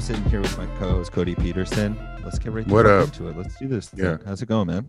I'm 0.00 0.06
sitting 0.06 0.24
here 0.30 0.40
with 0.40 0.56
my 0.56 0.64
co-host 0.78 1.12
Cody 1.12 1.34
Peterson. 1.34 1.94
Let's 2.24 2.38
get 2.38 2.52
right 2.52 2.66
What 2.68 2.86
up? 2.86 3.08
into 3.08 3.28
it. 3.28 3.36
Let's 3.36 3.58
do 3.58 3.68
this. 3.68 3.90
Thing. 3.90 4.02
Yeah. 4.02 4.16
How's 4.24 4.40
it 4.40 4.46
going, 4.46 4.68
man? 4.68 4.88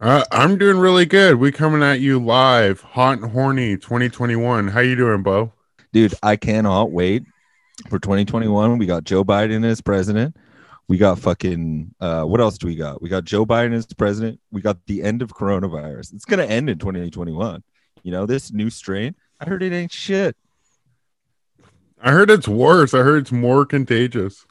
Uh, 0.00 0.24
I'm 0.32 0.58
doing 0.58 0.76
really 0.76 1.06
good. 1.06 1.36
We 1.36 1.52
coming 1.52 1.84
at 1.84 2.00
you 2.00 2.18
live, 2.18 2.80
hot 2.80 3.20
and 3.20 3.30
horny, 3.30 3.76
2021. 3.76 4.66
How 4.66 4.80
you 4.80 4.96
doing, 4.96 5.22
Bo? 5.22 5.52
Dude, 5.92 6.16
I 6.24 6.34
cannot 6.34 6.90
wait 6.90 7.22
for 7.90 8.00
2021. 8.00 8.76
We 8.76 8.86
got 8.86 9.04
Joe 9.04 9.22
Biden 9.24 9.64
as 9.64 9.80
president. 9.80 10.36
We 10.88 10.98
got 10.98 11.20
fucking 11.20 11.94
uh 12.00 12.24
what 12.24 12.40
else 12.40 12.58
do 12.58 12.66
we 12.66 12.74
got? 12.74 13.00
We 13.00 13.08
got 13.08 13.22
Joe 13.22 13.46
Biden 13.46 13.72
as 13.72 13.86
president. 13.86 14.40
We 14.50 14.62
got 14.62 14.84
the 14.86 15.04
end 15.04 15.22
of 15.22 15.32
coronavirus. 15.32 16.12
It's 16.12 16.24
gonna 16.24 16.42
end 16.42 16.68
in 16.68 16.80
2021. 16.80 17.62
You 18.02 18.10
know, 18.10 18.26
this 18.26 18.50
new 18.50 18.68
strain. 18.68 19.14
I 19.38 19.44
heard 19.44 19.62
it 19.62 19.72
ain't 19.72 19.92
shit. 19.92 20.36
I 22.02 22.12
heard 22.12 22.30
it's 22.30 22.48
worse. 22.48 22.94
I 22.94 22.98
heard 22.98 23.22
it's 23.22 23.32
more 23.32 23.64
contagious. 23.66 24.46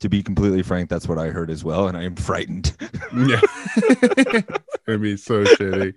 To 0.00 0.08
be 0.08 0.20
completely 0.20 0.62
frank, 0.64 0.90
that's 0.90 1.06
what 1.06 1.18
I 1.18 1.28
heard 1.28 1.48
as 1.48 1.62
well, 1.62 1.86
and 1.86 1.96
I 1.96 2.02
am 2.02 2.16
frightened. 2.16 2.76
Yeah. 3.16 3.40
gonna 4.86 4.98
be 4.98 5.16
so 5.16 5.44
shitty. 5.44 5.94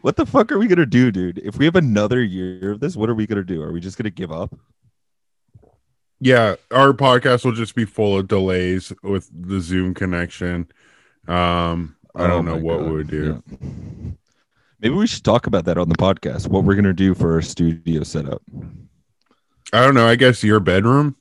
what 0.00 0.16
the 0.16 0.24
fuck 0.24 0.50
are 0.52 0.58
we 0.58 0.66
gonna 0.66 0.86
do, 0.86 1.10
dude? 1.12 1.36
If 1.38 1.58
we 1.58 1.66
have 1.66 1.76
another 1.76 2.22
year 2.22 2.72
of 2.72 2.80
this, 2.80 2.96
what 2.96 3.10
are 3.10 3.14
we 3.14 3.26
gonna 3.26 3.44
do? 3.44 3.60
Are 3.62 3.70
we 3.70 3.78
just 3.80 3.98
gonna 3.98 4.08
give 4.08 4.32
up? 4.32 4.54
Yeah, 6.18 6.54
our 6.70 6.92
podcast 6.94 7.44
will 7.44 7.52
just 7.52 7.74
be 7.74 7.84
full 7.84 8.18
of 8.18 8.28
delays 8.28 8.90
with 9.02 9.28
the 9.34 9.60
Zoom 9.60 9.92
connection. 9.92 10.68
Um, 11.28 11.96
I 12.14 12.24
Oh 12.24 12.28
don't 12.28 12.44
know 12.46 12.56
what 12.56 12.78
God. 12.78 12.86
we 12.86 12.92
would 12.92 13.10
do. 13.10 13.42
Yeah. 13.60 14.10
Maybe 14.80 14.94
we 14.94 15.06
should 15.06 15.24
talk 15.24 15.46
about 15.46 15.66
that 15.66 15.76
on 15.76 15.88
the 15.90 15.96
podcast. 15.96 16.48
What 16.48 16.64
we're 16.64 16.74
gonna 16.76 16.94
do 16.94 17.12
for 17.14 17.34
our 17.34 17.42
studio 17.42 18.02
setup. 18.02 18.40
I 19.72 19.84
don't 19.84 19.94
know. 19.94 20.06
I 20.06 20.16
guess 20.16 20.44
your 20.44 20.60
bedroom. 20.60 21.16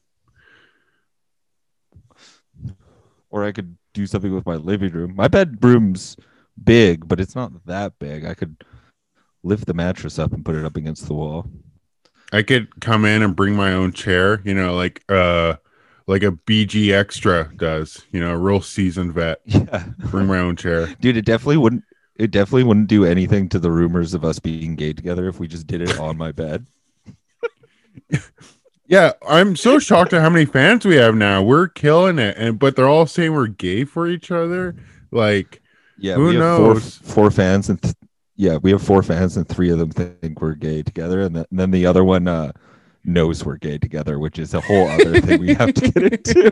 Or 3.30 3.46
I 3.46 3.52
could 3.52 3.78
do 3.94 4.06
something 4.08 4.34
with 4.34 4.46
my 4.46 4.56
living 4.56 4.92
room. 4.92 5.16
My 5.16 5.28
bedroom's 5.28 6.18
big, 6.62 7.08
but 7.08 7.20
it's 7.20 7.36
not 7.36 7.66
that 7.66 7.98
big. 8.00 8.26
I 8.26 8.34
could 8.34 8.64
lift 9.44 9.66
the 9.66 9.74
mattress 9.74 10.20
up 10.20 10.34
and 10.34 10.46
put 10.46 10.56
it 10.56 10.66
up 10.66 10.76
against 10.76 11.08
the 11.08 11.14
wall. 11.14 11.48
I 12.34 12.44
could 12.44 12.80
come 12.80 13.06
in 13.06 13.22
and 13.24 13.36
bring 13.36 13.56
my 13.56 13.74
own 13.74 13.92
chair, 13.92 14.42
you 14.44 14.54
know, 14.54 14.76
like 14.76 15.04
uh 15.10 15.56
like 16.08 16.24
a 16.24 16.32
BG 16.32 16.92
extra 16.92 17.52
does, 17.56 18.04
you 18.12 18.20
know, 18.20 18.32
a 18.32 18.38
real 18.38 18.62
seasoned 18.62 19.14
vet. 19.14 19.42
Yeah. 19.46 19.86
Bring 20.10 20.28
my 20.28 20.40
own 20.40 20.56
chair. 20.56 20.88
Dude, 21.00 21.18
it 21.18 21.26
definitely 21.26 21.58
wouldn't 21.58 21.84
it 22.16 22.32
definitely 22.32 22.64
wouldn't 22.64 22.88
do 22.88 23.06
anything 23.06 23.50
to 23.50 23.60
the 23.60 23.72
rumors 23.72 24.14
of 24.14 24.24
us 24.24 24.40
being 24.40 24.76
gay 24.76 24.94
together 24.94 25.28
if 25.28 25.40
we 25.40 25.48
just 25.48 25.68
did 25.68 25.82
it 25.82 26.00
on 26.00 26.18
my 26.18 26.32
bed. 26.32 26.68
Yeah, 28.88 29.14
I'm 29.26 29.56
so 29.56 29.80
shocked 29.80 30.12
at 30.12 30.22
how 30.22 30.30
many 30.30 30.44
fans 30.46 30.86
we 30.86 30.96
have 30.98 31.16
now. 31.16 31.42
We're 31.42 31.70
killing 31.70 32.20
it, 32.20 32.36
and 32.38 32.60
but 32.60 32.76
they're 32.76 32.90
all 32.90 33.06
saying 33.06 33.32
we're 33.34 33.48
gay 33.48 33.86
for 33.86 34.06
each 34.08 34.32
other. 34.32 34.76
Like, 35.12 35.62
Yeah, 35.98 36.16
Who 36.16 36.26
we 36.26 36.36
have 36.36 36.40
knows? 36.40 36.98
four 36.98 37.30
four 37.30 37.32
fans 37.32 37.70
and 37.70 37.82
th- 37.82 37.96
yeah, 38.36 38.58
we 38.58 38.72
have 38.72 38.82
four 38.84 39.02
fans 39.02 39.38
and 39.38 39.48
three 39.48 39.70
of 39.70 39.78
them 39.78 39.92
think 39.92 40.42
we're 40.42 40.56
gay 40.56 40.84
together, 40.84 41.22
and, 41.22 41.36
th- 41.36 41.48
and 41.52 41.60
then 41.60 41.72
the 41.72 41.86
other 41.86 42.04
one 42.04 42.28
uh, 42.28 42.52
knows 43.06 43.46
we're 43.46 43.56
gay 43.58 43.78
together, 43.78 44.20
which 44.20 44.38
is 44.40 44.54
a 44.54 44.60
whole 44.62 44.88
other 44.90 45.22
thing 45.22 45.40
we 45.40 45.54
have 45.54 45.74
to 45.74 45.92
get 45.92 46.14
into. 46.14 46.52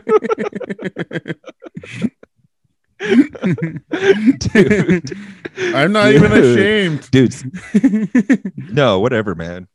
dude, 4.38 5.16
I'm 5.74 5.92
not 5.92 6.12
even 6.12 6.32
ashamed. 6.32 7.10
dude. 7.10 7.34
No, 8.72 9.00
whatever, 9.00 9.34
man. 9.34 9.68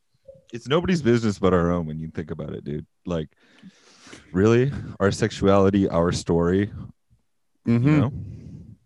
It's 0.56 0.68
nobody's 0.70 1.02
business 1.02 1.38
but 1.38 1.54
our 1.54 1.72
own 1.72 1.86
when 1.86 2.00
you 2.00 2.10
think 2.10 2.32
about 2.32 2.54
it, 2.54 2.64
dude. 2.64 2.86
Like, 3.06 3.30
really, 4.32 4.72
our 5.00 5.12
sexuality, 5.12 5.90
our 5.90 6.12
story, 6.14 6.72
Mhm. 7.68 7.84
you 7.84 7.92
know, 8.00 8.14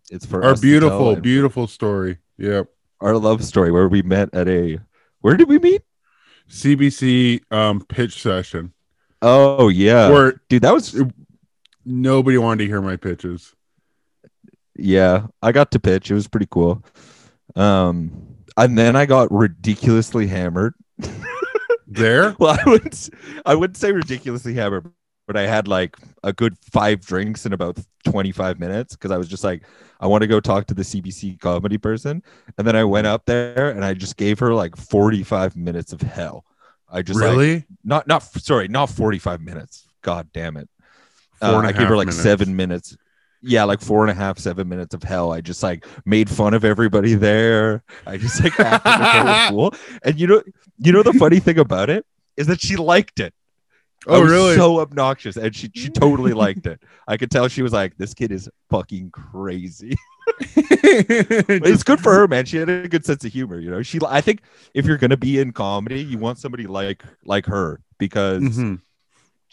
it's 0.10 0.26
for 0.26 0.44
Our 0.44 0.56
beautiful, 0.56 1.16
beautiful 1.16 1.68
story. 1.68 2.18
Yep. 2.38 2.68
our 3.02 3.18
love 3.18 3.44
story 3.46 3.72
where 3.72 3.88
we 3.88 4.02
met 4.02 4.30
at 4.34 4.48
a 4.50 4.80
where 5.22 5.38
did 5.38 5.48
we 5.48 5.60
meet? 5.60 5.84
CBC 6.50 7.42
um 7.52 7.82
pitch 7.88 8.22
session 8.22 8.74
Oh 9.22 9.68
yeah, 9.70 10.10
where 10.10 10.42
dude, 10.50 10.64
that 10.64 10.74
was 10.74 11.00
nobody 11.86 12.38
wanted 12.38 12.64
to 12.64 12.68
hear 12.68 12.82
my 12.82 12.96
pitches. 12.98 13.54
yeah. 14.76 15.28
I 15.42 15.52
got 15.52 15.72
to 15.72 15.80
pitch. 15.80 16.10
It 16.10 16.14
was 16.16 16.28
pretty 16.28 16.48
cool. 16.50 16.84
Um, 17.56 18.12
and 18.58 18.78
then 18.78 18.96
I 18.96 19.06
got 19.06 19.32
ridiculously 19.32 20.28
hammered. 20.28 20.74
There, 21.90 22.36
Well, 22.40 22.58
I 22.60 22.70
wouldn't 22.70 22.94
s- 22.94 23.10
I 23.46 23.56
wouldn't 23.56 23.78
say 23.78 23.92
ridiculously 23.92 24.54
hammered, 24.54 24.92
but 25.28 25.36
I 25.36 25.42
had 25.48 25.68
like 25.68 25.98
a 26.24 26.32
good 26.32 26.58
five 26.72 27.02
drinks 27.06 27.46
in 27.46 27.54
about 27.54 27.78
25 28.06 28.60
minutes 28.60 28.96
because 28.96 29.12
I 29.12 29.18
was 29.18 29.28
just 29.28 29.44
like, 29.44 29.64
I 30.00 30.08
want 30.08 30.22
to 30.22 30.28
go 30.28 30.40
talk 30.40 30.68
to 30.68 30.74
the 30.74 30.84
CBC 30.84 31.40
comedy 31.40 31.78
person. 31.78 32.24
And 32.58 32.66
then 32.66 32.76
I 32.76 32.84
went 32.84 33.08
up 33.08 33.26
there 33.26 33.70
and 33.72 33.84
I 33.84 33.94
just 33.94 34.18
gave 34.18 34.40
her 34.40 34.54
like 34.54 34.76
45 34.78 35.56
minutes 35.56 35.92
of 35.92 36.02
hell. 36.02 36.46
I 36.92 37.02
just 37.02 37.20
like, 37.20 37.32
really? 37.32 37.66
not 37.84 38.08
not 38.08 38.24
sorry, 38.24 38.68
not 38.68 38.90
45 38.90 39.42
minutes. 39.42 39.88
God 40.02 40.30
damn 40.34 40.58
it. 40.58 40.70
Uh, 41.42 41.58
I 41.58 41.72
gave 41.72 41.88
her 41.88 41.98
like 41.98 42.08
minutes. 42.08 42.24
seven 42.24 42.56
minutes. 42.56 42.98
Yeah, 43.42 43.64
like 43.64 43.80
four 43.80 44.02
and 44.04 44.12
a 44.12 44.14
half, 44.14 44.38
seven 44.38 44.68
minutes 44.68 44.94
of 44.94 45.02
hell. 45.04 45.32
I 45.32 45.40
just 45.42 45.64
like 45.64 45.86
made 46.06 46.30
fun 46.30 46.54
of 46.54 46.66
everybody 46.66 47.14
there. 47.16 47.84
I 48.06 48.18
just 48.18 48.44
like 48.44 48.60
acted 48.60 49.26
like 49.26 49.50
cool. 49.50 49.74
And 50.04 50.20
you 50.20 50.28
know, 50.28 50.44
you 50.78 50.92
know 50.92 51.04
the 51.04 51.14
funny 51.14 51.40
thing 51.40 51.58
about 51.58 51.90
it 51.90 52.06
is 52.36 52.48
that 52.48 52.60
she 52.62 52.76
liked 52.76 53.20
it. 53.20 53.34
Oh, 54.08 54.22
really? 54.22 54.56
So 54.56 54.80
obnoxious, 54.80 55.36
and 55.38 55.54
she 55.56 55.70
she 55.76 55.90
totally 55.90 56.34
liked 56.34 56.66
it. 56.68 56.82
I 57.08 57.18
could 57.18 57.30
tell 57.32 57.48
she 57.50 57.62
was 57.62 57.74
like, 57.74 57.98
"This 57.98 58.14
kid 58.14 58.32
is 58.32 58.50
fucking 58.70 59.12
crazy." 59.12 59.96
But 60.82 61.68
it's 61.68 61.84
good 61.84 62.00
for 62.00 62.14
her, 62.14 62.28
man. 62.28 62.46
She 62.46 62.58
had 62.58 62.70
a 62.70 62.88
good 62.88 63.06
sense 63.06 63.24
of 63.26 63.32
humor. 63.34 63.60
You 63.60 63.70
know, 63.72 63.82
she. 63.82 64.00
I 64.08 64.22
think 64.22 64.42
if 64.74 64.86
you're 64.86 64.98
gonna 64.98 65.18
be 65.18 65.40
in 65.40 65.52
comedy, 65.52 66.02
you 66.04 66.18
want 66.18 66.38
somebody 66.40 66.66
like 66.68 67.04
like 67.26 67.46
her 67.48 67.82
because 67.98 68.42
Mhm. 68.44 68.82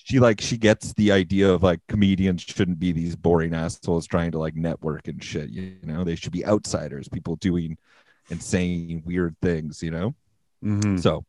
She 0.06 0.20
like 0.20 0.40
she 0.40 0.56
gets 0.56 0.92
the 0.92 1.10
idea 1.10 1.52
of 1.52 1.64
like 1.64 1.80
comedians 1.88 2.40
shouldn't 2.42 2.78
be 2.78 2.92
these 2.92 3.16
boring 3.16 3.52
assholes 3.54 4.06
trying 4.06 4.30
to 4.30 4.38
like 4.38 4.54
network 4.54 5.08
and 5.08 5.22
shit. 5.22 5.50
You 5.50 5.74
know, 5.82 6.04
they 6.04 6.14
should 6.14 6.30
be 6.30 6.46
outsiders, 6.46 7.08
people 7.08 7.34
doing 7.34 7.76
and 8.30 8.40
saying 8.40 9.02
weird 9.04 9.34
things. 9.42 9.82
You 9.82 9.90
know, 9.90 10.14
Mhm. 10.64 11.00
so 11.00 11.24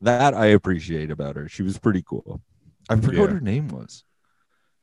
that 0.00 0.32
I 0.32 0.46
appreciate 0.46 1.10
about 1.10 1.34
her. 1.34 1.48
She 1.48 1.64
was 1.64 1.76
pretty 1.76 2.04
cool. 2.06 2.40
I 2.88 2.94
forgot 3.00 3.20
what 3.20 3.30
her 3.30 3.40
name 3.40 3.66
was. 3.66 4.04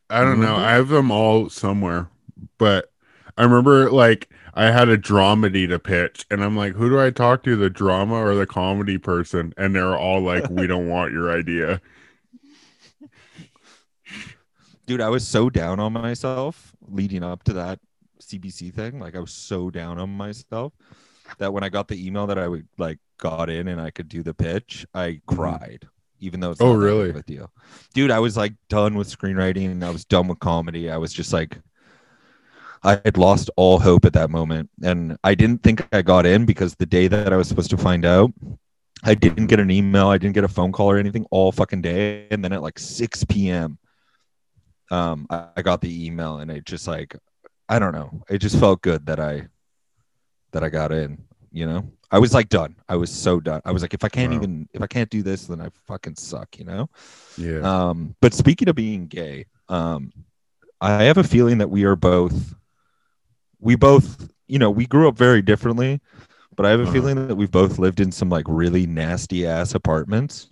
I 0.09 0.25
don't 0.25 0.41
know. 0.41 0.58
I 0.58 0.72
have 0.74 0.90
them 0.90 1.09
all 1.09 1.50
somewhere, 1.50 2.09
but 2.58 2.91
I 3.38 3.44
remember 3.44 3.90
like 3.90 4.29
I 4.56 4.72
had 4.72 4.90
a 4.90 4.97
dramedy 4.97 5.69
to 5.69 5.79
pitch, 5.79 6.25
and 6.29 6.44
I'm 6.44 6.58
like, 6.58 6.74
who 6.74 6.90
do 6.90 7.00
I 7.00 7.12
talk 7.12 7.44
to, 7.44 7.56
the 7.56 7.69
drama 7.69 8.16
or 8.16 8.35
the 8.35 8.46
comedy 8.46 8.97
person? 8.97 9.53
And 9.56 9.74
they're 9.74 9.96
all 9.97 10.19
like, 10.19 10.50
we 10.50 10.68
don't 10.68 10.90
want 10.90 11.14
your 11.14 11.31
idea. 11.31 11.79
Dude 14.88 15.02
i 15.02 15.09
was 15.09 15.28
so 15.28 15.50
down 15.50 15.80
on 15.80 15.94
myself 15.94 16.74
leading 16.88 17.22
up 17.22 17.44
to 17.44 17.53
that 17.53 17.80
cbc 18.22 18.74
thing. 18.74 19.00
Like 19.00 19.16
i 19.16 19.20
was 19.20 19.31
so 19.31 19.70
down 19.70 20.00
on 20.00 20.09
myself 20.09 20.74
that 21.38 21.53
when 21.53 21.64
i 21.64 21.70
got 21.70 21.88
the 21.88 22.08
email 22.08 22.25
that 22.25 22.40
i 22.40 22.48
would 22.48 22.68
like 22.80 22.97
got 23.20 23.50
in 23.50 23.68
and 23.68 23.80
i 23.80 23.92
could 23.92 24.08
do 24.09 24.24
the 24.24 24.34
pitch 24.34 24.88
i 24.96 25.09
mm-hmm. 25.09 25.36
cried 25.36 25.88
even 26.20 26.40
though 26.40 26.50
it's 26.50 26.62
Oh, 26.62 26.74
really? 26.74 27.12
a 27.12 27.22
deal 27.22 27.52
dude 27.94 28.09
i 28.09 28.20
was 28.20 28.35
like 28.35 28.53
done 28.70 28.96
with 28.96 29.08
screenwriting. 29.08 29.84
I 29.84 29.91
was 29.91 30.06
done 30.06 30.28
with 30.28 30.40
comedy. 30.40 30.90
I 30.90 30.97
was 30.97 31.14
just 31.14 31.32
like 31.32 31.59
i 32.84 33.00
had 33.03 33.17
lost 33.17 33.50
all 33.56 33.79
hope 33.79 34.06
at 34.06 34.14
that 34.14 34.29
moment. 34.32 34.70
And 34.82 35.17
i 35.23 35.35
didn't 35.35 35.61
think 35.61 35.85
i 35.91 36.02
got 36.02 36.26
in 36.26 36.46
because 36.46 36.76
the 36.76 36.85
day 36.85 37.08
that 37.08 37.34
i 37.34 37.38
was 37.38 37.47
supposed 37.47 37.70
to 37.72 37.78
find 37.78 38.06
out 38.06 38.32
i 39.03 39.14
didn't 39.14 39.47
get 39.47 39.59
an 39.59 39.70
email. 39.70 40.08
I 40.08 40.17
didn't 40.17 40.34
get 40.34 40.44
a 40.44 40.47
phone 40.47 40.72
call 40.72 40.90
or 40.90 40.97
anything 40.97 41.26
all 41.29 41.52
fucking 41.52 41.84
day. 41.84 42.28
And 42.32 42.44
then 42.44 42.52
at 42.52 42.64
like 42.64 42.79
6 42.79 43.26
p.m 43.26 43.78
um 44.91 45.28
I, 45.29 45.47
I 45.57 45.61
got 45.61 45.81
the 45.81 46.05
email 46.07 46.37
and 46.39 46.51
it 46.51 46.66
just 46.66 46.87
like 46.87 47.16
I 47.69 47.79
don't 47.79 47.93
know. 47.93 48.23
It 48.29 48.39
just 48.39 48.59
felt 48.59 48.81
good 48.81 49.05
that 49.07 49.19
I 49.19 49.47
that 50.51 50.63
I 50.63 50.69
got 50.69 50.91
in, 50.91 51.17
you 51.51 51.66
know? 51.66 51.91
I 52.09 52.19
was 52.19 52.34
like 52.34 52.47
done. 52.49 52.75
I 52.87 52.95
was 52.95 53.11
so 53.11 53.39
done. 53.39 53.61
I 53.66 53.72
was 53.72 53.81
like 53.81 53.93
if 53.93 54.03
I 54.03 54.09
can't 54.09 54.31
Wow. 54.31 54.34
even 54.34 54.69
if 54.73 54.81
I 54.81 54.87
can't 54.87 55.09
do 55.09 55.22
this 55.23 55.47
then 55.47 55.61
I 55.61 55.69
fucking 55.87 56.16
suck, 56.16 56.57
you 56.57 56.66
know? 56.66 56.89
Yeah. 57.37 57.67
Um 57.67 58.16
but 58.22 58.34
speaking 58.34 58.69
of 58.69 58.75
being 58.75 59.07
gay, 59.07 59.45
um 59.69 60.11
I 60.81 61.03
have 61.03 61.17
a 61.17 61.23
feeling 61.23 61.59
that 61.59 61.69
we 61.69 61.85
are 61.85 61.95
both 61.95 62.55
we 63.59 63.75
both, 63.75 64.29
you 64.47 64.59
know, 64.59 64.69
we 64.72 64.85
grew 64.85 65.07
up 65.07 65.17
very 65.17 65.41
differently, 65.41 65.99
but 66.55 66.66
I 66.66 66.72
have 66.72 66.79
a 66.81 66.87
Uh-huh. 66.87 66.87
feeling 66.87 67.28
that 67.28 67.35
we've 67.35 67.51
both 67.51 67.79
lived 67.79 67.99
in 67.99 68.11
some 68.11 68.29
like 68.29 68.45
really 68.47 68.85
nasty 68.85 69.47
ass 69.47 69.75
apartments. 69.75 70.49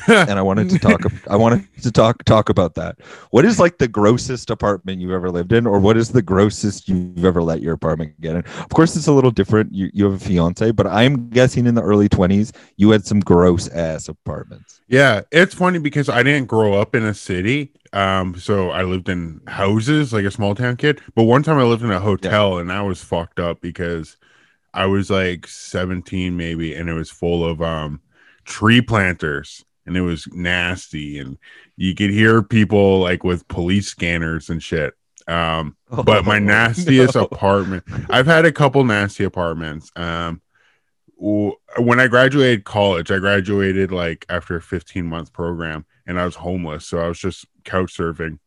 and 0.08 0.38
I 0.38 0.42
wanted 0.42 0.70
to 0.70 0.78
talk. 0.78 1.00
I 1.28 1.36
wanted 1.36 1.66
to 1.82 1.90
talk 1.90 2.24
talk 2.24 2.48
about 2.48 2.74
that. 2.74 3.00
What 3.30 3.44
is 3.44 3.58
like 3.58 3.78
the 3.78 3.88
grossest 3.88 4.50
apartment 4.50 5.00
you've 5.00 5.12
ever 5.12 5.30
lived 5.30 5.52
in, 5.52 5.66
or 5.66 5.78
what 5.78 5.96
is 5.96 6.10
the 6.10 6.22
grossest 6.22 6.88
you've 6.88 7.24
ever 7.24 7.42
let 7.42 7.62
your 7.62 7.74
apartment 7.74 8.20
get 8.20 8.36
in? 8.36 8.44
Of 8.44 8.70
course, 8.70 8.96
it's 8.96 9.06
a 9.06 9.12
little 9.12 9.30
different. 9.30 9.72
You 9.72 9.90
you 9.92 10.04
have 10.04 10.14
a 10.14 10.24
fiance, 10.24 10.70
but 10.72 10.86
I'm 10.86 11.28
guessing 11.30 11.66
in 11.66 11.74
the 11.74 11.82
early 11.82 12.08
20s 12.08 12.52
you 12.76 12.90
had 12.90 13.04
some 13.04 13.20
gross 13.20 13.68
ass 13.68 14.08
apartments. 14.08 14.80
Yeah, 14.88 15.22
it's 15.30 15.54
funny 15.54 15.78
because 15.78 16.08
I 16.08 16.22
didn't 16.22 16.48
grow 16.48 16.74
up 16.74 16.94
in 16.94 17.04
a 17.04 17.14
city. 17.14 17.72
Um, 17.92 18.36
so 18.36 18.70
I 18.70 18.82
lived 18.82 19.08
in 19.08 19.40
houses 19.46 20.12
like 20.12 20.24
a 20.24 20.30
small 20.30 20.54
town 20.54 20.76
kid. 20.76 21.00
But 21.14 21.24
one 21.24 21.42
time 21.42 21.58
I 21.58 21.62
lived 21.62 21.84
in 21.84 21.92
a 21.92 22.00
hotel 22.00 22.58
and 22.58 22.68
that 22.70 22.80
was 22.80 23.02
fucked 23.02 23.38
up 23.38 23.60
because 23.60 24.16
I 24.74 24.86
was 24.86 25.10
like 25.10 25.46
17 25.46 26.36
maybe, 26.36 26.74
and 26.74 26.88
it 26.88 26.94
was 26.94 27.10
full 27.10 27.44
of 27.44 27.62
um 27.62 28.00
tree 28.44 28.82
planters 28.82 29.64
and 29.86 29.96
it 29.96 30.00
was 30.02 30.26
nasty 30.32 31.18
and 31.18 31.38
you 31.76 31.94
could 31.94 32.10
hear 32.10 32.42
people 32.42 33.00
like 33.00 33.24
with 33.24 33.46
police 33.48 33.88
scanners 33.88 34.50
and 34.50 34.62
shit. 34.62 34.94
Um 35.28 35.76
but 36.04 36.24
my 36.24 36.36
Oh, 36.36 36.38
nastiest 36.54 37.14
no. 37.14 37.22
apartment 37.24 37.84
i've 38.10 38.26
had 38.26 38.44
a 38.44 38.52
couple 38.52 38.84
nasty 38.84 39.24
apartments. 39.24 39.90
Um 39.96 40.40
when 41.16 42.00
i 42.00 42.06
graduated 42.08 42.64
college 42.64 43.10
i 43.10 43.18
graduated 43.18 43.90
like 43.92 44.26
after 44.28 44.56
a 44.56 44.60
15 44.62 45.06
month 45.06 45.32
program 45.32 45.86
and 46.06 46.18
i 46.20 46.24
was 46.24 46.34
homeless 46.34 46.86
so 46.86 46.98
i 46.98 47.08
was 47.08 47.18
just 47.18 47.46
couch 47.64 47.96
surfing. 47.96 48.38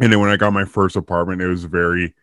And 0.00 0.12
then 0.12 0.20
when 0.20 0.30
i 0.30 0.36
got 0.36 0.52
my 0.52 0.64
first 0.64 0.96
apartment 0.96 1.40
it 1.40 1.46
was 1.46 1.64
very 1.64 2.14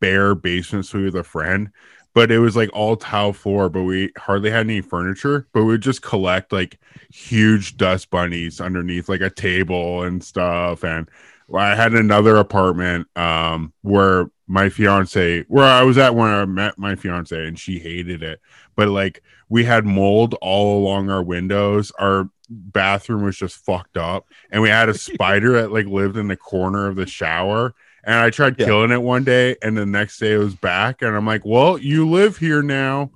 bare 0.00 0.34
basement 0.34 0.86
suite 0.86 1.04
with 1.04 1.16
a 1.16 1.24
friend 1.24 1.70
but 2.14 2.30
it 2.30 2.38
was 2.38 2.56
like 2.56 2.70
all 2.72 2.96
tile 2.96 3.32
floor 3.32 3.68
but 3.68 3.82
we 3.82 4.10
hardly 4.16 4.50
had 4.50 4.60
any 4.60 4.80
furniture 4.80 5.46
but 5.52 5.62
we 5.62 5.72
would 5.72 5.82
just 5.82 6.02
collect 6.02 6.52
like 6.52 6.78
huge 7.12 7.76
dust 7.76 8.10
bunnies 8.10 8.60
underneath 8.60 9.08
like 9.08 9.20
a 9.20 9.30
table 9.30 10.02
and 10.04 10.22
stuff 10.24 10.84
and 10.84 11.08
I 11.54 11.74
had 11.74 11.92
another 11.92 12.36
apartment 12.36 13.06
um 13.16 13.72
where 13.82 14.30
my 14.46 14.68
fiance 14.68 15.44
where 15.48 15.64
I 15.64 15.82
was 15.82 15.98
at 15.98 16.14
when 16.14 16.28
I 16.28 16.44
met 16.44 16.78
my 16.78 16.94
fiance 16.96 17.46
and 17.46 17.58
she 17.58 17.78
hated 17.78 18.22
it 18.22 18.40
but 18.76 18.88
like 18.88 19.22
we 19.48 19.64
had 19.64 19.84
mold 19.84 20.34
all 20.40 20.78
along 20.78 21.10
our 21.10 21.22
windows. 21.22 21.92
Our 21.98 22.28
bathroom 22.48 23.22
was 23.22 23.36
just 23.36 23.56
fucked 23.56 23.96
up 23.96 24.26
and 24.50 24.62
we 24.62 24.68
had 24.68 24.88
a 24.88 24.94
spider 24.94 25.52
that 25.52 25.72
like 25.72 25.86
lived 25.86 26.16
in 26.16 26.28
the 26.28 26.36
corner 26.36 26.86
of 26.86 26.96
the 26.96 27.06
shower 27.06 27.74
and 28.06 28.16
I 28.16 28.30
tried 28.30 28.56
Yeah. 28.58 28.66
killing 28.66 28.90
it 28.90 29.02
one 29.02 29.24
day 29.24 29.56
and 29.62 29.76
the 29.76 29.86
next 29.86 30.18
day 30.18 30.34
it 30.34 30.38
was 30.38 30.54
back 30.54 31.02
and 31.02 31.16
I'm 31.16 31.26
like 31.26 31.44
well 31.44 31.78
you 31.78 32.08
live 32.08 32.36
here 32.36 32.62
now 32.62 33.10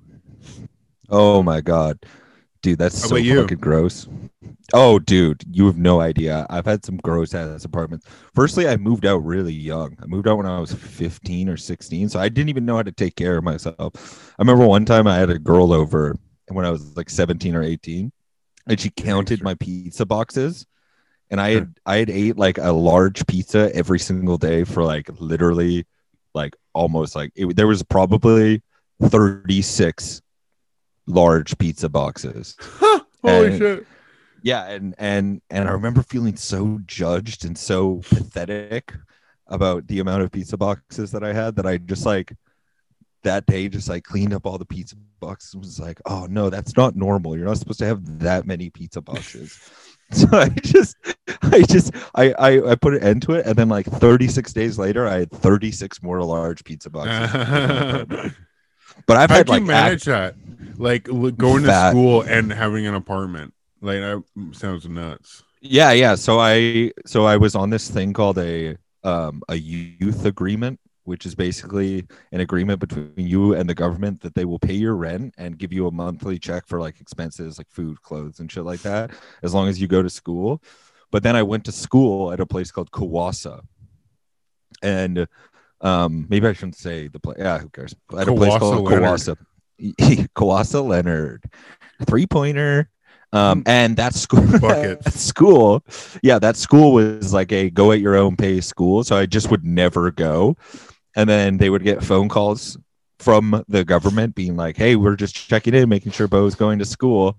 Oh 1.09 1.41
my 1.41 1.59
god, 1.61 1.97
dude, 2.61 2.77
that's 2.77 3.01
How 3.01 3.07
so 3.07 3.15
fucking 3.41 3.57
gross. 3.57 4.07
Oh, 4.73 4.99
dude, 4.99 5.43
you 5.49 5.65
have 5.65 5.77
no 5.77 5.99
idea. 5.99 6.45
I've 6.51 6.65
had 6.65 6.85
some 6.85 6.97
gross 6.97 7.33
ass 7.33 7.65
apartments. 7.65 8.05
Firstly, 8.35 8.67
I 8.67 8.77
moved 8.77 9.07
out 9.07 9.25
really 9.25 9.51
young. 9.53 9.97
I 10.01 10.05
moved 10.05 10.27
out 10.27 10.37
when 10.37 10.45
I 10.45 10.59
was 10.59 10.71
15 10.71 11.49
or 11.49 11.57
16, 11.57 12.09
so 12.09 12.19
I 12.19 12.29
didn't 12.29 12.49
even 12.49 12.65
know 12.65 12.75
how 12.75 12.83
to 12.83 12.91
take 12.91 13.15
care 13.15 13.37
of 13.37 13.43
myself. 13.43 14.31
I 14.37 14.43
remember 14.43 14.67
one 14.67 14.85
time 14.85 15.07
I 15.07 15.17
had 15.17 15.31
a 15.31 15.39
girl 15.39 15.73
over 15.73 16.15
when 16.49 16.65
I 16.65 16.69
was 16.69 16.95
like 16.95 17.09
17 17.09 17.55
or 17.55 17.63
18, 17.63 18.11
and 18.67 18.79
she 18.79 18.91
counted 18.91 19.41
my 19.41 19.55
pizza 19.55 20.05
boxes. 20.05 20.67
And 21.31 21.39
I 21.39 21.51
had 21.51 21.75
I 21.85 21.97
had 21.97 22.09
ate 22.09 22.37
like 22.37 22.57
a 22.57 22.71
large 22.71 23.25
pizza 23.27 23.73
every 23.75 23.99
single 23.99 24.37
day 24.37 24.63
for 24.63 24.83
like 24.83 25.09
literally 25.19 25.85
like 26.33 26.55
almost 26.73 27.15
like 27.15 27.31
it, 27.35 27.55
there 27.55 27.67
was 27.67 27.83
probably 27.83 28.61
36 29.01 30.21
large 31.07 31.57
pizza 31.57 31.89
boxes. 31.89 32.55
Holy 33.23 33.47
And- 33.47 33.57
shit 33.57 33.87
Yeah, 34.41 34.65
and 34.69 34.95
and 34.97 35.41
and 35.49 35.67
I 35.67 35.71
remember 35.71 36.01
feeling 36.03 36.35
so 36.35 36.79
judged 36.85 37.45
and 37.45 37.57
so 37.57 37.97
pathetic 38.09 38.93
about 39.47 39.87
the 39.87 39.99
amount 39.99 40.23
of 40.23 40.31
pizza 40.31 40.57
boxes 40.57 41.11
that 41.11 41.23
I 41.23 41.33
had 41.33 41.55
that 41.57 41.65
I 41.65 41.77
just 41.77 42.05
like 42.05 42.33
that 43.23 43.45
day 43.45 43.67
just 43.67 43.89
like 43.89 44.03
cleaned 44.03 44.33
up 44.33 44.45
all 44.45 44.57
the 44.57 44.65
pizza 44.65 44.95
boxes 45.19 45.53
and 45.53 45.63
was 45.63 45.79
like, 45.79 45.99
oh 46.05 46.25
no, 46.29 46.49
that's 46.49 46.77
not 46.77 46.95
normal. 46.95 47.35
You're 47.35 47.47
not 47.47 47.57
supposed 47.57 47.79
to 47.79 47.85
have 47.85 48.19
that 48.19 48.45
many 48.47 48.69
pizza 48.69 49.01
boxes. 49.01 49.59
so 50.11 50.27
I 50.31 50.49
just 50.49 50.97
I 51.43 51.61
just 51.61 51.93
I, 52.15 52.31
I 52.33 52.71
I 52.71 52.75
put 52.75 52.95
an 52.95 53.03
end 53.03 53.21
to 53.23 53.33
it 53.33 53.45
and 53.45 53.55
then 53.55 53.69
like 53.69 53.85
36 53.85 54.51
days 54.53 54.79
later 54.79 55.07
I 55.07 55.19
had 55.19 55.31
36 55.31 56.01
more 56.01 56.23
large 56.23 56.63
pizza 56.63 56.89
boxes. 56.89 57.31
but 59.05 59.17
I've 59.17 59.29
How'd 59.29 59.37
had 59.37 59.47
you 59.47 59.53
like 59.53 59.63
manage 59.63 60.03
that? 60.05 60.35
Like 60.77 61.03
going 61.03 61.63
to 61.63 61.89
school 61.89 62.21
and 62.21 62.51
having 62.51 62.87
an 62.87 62.95
apartment. 62.95 63.53
Like 63.81 63.99
that 63.99 64.23
sounds 64.53 64.87
nuts. 64.87 65.43
Yeah, 65.61 65.91
yeah. 65.91 66.15
So 66.15 66.39
I 66.39 66.91
so 67.05 67.25
I 67.25 67.37
was 67.37 67.55
on 67.55 67.69
this 67.69 67.89
thing 67.89 68.13
called 68.13 68.37
a 68.39 68.77
um 69.03 69.43
a 69.47 69.55
youth 69.55 70.25
agreement, 70.25 70.79
which 71.09 71.25
is 71.25 71.33
basically 71.33 72.05
an 72.31 72.39
agreement 72.39 72.79
between 72.79 73.11
you 73.15 73.55
and 73.55 73.67
the 73.67 73.73
government 73.73 74.21
that 74.21 74.35
they 74.35 74.45
will 74.45 74.59
pay 74.59 74.75
your 74.75 74.95
rent 74.95 75.33
and 75.39 75.57
give 75.57 75.73
you 75.73 75.87
a 75.87 75.91
monthly 75.91 76.37
check 76.37 76.67
for 76.67 76.79
like 76.79 77.01
expenses 77.01 77.57
like 77.57 77.67
food, 77.71 77.99
clothes, 78.03 78.39
and 78.39 78.51
shit 78.51 78.63
like 78.63 78.81
that, 78.83 79.09
as 79.41 79.51
long 79.51 79.67
as 79.67 79.81
you 79.81 79.87
go 79.87 80.03
to 80.03 80.09
school. 80.09 80.61
But 81.11 81.23
then 81.23 81.35
I 81.35 81.41
went 81.41 81.65
to 81.65 81.71
school 81.71 82.31
at 82.31 82.39
a 82.39 82.45
place 82.45 82.71
called 82.71 82.91
Kawasa. 82.91 83.61
And 84.83 85.27
um 85.81 86.27
maybe 86.29 86.47
I 86.47 86.53
shouldn't 86.53 86.75
say 86.75 87.07
the 87.07 87.19
place. 87.19 87.37
Yeah, 87.39 87.57
who 87.57 87.69
cares? 87.69 87.95
At 88.15 88.27
a 88.27 88.35
place 88.35 88.55
called. 88.59 88.87
Kawasa. 88.87 89.35
Kawasa 89.81 90.87
Leonard. 90.87 91.43
Three 92.05 92.27
pointer. 92.27 92.91
Um, 93.31 93.63
and 93.65 93.95
that 93.97 94.13
school 94.13 94.41
that 94.41 95.11
school, 95.13 95.83
yeah, 96.21 96.39
that 96.39 96.55
school 96.55 96.93
was 96.93 97.33
like 97.33 97.51
a 97.51 97.71
go 97.71 97.91
at 97.91 97.99
your 97.99 98.15
own 98.15 98.35
pace 98.35 98.67
school. 98.67 99.03
So 99.03 99.15
I 99.15 99.25
just 99.25 99.49
would 99.49 99.65
never 99.65 100.11
go. 100.11 100.55
And 101.19 101.29
then 101.29 101.57
they 101.57 101.69
would 101.69 101.83
get 101.83 102.01
phone 102.03 102.29
calls 102.29 102.77
from 103.19 103.63
the 103.67 103.83
government 103.83 104.35
being 104.35 104.55
like, 104.55 104.77
Hey, 104.77 104.95
we're 104.95 105.17
just 105.17 105.35
checking 105.35 105.73
in, 105.73 105.89
making 105.89 106.13
sure 106.13 106.27
Bo's 106.29 106.55
going 106.55 106.79
to 106.79 106.85
school. 106.85 107.37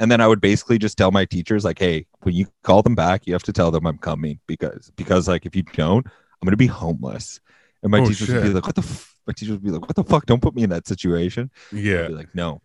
And 0.00 0.10
then 0.10 0.20
I 0.20 0.26
would 0.26 0.40
basically 0.40 0.78
just 0.78 0.98
tell 0.98 1.12
my 1.12 1.24
teachers, 1.24 1.64
like, 1.64 1.78
hey, 1.78 2.06
when 2.22 2.34
you 2.34 2.46
call 2.64 2.82
them 2.82 2.96
back, 2.96 3.26
you 3.28 3.32
have 3.32 3.44
to 3.44 3.52
tell 3.52 3.70
them 3.70 3.86
I'm 3.86 3.98
coming 3.98 4.40
because 4.48 4.90
because 4.96 5.28
like 5.28 5.46
if 5.46 5.54
you 5.54 5.62
don't, 5.62 6.04
I'm 6.06 6.46
gonna 6.46 6.56
be 6.56 6.66
homeless. 6.66 7.40
And 7.84 7.92
my 7.92 8.00
Oh, 8.00 8.06
teachers 8.08 8.28
would 8.28 8.42
be 8.42 8.48
like, 8.54 8.66
What 8.66 8.74
the 8.74 8.82
f-? 8.82 9.14
my 9.28 9.32
teachers 9.32 9.52
would 9.52 9.62
be 9.62 9.70
like, 9.70 9.82
What 9.82 9.94
the 9.94 10.02
fuck? 10.02 10.26
Don't 10.26 10.42
put 10.42 10.56
me 10.56 10.64
in 10.64 10.70
that 10.70 10.88
situation. 10.88 11.50
Yeah. 11.70 12.08
be 12.08 12.14
like, 12.14 12.34
no, 12.34 12.60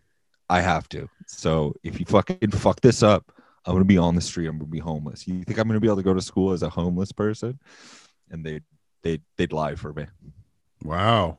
I 0.48 0.60
have 0.62 0.88
to. 0.88 1.08
So 1.26 1.74
if 1.84 2.00
you 2.00 2.06
fucking 2.06 2.50
fuck 2.50 2.80
this 2.80 3.04
up, 3.04 3.30
I'm 3.64 3.74
gonna 3.74 3.84
be 3.84 3.98
on 3.98 4.16
the 4.16 4.20
street. 4.20 4.48
I'm 4.48 4.58
gonna 4.58 4.68
be 4.68 4.80
homeless. 4.80 5.28
You 5.28 5.44
think 5.44 5.58
I'm 5.60 5.68
gonna 5.68 5.78
be 5.78 5.86
able 5.86 5.98
to 5.98 6.02
go 6.02 6.14
to 6.14 6.20
school 6.20 6.50
as 6.50 6.64
a 6.64 6.70
homeless 6.70 7.12
person? 7.12 7.60
And 8.30 8.44
they 8.44 8.60
they 9.04 9.20
they'd 9.36 9.52
lie 9.52 9.76
for 9.76 9.92
me. 9.92 10.06
Wow. 10.84 11.38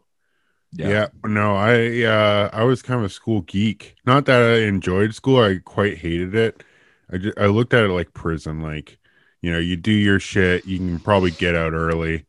Yeah. 0.73 1.07
No, 1.25 1.55
I 1.55 2.03
uh 2.03 2.49
I 2.53 2.63
was 2.63 2.81
kind 2.81 2.99
of 2.99 3.05
a 3.05 3.09
school 3.09 3.41
geek. 3.41 3.95
Not 4.05 4.25
that 4.25 4.41
I 4.41 4.59
enjoyed 4.67 5.13
school, 5.13 5.39
I 5.43 5.59
quite 5.63 5.97
hated 5.97 6.33
it. 6.33 6.63
I 7.11 7.17
just, 7.17 7.37
I 7.37 7.47
looked 7.47 7.73
at 7.73 7.83
it 7.83 7.89
like 7.89 8.13
prison 8.13 8.61
like, 8.61 8.97
you 9.41 9.51
know, 9.51 9.59
you 9.59 9.75
do 9.75 9.91
your 9.91 10.19
shit, 10.19 10.65
you 10.65 10.77
can 10.77 10.99
probably 10.99 11.31
get 11.31 11.55
out 11.55 11.73
early. 11.73 12.25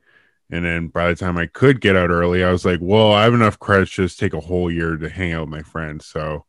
And 0.51 0.65
then 0.65 0.89
by 0.89 1.09
the 1.09 1.15
time 1.15 1.39
I 1.39 1.47
could 1.47 1.81
get 1.81 1.97
out 1.97 2.11
early, 2.11 2.45
I 2.45 2.51
was 2.53 2.65
like, 2.65 2.81
well, 2.83 3.13
I 3.13 3.23
have 3.25 3.33
enough 3.33 3.59
credits 3.59 3.95
to 3.95 4.03
just 4.03 4.19
take 4.19 4.35
a 4.35 4.41
whole 4.41 4.71
year 4.71 4.97
to 4.97 5.09
hang 5.09 5.33
out 5.33 5.43
with 5.43 5.51
my 5.51 5.63
friends. 5.63 6.05
So 6.07 6.45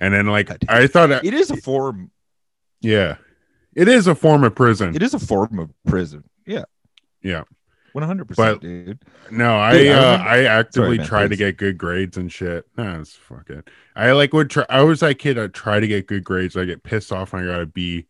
and 0.00 0.14
then 0.14 0.26
like 0.26 0.48
Yeah. 0.48 0.56
I 0.68 0.86
thought 0.86 1.10
It 1.24 1.34
is 1.34 1.50
a 1.50 1.56
form. 1.56 2.10
yeah. 2.80 3.16
It 3.74 3.88
is 3.88 4.06
a 4.06 4.14
form 4.14 4.44
of 4.44 4.54
prison. 4.54 4.94
It 4.94 5.02
is 5.02 5.14
a 5.14 5.18
form 5.18 5.58
of 5.58 5.70
prison. 5.84 6.22
Yeah. 6.46 6.64
Yeah. 7.20 7.42
One 7.94 8.02
hundred 8.02 8.26
But- 8.26 8.60
percent, 8.60 8.60
dude. 8.60 8.98
No, 9.30 9.56
I 9.56 9.72
Dude, 9.78 9.92
I 9.92 10.14
uh, 10.14 10.18
I 10.18 10.42
actively 10.44 10.96
Sorry, 10.96 10.98
man, 10.98 11.06
tried 11.06 11.30
to 11.30 11.36
get 11.36 11.56
good 11.56 11.78
grades 11.78 12.16
and 12.16 12.30
shit. 12.30 12.66
Nah, 12.76 12.98
it's 12.98 13.14
fuck 13.14 13.48
it. 13.50 13.70
I 13.94 14.10
like 14.10 14.32
would 14.32 14.50
try. 14.50 14.66
I 14.68 14.82
was 14.82 14.98
that 14.98 15.20
kid. 15.20 15.38
I 15.38 15.46
try 15.46 15.78
to 15.78 15.86
get 15.86 16.08
good 16.08 16.24
grades. 16.24 16.56
I 16.56 16.64
get 16.64 16.82
pissed 16.82 17.12
off 17.12 17.32
when 17.32 17.44
I 17.44 17.46
got 17.46 17.60
a 17.60 17.66
B, 17.66 18.06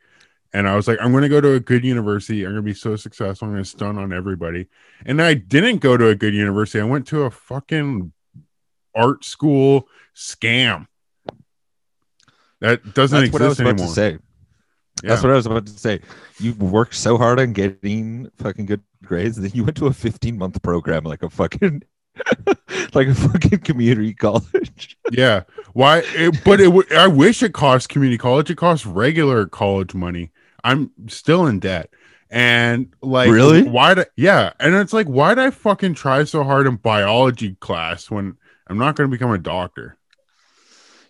and 0.54 0.66
I 0.66 0.74
was 0.74 0.88
like, 0.88 0.96
I'm 1.02 1.12
to 1.20 1.28
go 1.28 1.38
to 1.42 1.52
a 1.52 1.60
good 1.60 1.84
university. 1.84 2.44
I'm 2.44 2.52
to 2.54 2.62
be 2.62 2.72
so 2.72 2.96
successful. 2.96 3.46
I'm 3.46 3.52
to 3.62 3.68
stun 3.68 3.98
on 3.98 4.10
everybody. 4.10 4.68
And 5.04 5.20
I 5.20 5.34
didn't 5.34 5.78
go 5.80 5.98
to 5.98 6.08
a 6.08 6.14
good 6.14 6.32
university. 6.32 6.80
I 6.80 6.84
went 6.84 7.06
to 7.08 7.24
a 7.24 7.30
fucking 7.30 8.10
art 8.94 9.22
school 9.22 9.86
scam. 10.16 10.86
That 12.60 12.94
doesn't 12.94 13.20
That's 13.20 13.32
what 13.34 13.42
I 13.42 13.48
was 13.48 13.60
exist 13.60 13.60
about 13.60 13.70
anymore. 13.74 13.88
to 13.88 13.92
say. 13.94 14.18
That's 15.08 15.22
what 15.22 15.32
I 15.32 15.36
was 15.36 15.46
about 15.46 15.66
to 15.66 15.72
say. 15.72 16.00
You 16.40 16.54
worked 16.54 16.94
so 16.94 17.16
hard 17.18 17.40
on 17.40 17.52
getting 17.52 18.30
fucking 18.36 18.66
good 18.66 18.82
grades, 19.04 19.36
then 19.36 19.50
you 19.54 19.64
went 19.64 19.76
to 19.78 19.86
a 19.86 19.92
15 19.92 20.38
month 20.38 20.62
program 20.62 21.04
like 21.04 21.22
a 21.22 21.30
fucking 21.30 21.82
like 22.94 23.08
a 23.08 23.14
fucking 23.14 23.58
community 23.60 24.14
college. 24.14 24.96
Yeah. 25.12 25.42
Why? 25.74 26.02
It, 26.06 26.42
but 26.44 26.60
it. 26.60 26.64
w- 26.64 26.88
I 26.96 27.06
wish 27.06 27.42
it 27.42 27.52
cost 27.52 27.88
community 27.88 28.18
college. 28.18 28.50
It 28.50 28.56
costs 28.56 28.86
regular 28.86 29.46
college 29.46 29.94
money. 29.94 30.32
I'm 30.64 30.90
still 31.08 31.46
in 31.46 31.60
debt. 31.60 31.90
And 32.30 32.92
like, 33.02 33.30
Really? 33.30 33.62
Why? 33.62 34.06
yeah. 34.16 34.52
And 34.58 34.74
it's 34.74 34.92
like, 34.94 35.06
why'd 35.06 35.38
I 35.38 35.50
fucking 35.50 35.94
try 35.94 36.24
so 36.24 36.42
hard 36.42 36.66
in 36.66 36.76
biology 36.76 37.54
class 37.56 38.10
when 38.10 38.38
I'm 38.66 38.78
not 38.78 38.96
going 38.96 39.08
to 39.10 39.14
become 39.14 39.30
a 39.30 39.38
doctor? 39.38 39.98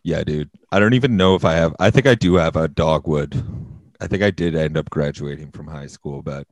Yeah, 0.02 0.24
dude. 0.24 0.50
I 0.72 0.80
don't 0.80 0.94
even 0.94 1.16
know 1.16 1.34
if 1.34 1.44
I 1.44 1.54
have. 1.54 1.74
I 1.78 1.90
think 1.90 2.06
I 2.06 2.14
do 2.14 2.34
have 2.34 2.56
a 2.56 2.68
dogwood 2.68 3.42
I 4.00 4.06
think 4.06 4.22
I 4.22 4.30
did 4.30 4.54
end 4.54 4.76
up 4.76 4.90
graduating 4.90 5.50
from 5.52 5.66
high 5.66 5.86
school, 5.86 6.22
but 6.22 6.46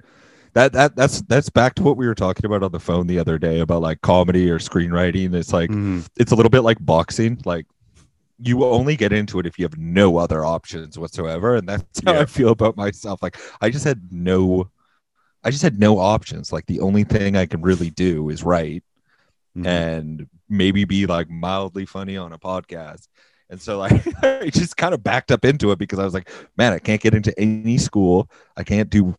that 0.55 0.73
that 0.75 0.97
that's 0.97 1.23
that's 1.23 1.49
back 1.51 1.75
to 1.77 1.83
what 1.83 1.97
we 1.97 2.07
were 2.07 2.15
talking 2.15 2.45
about 2.47 2.63
on 2.63 2.73
the 2.73 2.81
phone 2.81 3.07
the 3.07 3.19
other 3.19 3.39
day 3.39 3.61
about 3.61 3.83
like 3.83 4.01
comedy 4.03 4.51
or 4.51 4.59
screenwriting. 4.59 5.35
It's 5.35 5.53
like 5.53 5.71
Mhm. 5.71 6.07
it's 6.17 6.33
a 6.33 6.35
little 6.35 6.51
bit 6.51 6.61
like 6.61 6.79
boxing. 6.85 7.41
Like 7.45 7.67
you 8.39 8.65
only 8.65 8.97
get 8.97 9.13
into 9.13 9.39
it 9.39 9.47
if 9.47 9.59
you 9.59 9.65
have 9.65 9.79
no 9.79 10.17
other 10.19 10.45
options 10.45 10.99
whatsoever, 10.99 11.55
and 11.57 11.69
that's 11.69 12.01
how 12.05 12.15
Yeah. 12.15 12.21
I 12.21 12.25
feel 12.27 12.51
about 12.51 12.77
myself. 12.77 13.23
Like 13.23 13.39
I 13.61 13.71
just 13.71 13.85
had 13.85 14.01
no, 14.11 14.69
I 15.45 15.51
just 15.51 15.63
had 15.63 15.79
no 15.79 15.99
options. 15.99 16.53
Like 16.53 16.67
the 16.67 16.81
only 16.81 17.05
thing 17.05 17.37
I 17.37 17.47
can 17.47 17.63
really 17.63 17.91
do 17.91 18.29
is 18.29 18.43
write 18.43 18.85
Mhm. 19.57 19.67
and 19.67 20.27
maybe 20.49 20.85
be 20.85 21.07
like 21.07 21.31
mildly 21.31 21.87
funny 21.87 22.17
on 22.17 22.33
a 22.33 22.39
podcast. 22.39 23.09
And 23.53 23.61
so 23.61 23.79
like 23.79 24.03
I 24.25 24.51
just 24.51 24.77
kind 24.79 24.95
of 24.95 25.05
backed 25.05 25.31
up 25.31 25.45
into 25.45 25.71
it 25.71 25.79
because 25.79 25.99
I 25.99 26.05
was 26.05 26.15
like, 26.15 26.31
man, 26.57 26.73
I 26.73 26.79
can't 26.79 27.01
get 27.01 27.15
into 27.15 27.39
any 27.39 27.77
school. 27.77 28.29
I 28.57 28.65
can't 28.65 28.91
do 28.91 29.15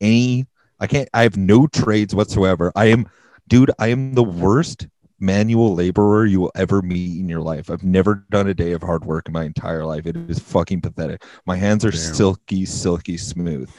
any 0.00 0.46
I 0.78 0.86
can't 0.86 1.08
I 1.14 1.22
have 1.22 1.38
no 1.38 1.66
trades 1.66 2.14
whatsoever. 2.14 2.70
I 2.76 2.86
am 2.86 3.08
dude, 3.48 3.70
I 3.78 3.88
am 3.88 4.12
the 4.12 4.22
worst 4.22 4.86
manual 5.18 5.74
laborer 5.74 6.26
you 6.26 6.40
will 6.40 6.52
ever 6.54 6.82
meet 6.82 7.18
in 7.18 7.28
your 7.30 7.40
life. 7.40 7.70
I've 7.70 7.82
never 7.82 8.26
done 8.30 8.46
a 8.46 8.54
day 8.54 8.72
of 8.72 8.82
hard 8.82 9.06
work 9.06 9.26
in 9.26 9.32
my 9.32 9.44
entire 9.44 9.86
life. 9.86 10.06
It 10.06 10.16
is 10.16 10.38
fucking 10.38 10.82
pathetic. 10.82 11.24
My 11.46 11.56
hands 11.56 11.84
are 11.86 11.90
Damn. 11.90 12.00
silky, 12.00 12.66
silky 12.66 13.16
smooth. 13.16 13.70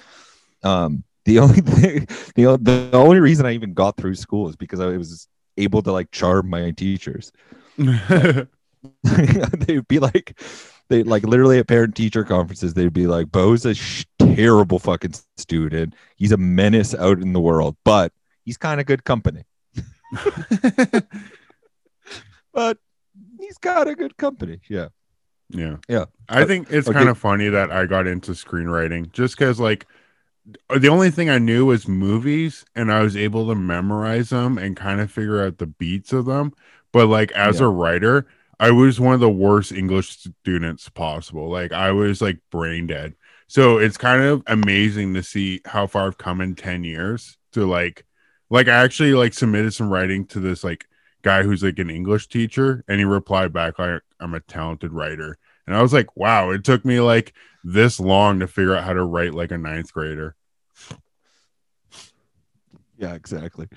Um 0.63 1.03
the 1.25 1.37
only 1.39 1.61
thing 1.61 2.07
the, 2.33 2.57
the 2.59 2.89
only 2.93 3.19
reason 3.19 3.45
I 3.45 3.51
even 3.51 3.75
got 3.75 3.95
through 3.95 4.15
school 4.15 4.49
is 4.49 4.55
because 4.55 4.79
I 4.79 4.97
was 4.97 5.27
able 5.55 5.83
to 5.83 5.91
like 5.91 6.09
charm 6.09 6.49
my 6.49 6.71
teachers. 6.71 7.31
they'd 9.03 9.87
be 9.87 9.99
like 9.99 10.39
they 10.89 11.03
like 11.03 11.23
literally 11.23 11.59
at 11.59 11.67
parent 11.67 11.95
teacher 11.95 12.23
conferences 12.23 12.73
they'd 12.73 12.93
be 12.93 13.07
like 13.07 13.31
bo's 13.31 13.65
a 13.65 13.73
sh- 13.73 14.05
terrible 14.19 14.79
fucking 14.79 15.13
student 15.37 15.93
he's 16.15 16.31
a 16.31 16.37
menace 16.37 16.93
out 16.95 17.19
in 17.19 17.33
the 17.33 17.39
world 17.39 17.75
but 17.85 18.11
he's 18.45 18.57
kind 18.57 18.79
of 18.81 18.85
good 18.85 19.03
company 19.03 19.43
but 22.53 22.77
he's 23.39 23.57
got 23.57 23.87
a 23.87 23.95
good 23.95 24.17
company 24.17 24.59
yeah 24.69 24.87
Yeah. 25.49 25.77
Yeah. 25.89 26.05
I 26.29 26.43
think 26.45 26.67
it's 26.71 26.87
okay. 26.89 26.97
kind 26.97 27.09
of 27.09 27.17
funny 27.17 27.47
that 27.49 27.71
I 27.71 27.85
got 27.85 28.07
into 28.07 28.31
screenwriting 28.33 29.11
just 29.13 29.37
because, 29.37 29.59
like, 29.59 29.85
the 30.75 30.87
only 30.89 31.11
thing 31.11 31.29
I 31.29 31.37
knew 31.39 31.65
was 31.67 31.87
movies 31.87 32.65
and 32.75 32.91
I 32.91 33.01
was 33.03 33.15
able 33.17 33.47
to 33.49 33.55
memorize 33.55 34.29
them 34.29 34.57
and 34.57 34.75
kind 34.77 34.99
of 35.01 35.11
figure 35.11 35.43
out 35.45 35.57
the 35.59 35.67
beats 35.67 36.11
of 36.13 36.25
them. 36.25 36.53
But, 36.93 37.07
like, 37.07 37.31
as 37.33 37.59
Yeah. 37.59 37.67
a 37.67 37.69
writer, 37.69 38.25
I 38.59 38.71
was 38.71 38.99
one 38.99 39.13
of 39.13 39.19
the 39.19 39.29
worst 39.29 39.71
English 39.71 40.17
students 40.17 40.89
possible. 40.89 41.49
Like, 41.49 41.71
I 41.71 41.91
was 41.91 42.21
like 42.21 42.39
brain 42.51 42.87
dead. 42.87 43.15
So 43.47 43.77
it's 43.77 43.97
kind 43.97 44.23
of 44.23 44.43
amazing 44.47 45.13
to 45.15 45.23
see 45.23 45.61
how 45.65 45.87
far 45.87 46.07
I've 46.07 46.17
come 46.17 46.41
in 46.41 46.55
10 46.55 46.83
years 46.83 47.37
to 47.53 47.65
like, 47.65 48.05
like, 48.49 48.67
I 48.67 48.83
actually 48.83 49.13
like 49.13 49.33
submitted 49.33 49.73
some 49.73 49.89
writing 49.91 50.25
to 50.27 50.39
this 50.39 50.63
like 50.63 50.85
guy 51.21 51.43
who's 51.43 51.63
like 51.63 51.79
an 51.79 51.89
English 51.89 52.27
teacher 52.29 52.83
and 52.87 52.99
he 52.99 53.05
replied 53.05 53.53
back, 53.53 53.79
like, 53.79 54.01
I'm 54.19 54.33
a 54.33 54.39
talented 54.39 54.91
writer. 54.91 55.37
And 55.67 55.75
I 55.75 55.81
was 55.81 55.93
like, 55.93 56.15
wow, 56.17 56.51
it 56.51 56.63
took 56.63 56.83
me 56.85 56.99
like 56.99 57.33
this 57.63 57.99
long 57.99 58.39
to 58.39 58.47
figure 58.47 58.75
out 58.75 58.83
how 58.83 58.93
to 58.93 59.03
write 59.03 59.33
like 59.33 59.51
a 59.51 59.57
ninth 59.57 59.93
grader. 59.93 60.35
yeah 62.97 63.13
exactly 63.13 63.67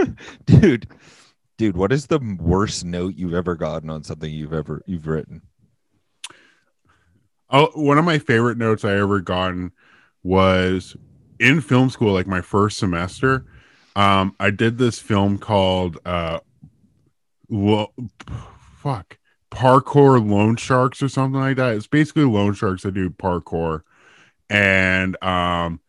dude 0.46 0.86
dude 1.60 1.76
what 1.76 1.92
is 1.92 2.06
the 2.06 2.18
worst 2.40 2.84
note 2.86 3.14
you've 3.16 3.34
ever 3.34 3.54
gotten 3.54 3.90
on 3.90 4.02
something 4.02 4.32
you've 4.32 4.54
ever 4.54 4.82
you've 4.86 5.06
written 5.06 5.42
Oh, 7.52 7.66
one 7.74 7.98
of 7.98 8.04
my 8.04 8.18
favorite 8.20 8.56
notes 8.58 8.84
I 8.84 8.96
ever 8.96 9.20
gotten 9.20 9.72
was 10.22 10.96
in 11.40 11.60
film 11.60 11.90
school, 11.90 12.12
like 12.12 12.28
my 12.28 12.40
first 12.40 12.78
semester. 12.78 13.44
Um, 13.96 14.36
I 14.38 14.50
did 14.50 14.78
this 14.78 15.00
film 15.00 15.36
called 15.36 15.98
uh, 16.06 16.38
lo- 17.48 17.92
fuck 18.76 19.18
parkour 19.50 20.24
loan 20.24 20.54
sharks 20.54 21.02
or 21.02 21.08
something 21.08 21.40
like 21.40 21.56
that. 21.56 21.74
It's 21.74 21.88
basically 21.88 22.22
loan 22.22 22.54
sharks 22.54 22.84
that 22.84 22.94
do 22.94 23.10
parkour, 23.10 23.80
and 24.48 25.20
um, 25.20 25.80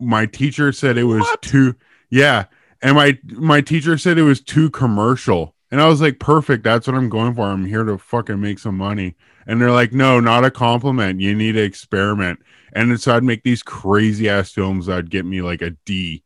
my 0.00 0.26
teacher 0.26 0.72
said 0.72 0.98
it 0.98 1.04
was 1.04 1.22
What? 1.22 1.40
too 1.40 1.74
yeah, 2.10 2.44
and 2.82 2.96
my 2.96 3.18
my 3.24 3.60
teacher 3.60 3.98
said 3.98 4.18
it 4.18 4.22
was 4.22 4.40
too 4.40 4.70
commercial, 4.70 5.54
and 5.70 5.80
I 5.80 5.88
was 5.88 6.00
like, 6.00 6.18
perfect. 6.18 6.64
That's 6.64 6.86
what 6.86 6.96
I'm 6.96 7.08
going 7.08 7.34
for. 7.34 7.42
I'm 7.42 7.66
here 7.66 7.84
to 7.84 7.98
fucking 7.98 8.40
make 8.40 8.58
some 8.58 8.76
money. 8.76 9.16
And 9.46 9.60
they're 9.60 9.72
like, 9.72 9.92
no, 9.92 10.20
not 10.20 10.44
a 10.44 10.50
compliment. 10.50 11.20
You 11.20 11.34
need 11.34 11.52
to 11.52 11.62
experiment. 11.62 12.40
And 12.72 13.00
so 13.00 13.16
I'd 13.16 13.24
make 13.24 13.42
these 13.42 13.62
crazy 13.62 14.28
ass 14.28 14.52
films 14.52 14.86
that'd 14.86 15.10
get 15.10 15.24
me 15.24 15.40
like 15.40 15.62
a 15.62 15.70
D. 15.84 16.22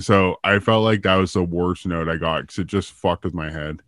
So 0.00 0.36
I 0.44 0.58
felt 0.58 0.84
like 0.84 1.02
that 1.02 1.14
was 1.14 1.32
the 1.32 1.44
worst 1.44 1.86
note 1.86 2.08
I 2.08 2.16
got 2.16 2.42
because 2.42 2.58
it 2.58 2.66
just 2.66 2.92
fucked 2.92 3.24
with 3.24 3.34
my 3.34 3.50
head. 3.50 3.82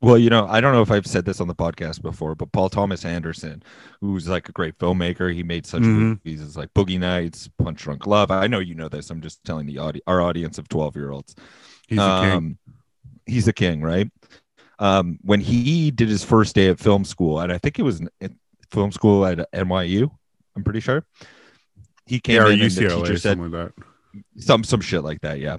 Well, 0.00 0.16
you 0.16 0.30
know, 0.30 0.46
I 0.48 0.60
don't 0.60 0.72
know 0.72 0.82
if 0.82 0.92
I've 0.92 1.06
said 1.08 1.24
this 1.24 1.40
on 1.40 1.48
the 1.48 1.54
podcast 1.56 2.02
before, 2.02 2.36
but 2.36 2.52
Paul 2.52 2.68
Thomas 2.68 3.04
Anderson, 3.04 3.62
who's 4.00 4.28
like 4.28 4.48
a 4.48 4.52
great 4.52 4.78
filmmaker, 4.78 5.34
he 5.34 5.42
made 5.42 5.66
such 5.66 5.82
Mhm. 5.82 6.20
movies 6.24 6.40
as 6.40 6.56
like 6.56 6.72
Boogie 6.72 7.00
Nights, 7.00 7.48
Punch 7.58 7.82
Drunk 7.82 8.06
Love. 8.06 8.30
I 8.30 8.46
know 8.46 8.60
you 8.60 8.76
know 8.76 8.88
this. 8.88 9.10
I'm 9.10 9.20
just 9.20 9.42
telling 9.44 9.66
the 9.66 9.78
audi- 9.80 10.02
our 10.06 10.20
audience 10.20 10.56
of 10.56 10.68
12 10.68 10.94
year 10.94 11.10
olds. 11.10 11.34
He's 11.88 11.98
a 11.98 12.20
king. 12.22 12.32
Um, 12.32 12.58
He's 13.26 13.46
a 13.46 13.52
king, 13.52 13.82
right? 13.82 14.10
Um, 14.78 15.18
when 15.22 15.40
he 15.40 15.90
did 15.90 16.08
his 16.08 16.24
first 16.24 16.54
day 16.54 16.68
at 16.68 16.78
film 16.78 17.04
school, 17.04 17.40
and 17.40 17.52
I 17.52 17.58
think 17.58 17.78
it 17.78 17.82
was 17.82 18.00
film 18.70 18.90
school 18.92 19.26
at 19.26 19.50
NYU, 19.52 20.10
I'm 20.56 20.64
pretty 20.64 20.80
sure. 20.80 21.04
He 22.06 22.20
came 22.20 22.36
Yeah, 22.36 22.42
or 22.44 22.46
in 22.52 22.60
and 22.62 22.70
the 22.70 22.80
UCLA, 22.84 23.02
teacher 23.02 23.18
said, 23.18 23.36
something 23.36 23.50
like 23.52 23.74
that. 23.74 23.84
some 24.42 24.64
some 24.64 24.80
shit 24.80 25.04
like 25.04 25.20
that 25.20 25.40
yeah 25.40 25.58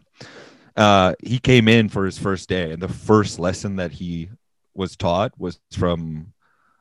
uh 0.76 1.14
he 1.24 1.40
came 1.40 1.68
in 1.68 1.90
for 1.90 2.06
his 2.06 2.18
first 2.18 2.50
day 2.50 2.72
and 2.72 2.82
the 2.82 2.88
first 2.88 3.40
lesson 3.40 3.76
that 3.78 3.92
he 3.92 4.30
was 4.74 4.96
taught 4.96 5.32
was 5.38 5.60
from 5.74 6.34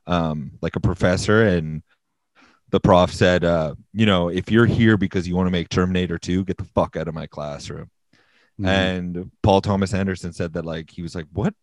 um 0.06 0.52
like 0.60 0.76
a 0.76 0.80
professor 0.80 1.42
and 1.46 1.82
the 2.70 2.80
prof 2.80 3.12
said 3.12 3.44
uh 3.44 3.74
you 3.92 4.06
know 4.06 4.28
if 4.28 4.50
you're 4.50 4.66
here 4.66 4.96
because 4.96 5.26
you 5.26 5.34
want 5.36 5.46
to 5.46 5.50
make 5.50 5.68
terminator 5.68 6.18
2 6.18 6.44
get 6.44 6.56
the 6.58 6.64
fuck 6.64 6.96
out 6.96 7.08
of 7.08 7.14
my 7.14 7.26
classroom. 7.26 7.90
Mhm. 8.60 8.66
and 8.66 9.30
paul 9.42 9.60
thomas 9.60 9.94
anderson 9.94 10.32
said 10.32 10.52
that 10.54 10.64
like 10.64 10.90
he 10.90 11.02
was 11.02 11.14
like 11.14 11.26
what? 11.32 11.54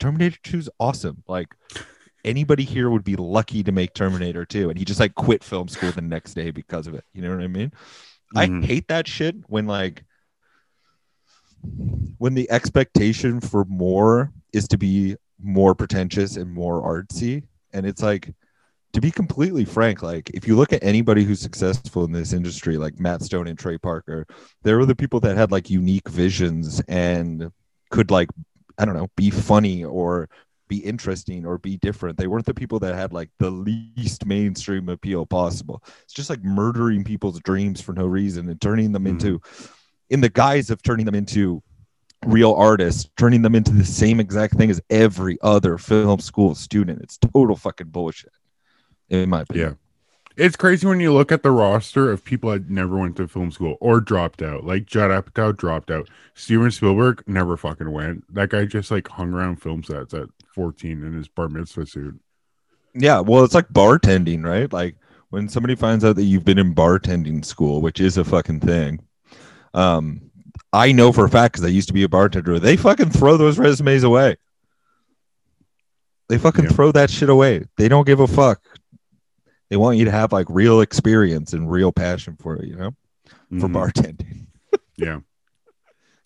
Terminator 0.00 0.38
2 0.42 0.58
is 0.58 0.70
awesome. 0.80 1.22
Like 1.28 1.54
anybody 2.24 2.64
here 2.64 2.90
would 2.90 3.04
be 3.04 3.14
lucky 3.16 3.62
to 3.62 3.70
make 3.72 3.94
terminator 3.94 4.44
2 4.44 4.68
and 4.70 4.78
he 4.78 4.84
just 4.84 4.98
like 5.00 5.14
quit 5.14 5.44
film 5.44 5.68
school 5.68 5.92
the 5.92 6.00
next 6.00 6.34
day 6.34 6.50
because 6.50 6.86
of 6.86 6.94
it. 6.94 7.04
You 7.12 7.22
know 7.22 7.30
what 7.30 7.44
i 7.44 7.46
mean? 7.46 7.72
Mhm. 8.34 8.64
I 8.64 8.66
hate 8.66 8.88
that 8.88 9.06
shit 9.06 9.36
when 9.46 9.66
like 9.66 10.04
when 12.18 12.34
the 12.34 12.50
expectation 12.50 13.40
for 13.40 13.64
more 13.66 14.32
is 14.52 14.68
to 14.68 14.78
be 14.78 15.16
more 15.42 15.74
pretentious 15.74 16.36
and 16.36 16.52
more 16.52 16.82
artsy 16.82 17.42
and 17.72 17.84
it's 17.86 18.02
like 18.02 18.32
to 18.92 19.00
be 19.00 19.10
completely 19.10 19.64
frank 19.64 20.02
like 20.02 20.30
if 20.32 20.46
you 20.46 20.56
look 20.56 20.72
at 20.72 20.82
anybody 20.84 21.24
who's 21.24 21.40
successful 21.40 22.04
in 22.04 22.12
this 22.12 22.32
industry 22.32 22.76
like 22.78 22.98
Matt 23.00 23.22
Stone 23.22 23.48
and 23.48 23.58
Trey 23.58 23.76
Parker 23.76 24.26
they 24.62 24.72
were 24.74 24.86
the 24.86 24.94
people 24.94 25.20
that 25.20 25.36
had 25.36 25.50
like 25.50 25.68
unique 25.68 26.08
visions 26.08 26.80
and 26.88 27.50
could 27.90 28.10
like 28.10 28.28
I 28.78 28.84
don't 28.84 28.94
know 28.96 29.08
be 29.16 29.30
funny 29.30 29.84
or 29.84 30.28
be 30.68 30.78
interesting 30.78 31.44
or 31.44 31.58
be 31.58 31.76
different 31.76 32.16
they 32.16 32.28
weren't 32.28 32.46
the 32.46 32.54
people 32.54 32.78
that 32.78 32.94
had 32.94 33.12
like 33.12 33.28
the 33.38 33.50
least 33.50 34.24
mainstream 34.24 34.88
appeal 34.88 35.26
possible 35.26 35.82
it's 36.04 36.14
just 36.14 36.30
like 36.30 36.42
murdering 36.42 37.04
people's 37.04 37.40
dreams 37.40 37.80
for 37.80 37.92
no 37.92 38.06
reason 38.06 38.48
and 38.48 38.60
turning 38.60 38.92
them 38.92 39.04
Mhm. 39.04 39.10
into 39.10 39.40
in 40.14 40.20
the 40.20 40.28
guise 40.28 40.70
of 40.70 40.82
turning 40.82 41.04
them 41.04 41.14
into 41.14 41.62
real 42.24 42.54
artists 42.54 43.10
turning 43.16 43.42
them 43.42 43.54
into 43.54 43.72
the 43.72 43.84
same 43.84 44.18
exact 44.18 44.54
thing 44.54 44.70
as 44.70 44.80
every 44.88 45.36
other 45.42 45.76
film 45.76 46.18
school 46.18 46.54
student 46.54 47.02
it's 47.02 47.18
total 47.18 47.56
fucking 47.56 47.88
bullshit 47.88 48.32
in 49.10 49.28
my 49.28 49.42
opinion 49.42 49.68
Yeah. 49.68 49.74
It's 50.36 50.56
crazy 50.56 50.84
when 50.84 50.98
you 50.98 51.12
look 51.12 51.30
at 51.30 51.44
the 51.44 51.52
roster 51.52 52.10
of 52.10 52.24
people 52.24 52.50
that 52.50 52.68
never 52.68 52.96
went 52.98 53.14
to 53.16 53.28
film 53.28 53.52
school 53.52 53.76
or 53.80 54.00
dropped 54.00 54.42
out. 54.42 54.64
Like 54.64 54.84
Judd 54.84 55.12
Apatow 55.12 55.56
dropped 55.56 55.92
out. 55.92 56.08
Steven 56.34 56.72
Spielberg 56.72 57.22
never 57.28 57.56
fucking 57.56 57.92
went. 57.92 58.24
That 58.34 58.48
guy 58.50 58.64
just 58.64 58.90
like 58.90 59.06
hung 59.06 59.32
around 59.32 59.62
film 59.62 59.84
sets 59.84 60.12
at 60.12 60.26
14 60.56 61.04
in 61.04 61.12
his 61.12 61.28
bar 61.28 61.48
mitzvah 61.48 61.86
suit. 61.86 62.20
Yeah, 62.94 63.20
well, 63.20 63.44
it's 63.44 63.54
like 63.54 63.68
bartending, 63.68 64.44
right? 64.44 64.72
Like 64.72 64.96
when 65.30 65.48
somebody 65.48 65.76
finds 65.76 66.04
out 66.04 66.16
that 66.16 66.24
you've 66.24 66.44
been 66.44 66.58
in 66.58 66.74
bartending 66.74 67.44
school, 67.44 67.80
which 67.80 68.00
is 68.00 68.18
a 68.18 68.24
fucking 68.24 68.58
thing. 68.58 69.00
Um, 69.74 70.30
I 70.72 70.92
know 70.92 71.12
for 71.12 71.24
a 71.24 71.28
fact 71.28 71.54
because 71.54 71.64
I 71.64 71.68
used 71.68 71.88
to 71.88 71.94
be 71.94 72.02
a 72.04 72.08
bartender. 72.08 72.58
They 72.58 72.76
fucking 72.76 73.10
throw 73.10 73.36
those 73.36 73.58
resumes 73.58 74.02
away. 74.02 74.36
They 76.28 76.38
fucking 76.38 76.64
Yeah. 76.64 76.70
throw 76.70 76.92
that 76.92 77.10
shit 77.10 77.28
away. 77.28 77.64
They 77.76 77.88
don't 77.88 78.06
give 78.06 78.20
a 78.20 78.26
fuck. 78.26 78.62
They 79.70 79.76
want 79.76 79.98
you 79.98 80.04
to 80.06 80.10
have 80.10 80.32
like 80.32 80.46
real 80.48 80.80
experience 80.80 81.52
and 81.52 81.70
real 81.70 81.92
passion 81.92 82.36
for 82.40 82.56
it, 82.56 82.66
you 82.66 82.76
know, 82.76 82.90
for 83.60 83.68
Mhm. 83.68 83.72
bartending. 83.92 84.46
Yeah. 84.96 85.20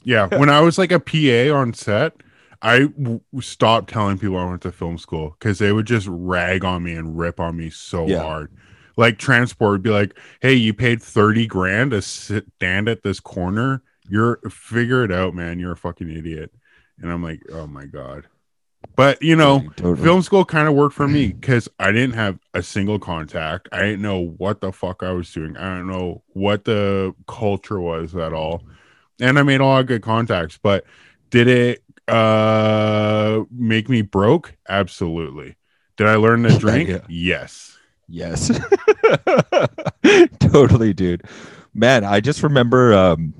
Yeah. 0.04 0.26
When 0.26 0.50
I 0.50 0.60
was 0.60 0.76
like 0.76 0.92
a 0.92 1.00
PA 1.00 1.50
on 1.50 1.72
set, 1.72 2.12
I 2.60 2.80
w- 2.80 3.20
stopped 3.40 3.88
telling 3.88 4.18
people 4.18 4.36
I 4.36 4.44
went 4.44 4.60
to 4.62 4.72
film 4.72 4.98
school 4.98 5.36
because 5.38 5.58
they 5.58 5.72
would 5.72 5.86
just 5.86 6.06
rag 6.10 6.66
on 6.66 6.82
me 6.82 6.92
and 6.92 7.18
rip 7.18 7.40
on 7.40 7.56
me 7.56 7.70
so 7.70 8.06
Yeah. 8.06 8.22
hard. 8.22 8.52
Like 8.98 9.16
transport 9.16 9.70
would 9.70 9.82
be 9.82 9.90
like, 9.90 10.18
"Hey, 10.40 10.52
you 10.54 10.74
paid 10.74 11.00
thirty 11.00 11.46
grand 11.46 11.92
to 11.92 12.02
sit 12.02 12.46
stand 12.56 12.88
at 12.88 13.02
this 13.02 13.20
corner. 13.20 13.82
You're 14.10 14.40
figure 14.50 15.04
it 15.04 15.12
out, 15.12 15.34
man. 15.34 15.58
You're 15.58 15.72
a 15.72 15.76
fucking 15.76 16.10
idiot." 16.10 16.52
And 17.00 17.10
I'm 17.10 17.22
like, 17.22 17.40
"Oh 17.50 17.66
my 17.66 17.86
god." 17.86 18.26
But 18.96 19.22
you 19.22 19.36
know, 19.36 19.60
Totally. 19.76 20.02
film 20.02 20.22
school 20.22 20.44
kind 20.44 20.66
of 20.66 20.74
worked 20.74 20.94
for 20.94 21.06
me 21.06 21.28
because 21.28 21.68
I 21.78 21.92
didn't 21.92 22.14
have 22.14 22.38
a 22.54 22.62
single 22.62 22.98
contact. 22.98 23.68
I 23.70 23.82
didn't 23.82 24.02
know 24.02 24.34
what 24.38 24.60
the 24.60 24.72
fuck 24.72 25.02
I 25.02 25.12
was 25.12 25.32
doing. 25.32 25.56
I 25.56 25.76
don't 25.76 25.86
know 25.86 26.22
what 26.28 26.64
the 26.64 27.14
culture 27.28 27.80
was 27.80 28.16
at 28.16 28.32
all. 28.32 28.64
And 29.20 29.38
I 29.38 29.42
made 29.42 29.60
a 29.60 29.64
lot 29.64 29.80
of 29.80 29.86
good 29.86 30.02
contacts, 30.02 30.58
but 30.60 30.84
did 31.30 31.46
it 31.46 31.84
uh 32.08 33.44
make 33.52 33.88
me 33.88 34.02
broke? 34.02 34.56
Absolutely. 34.68 35.56
Did 35.96 36.08
I 36.08 36.16
learn 36.16 36.42
to 36.42 36.58
drink? 36.58 36.88
Yeah. 36.88 37.00
Yes. 37.08 37.77
Yes. 38.08 38.50
totally, 40.40 40.94
dude. 40.94 41.24
Man, 41.74 42.04
I 42.04 42.20
just 42.20 42.42
remember 42.42 42.94
um 42.94 43.34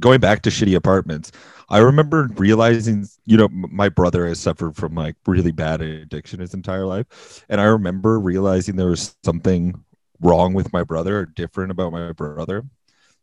going 0.00 0.20
back 0.20 0.42
to 0.42 0.50
shitty 0.50 0.74
apartments. 0.74 1.32
I 1.68 1.78
remember 1.78 2.28
realizing, 2.36 3.06
you 3.24 3.36
know, 3.36 3.48
my 3.50 3.88
brother 3.88 4.26
has 4.26 4.38
suffered 4.38 4.76
from 4.76 4.94
like 4.94 5.16
really 5.26 5.52
bad 5.52 5.80
addiction 5.80 6.40
his 6.40 6.54
entire 6.54 6.86
life. 6.86 7.44
And 7.48 7.60
I 7.60 7.64
remember 7.64 8.20
realizing 8.20 8.76
there 8.76 8.88
was 8.88 9.16
something 9.24 9.82
wrong 10.20 10.54
with 10.54 10.72
my 10.72 10.82
brother 10.84 11.20
or 11.20 11.26
different 11.26 11.70
about 11.70 11.92
my 11.92 12.12
brother. 12.12 12.64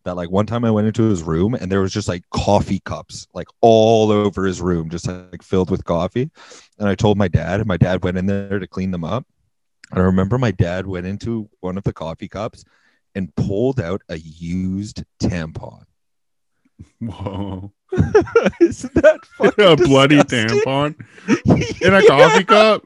That 0.04 0.16
like 0.16 0.32
one 0.32 0.48
time 0.48 0.66
I 0.66 0.72
went 0.72 0.88
into 0.88 1.04
his 1.04 1.22
room 1.22 1.54
and 1.54 1.72
there 1.72 1.82
was 1.82 1.94
just 1.94 2.08
like 2.08 2.24
coffee 2.32 2.80
cups 2.80 3.28
like 3.36 3.48
all 3.62 4.12
over 4.12 4.46
his 4.46 4.60
room, 4.60 4.90
just 4.90 5.08
like 5.08 5.44
filled 5.44 5.70
with 5.70 5.86
coffee. 5.86 6.32
And 6.80 6.90
I 6.90 6.96
told 6.96 7.20
my 7.20 7.28
dad, 7.28 7.60
and 7.60 7.68
my 7.68 7.78
dad 7.78 8.04
went 8.04 8.18
in 8.18 8.26
there 8.26 8.58
to 8.58 8.66
clean 8.66 8.90
them 8.90 9.04
up. 9.04 9.28
And 9.92 10.00
I 10.00 10.04
remember 10.04 10.38
my 10.38 10.52
dad 10.52 10.88
went 10.88 11.06
into 11.06 11.50
one 11.60 11.78
of 11.78 11.84
the 11.84 11.94
coffee 11.94 12.28
cups 12.28 12.64
and 13.16 13.34
pulled 13.36 13.80
out 13.80 14.02
a 14.10 14.18
used 14.18 15.04
tampon. 15.22 15.84
Whoa. 17.00 17.72
Isn't 18.62 18.94
that 18.96 19.20
fucking 19.38 19.66
a 19.66 19.76
bloody 19.76 20.20
tampon 20.20 20.96
in 21.82 21.94
a 21.94 22.06
coffee 22.08 22.44
cup? 22.46 22.86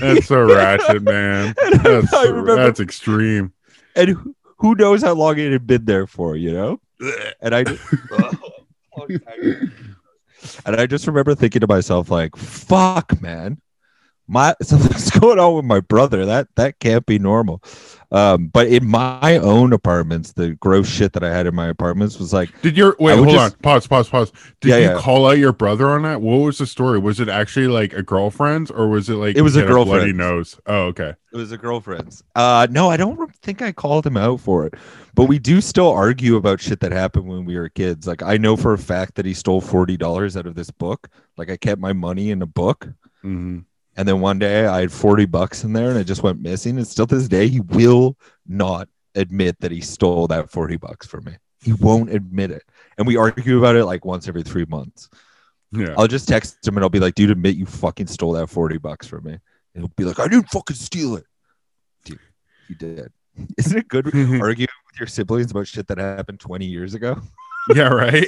That's 0.00 0.26
so 0.26 0.42
ratchet, 0.52 1.02
man. 1.02 1.54
That's 1.82 2.12
I 2.12 2.24
remember, 2.24 2.56
that's 2.56 2.80
extreme. 2.80 3.52
and 3.94 4.10
who- 4.10 4.34
who 4.58 4.74
knows 4.74 5.02
how 5.02 5.12
long 5.12 5.38
it 5.38 5.52
had 5.52 5.66
been 5.66 5.84
there 5.84 6.06
for, 6.06 6.34
you 6.34 6.50
know? 6.50 6.80
And 7.42 7.54
I, 7.54 7.60
and 10.64 10.76
I 10.80 10.86
just 10.86 11.06
remember 11.06 11.34
thinking 11.34 11.60
to 11.60 11.66
myself, 11.66 12.10
like, 12.10 12.34
"Fuck, 12.36 13.20
man, 13.20 13.60
my 14.28 14.54
something's 14.62 15.10
going 15.10 15.38
on 15.38 15.54
with 15.54 15.64
my 15.64 15.80
brother. 15.80 16.24
That 16.26 16.48
that 16.56 16.78
can't 16.80 17.06
be 17.06 17.18
normal." 17.18 17.62
Um, 18.12 18.46
but 18.46 18.68
in 18.68 18.86
my 18.86 19.36
own 19.38 19.72
apartments, 19.72 20.32
the 20.32 20.50
gross 20.54 20.88
shit 20.88 21.12
that 21.14 21.24
I 21.24 21.30
had 21.34 21.48
in 21.48 21.56
my 21.56 21.66
apartments 21.66 22.20
was 22.20 22.32
like, 22.32 22.50
Did 22.62 22.76
your 22.76 22.94
wait? 23.00 23.16
Hold 23.16 23.30
just- 23.30 23.54
on. 23.54 23.60
Pause. 23.62 23.86
Pause. 23.88 24.08
Pause. 24.10 24.32
Did 24.60 24.68
Yeah, 24.68 24.76
you 24.76 24.82
yeah. 24.94 24.98
call 25.00 25.26
out 25.28 25.38
your 25.38 25.52
brother 25.52 25.88
on 25.90 26.02
that? 26.02 26.20
What 26.20 26.36
was 26.36 26.58
the 26.58 26.66
story? 26.66 27.00
Was 27.00 27.18
it 27.18 27.28
actually 27.28 27.66
like 27.66 27.92
a 27.94 28.04
girlfriend's, 28.04 28.70
or 28.70 28.86
was 28.88 29.08
it 29.10 29.14
like 29.14 29.36
It 29.36 29.42
was 29.42 29.56
a 29.56 29.62
girlfriend? 29.66 30.16
girlfriend's. 30.16 30.18
nose? 30.18 30.60
Oh, 30.66 30.82
okay. 30.84 31.14
It 31.32 31.36
was 31.36 31.50
a 31.50 31.58
girlfriend's. 31.58 32.22
Uh, 32.36 32.68
no, 32.70 32.88
I 32.88 32.96
don't 32.96 33.34
think 33.42 33.60
I 33.60 33.72
called 33.72 34.06
him 34.06 34.16
out 34.16 34.38
for 34.40 34.64
it, 34.66 34.74
but 35.16 35.24
we 35.24 35.40
do 35.40 35.60
still 35.60 35.90
argue 35.90 36.36
about 36.36 36.60
shit 36.60 36.78
that 36.80 36.92
happened 36.92 37.26
when 37.26 37.44
we 37.44 37.58
were 37.58 37.68
kids. 37.70 38.06
Like 38.06 38.22
I 38.22 38.36
know 38.36 38.56
for 38.56 38.72
a 38.72 38.78
fact 38.78 39.16
that 39.16 39.26
he 39.26 39.34
stole 39.34 39.60
forty 39.60 39.96
dollars 39.96 40.36
out 40.36 40.46
of 40.46 40.54
this 40.54 40.70
book. 40.70 41.08
Like 41.36 41.50
I 41.50 41.56
kept 41.56 41.80
my 41.80 41.92
money 41.92 42.30
in 42.30 42.40
a 42.40 42.46
book, 42.46 42.88
hmm 43.22 43.58
and 43.96 44.06
then 44.06 44.20
one 44.20 44.38
day 44.38 44.66
I 44.66 44.80
had 44.80 44.92
forty 44.92 45.26
bucks 45.26 45.64
in 45.64 45.72
there, 45.72 45.90
and 45.90 45.98
it 45.98 46.04
just 46.04 46.22
went 46.22 46.40
missing. 46.40 46.76
And 46.76 46.86
still 46.86 47.06
to 47.06 47.14
this 47.16 47.28
day, 47.28 47.48
he 47.48 47.60
will 47.60 48.16
not 48.46 48.88
admit 49.14 49.58
that 49.60 49.70
he 49.72 49.80
stole 49.80 50.26
that 50.28 50.50
forty 50.50 50.76
bucks 50.76 51.06
from 51.06 51.24
me. 51.24 51.32
He 51.62 51.72
won't 51.72 52.10
admit 52.10 52.50
it, 52.50 52.62
and 52.98 53.06
we 53.06 53.16
argue 53.16 53.58
about 53.58 53.76
it 53.76 53.84
like 53.84 54.04
once 54.04 54.28
every 54.28 54.42
three 54.42 54.66
months. 54.68 55.08
Yeah. 55.72 55.94
I'll 55.98 56.06
just 56.06 56.28
text 56.28 56.66
him 56.66 56.76
and 56.76 56.84
I'll 56.84 56.88
be 56.88 57.00
like, 57.00 57.14
dude, 57.16 57.30
admit 57.30 57.56
you 57.56 57.66
fucking 57.66 58.06
stole 58.06 58.32
that 58.34 58.48
40 58.48 58.78
bucks 58.78 59.06
from 59.08 59.24
me. 59.24 59.32
And 59.32 59.40
he'll 59.82 59.88
be 59.96 60.04
like, 60.04 60.20
I 60.20 60.28
didn't 60.28 60.48
fucking 60.48 60.76
steal 60.76 61.16
it. 61.16 61.24
Dude, 62.04 62.20
you 62.68 62.76
did. 62.76 63.12
Isn't 63.58 63.76
it 63.78 63.88
good 63.88 64.06
arguing 64.14 64.68
with 64.86 65.00
your 65.00 65.08
siblings 65.08 65.50
about 65.50 65.66
shit 65.66 65.88
that 65.88 65.98
happened 65.98 66.38
20 66.38 66.64
years 66.66 66.94
ago? 66.94 67.20
yeah. 67.74 67.88
Right. 67.88 68.26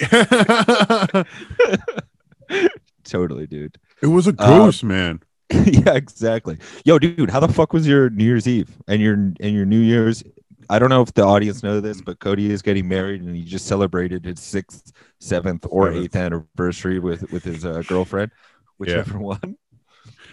totally, 3.04 3.46
dude. 3.46 3.78
it 4.02 4.06
was 4.08 4.26
a 4.26 4.30
Um, 4.30 4.36
ghost, 4.36 4.82
man. 4.84 5.20
yeah, 5.64 5.94
exactly. 5.94 6.58
Yo, 6.84 6.98
dude, 6.98 7.30
how 7.30 7.40
the 7.40 7.48
fuck 7.48 7.72
was 7.72 7.86
your 7.86 8.10
New 8.10 8.24
Year's 8.24 8.46
Eve 8.46 8.70
and 8.86 9.00
your 9.00 9.14
and 9.14 9.54
your 9.54 9.64
New 9.64 9.80
Year's? 9.80 10.22
I 10.70 10.78
don't 10.78 10.90
know 10.90 11.00
if 11.00 11.14
the 11.14 11.22
audience 11.24 11.62
know 11.62 11.80
this, 11.80 12.02
but 12.02 12.18
Cody 12.18 12.50
is 12.50 12.60
getting 12.60 12.86
married 12.86 13.22
and 13.22 13.34
he 13.34 13.42
just 13.42 13.66
celebrated 13.66 14.26
his 14.26 14.40
sixth, 14.40 14.92
seventh, 15.20 15.66
or 15.70 15.90
eighth 15.90 16.14
anniversary 16.16 16.98
with 16.98 17.30
with 17.32 17.44
his 17.44 17.64
uh, 17.64 17.82
girlfriend, 17.86 18.30
whichever 18.76 19.18
one. 19.18 19.56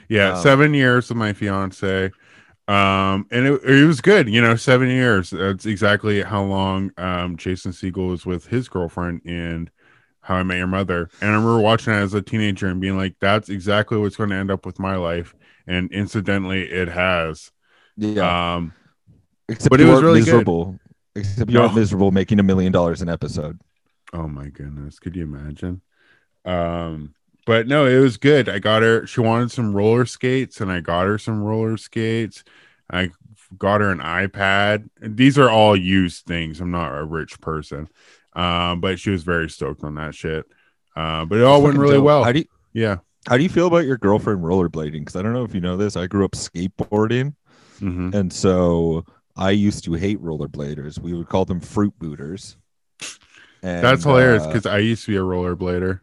Yeah, 0.09 0.33
um, 0.33 0.35
seven 0.35 0.73
years 0.73 1.09
with 1.09 1.17
my 1.17 1.33
fiance. 1.33 2.11
Um, 2.67 3.27
and 3.31 3.45
it, 3.47 3.63
it 3.63 3.85
was 3.85 4.01
good, 4.01 4.27
you 4.27 4.41
know, 4.41 4.55
seven 4.55 4.89
years. 4.89 5.29
That's 5.29 5.65
exactly 5.65 6.23
how 6.23 6.43
long 6.43 6.91
um 6.97 7.37
Jason 7.37 7.71
Segel 7.71 8.09
was 8.09 8.25
with 8.25 8.47
his 8.47 8.67
girlfriend 8.67 9.21
in 9.25 9.69
How 10.25 10.35
I 10.35 10.43
Met 10.43 10.57
Your 10.57 10.67
Mother. 10.67 11.09
And 11.21 11.29
I 11.29 11.33
remember 11.33 11.59
watching 11.59 11.93
it 11.93 11.97
as 11.97 12.13
a 12.15 12.21
teenager 12.21 12.67
and 12.67 12.81
being 12.81 12.97
like, 12.97 13.15
that's 13.19 13.49
exactly 13.49 13.97
what's 13.97 14.15
going 14.15 14.31
to 14.31 14.35
end 14.35 14.49
up 14.51 14.65
with 14.65 14.79
my 14.79 14.95
life. 14.95 15.35
And 15.67 15.91
incidentally, 15.91 16.63
it 16.63 16.87
has. 16.89 17.51
Yeah. 17.95 18.55
Um, 18.55 18.73
Except 19.47 19.69
But 19.69 19.79
you 19.79 19.85
it 19.85 19.89
was 19.89 19.97
aren't 19.97 20.05
really 20.05 20.21
good. 20.21 20.25
miserable. 20.25 20.79
Except 21.15 21.51
you 21.51 21.59
aren't 21.61 21.73
No. 21.73 21.79
miserable 21.79 22.11
making 22.11 22.39
a 22.39 22.43
million 22.43 22.71
dollars 22.71 23.01
an 23.03 23.09
episode. 23.09 23.59
Oh 24.13 24.27
my 24.27 24.47
goodness, 24.49 24.99
could 24.99 25.15
you 25.15 25.23
imagine? 25.23 25.81
Um, 26.43 27.13
but 27.45 27.67
no, 27.67 27.85
it 27.85 27.99
was 27.99 28.17
good. 28.17 28.49
I 28.49 28.59
got 28.59 28.81
her. 28.81 29.05
She 29.05 29.21
wanted 29.21 29.51
some 29.51 29.75
roller 29.75 30.05
skates, 30.05 30.61
and 30.61 30.71
I 30.71 30.79
got 30.79 31.05
her 31.07 31.17
some 31.17 31.43
roller 31.43 31.77
skates. 31.77 32.43
I 32.89 33.11
got 33.57 33.81
her 33.81 33.91
an 33.91 33.99
iPad. 33.99 34.89
These 34.99 35.37
are 35.37 35.49
all 35.49 35.75
used 35.75 36.25
things. 36.25 36.59
I'm 36.59 36.71
not 36.71 36.97
a 36.97 37.03
rich 37.03 37.39
person, 37.41 37.87
um, 38.35 38.81
but 38.81 38.99
she 38.99 39.09
was 39.09 39.23
very 39.23 39.49
stoked 39.49 39.83
on 39.83 39.95
that 39.95 40.15
shit. 40.15 40.45
Uh, 40.95 41.25
but 41.25 41.39
it 41.39 41.43
all 41.43 41.61
went 41.61 41.77
really 41.77 41.95
dope. 41.95 42.05
well. 42.05 42.23
How 42.23 42.31
do 42.31 42.39
you 42.39 42.45
yeah. 42.73 42.97
how 43.27 43.37
do 43.37 43.43
you 43.43 43.49
feel 43.49 43.67
about 43.67 43.85
your 43.85 43.97
girlfriend 43.97 44.41
rollerblading? 44.41 44.99
Because 44.99 45.15
I 45.15 45.21
don't 45.21 45.33
know 45.33 45.43
if 45.43 45.53
you 45.53 45.61
know 45.61 45.77
this. 45.77 45.95
I 45.95 46.07
grew 46.07 46.25
up 46.25 46.31
skateboarding, 46.31 47.35
hmm 47.79 48.11
and 48.13 48.31
so 48.31 49.05
I 49.35 49.51
used 49.51 49.83
to 49.85 49.93
hate 49.93 50.21
rollerbladers. 50.21 50.99
We 50.99 51.13
would 51.13 51.29
call 51.29 51.45
them 51.45 51.59
fruit 51.59 51.93
booters. 51.99 52.57
And, 53.61 53.83
That's 53.83 54.03
hilarious 54.03 54.43
uh, 54.43 54.47
because 54.47 54.65
I 54.67 54.77
used 54.77 55.05
to 55.05 55.11
be 55.11 55.17
a 55.17 55.21
rollerblader. 55.21 56.01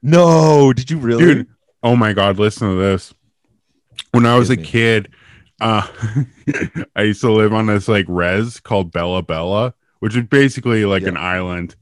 no, 0.00 0.72
did 0.72 0.90
you 0.90 0.98
really? 0.98 1.24
dude 1.24 1.46
oh 1.82 1.96
my 1.96 2.12
god 2.12 2.38
listen 2.38 2.68
to 2.68 2.76
this 2.76 3.12
when 4.12 4.26
i 4.26 4.36
was 4.38 4.50
a 4.50 4.56
kid 4.56 5.12
uh 5.60 5.86
i 6.96 7.02
used 7.02 7.20
to 7.20 7.32
live 7.32 7.52
on 7.52 7.66
this 7.66 7.88
like 7.88 8.06
res 8.08 8.60
called 8.60 8.92
bella 8.92 9.22
bella 9.22 9.74
which 10.02 10.16
is 10.16 10.24
basically 10.26 10.84
like 10.84 11.02
Yeah. 11.02 11.10
an 11.10 11.16
island 11.16 11.76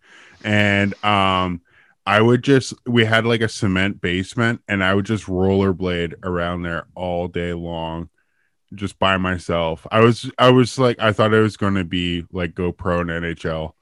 and 0.45 0.93
um 1.03 1.63
i 2.05 2.21
would 2.21 2.43
just 2.45 2.75
we 2.87 3.05
had 3.07 3.25
like 3.25 3.41
a 3.41 3.49
cement 3.49 4.01
basement 4.03 4.61
and 4.69 4.85
i 4.85 4.93
would 4.93 5.07
just 5.07 5.25
rollerblade 5.25 6.13
around 6.23 6.63
there 6.63 6.87
all 6.95 7.29
day 7.29 7.55
long 7.55 8.11
just 8.75 8.99
by 8.99 9.17
myself 9.17 9.87
i 9.91 10.01
was 10.01 10.31
i 10.39 10.51
was 10.51 10.79
like 10.79 10.99
i 11.01 11.13
thought 11.13 11.33
I 11.35 11.39
was 11.41 11.57
going 11.57 11.75
to 11.77 11.85
be 11.85 12.27
like 12.31 12.55
go 12.55 12.73
pro 12.73 13.01
in 13.01 13.07
nhl 13.07 13.73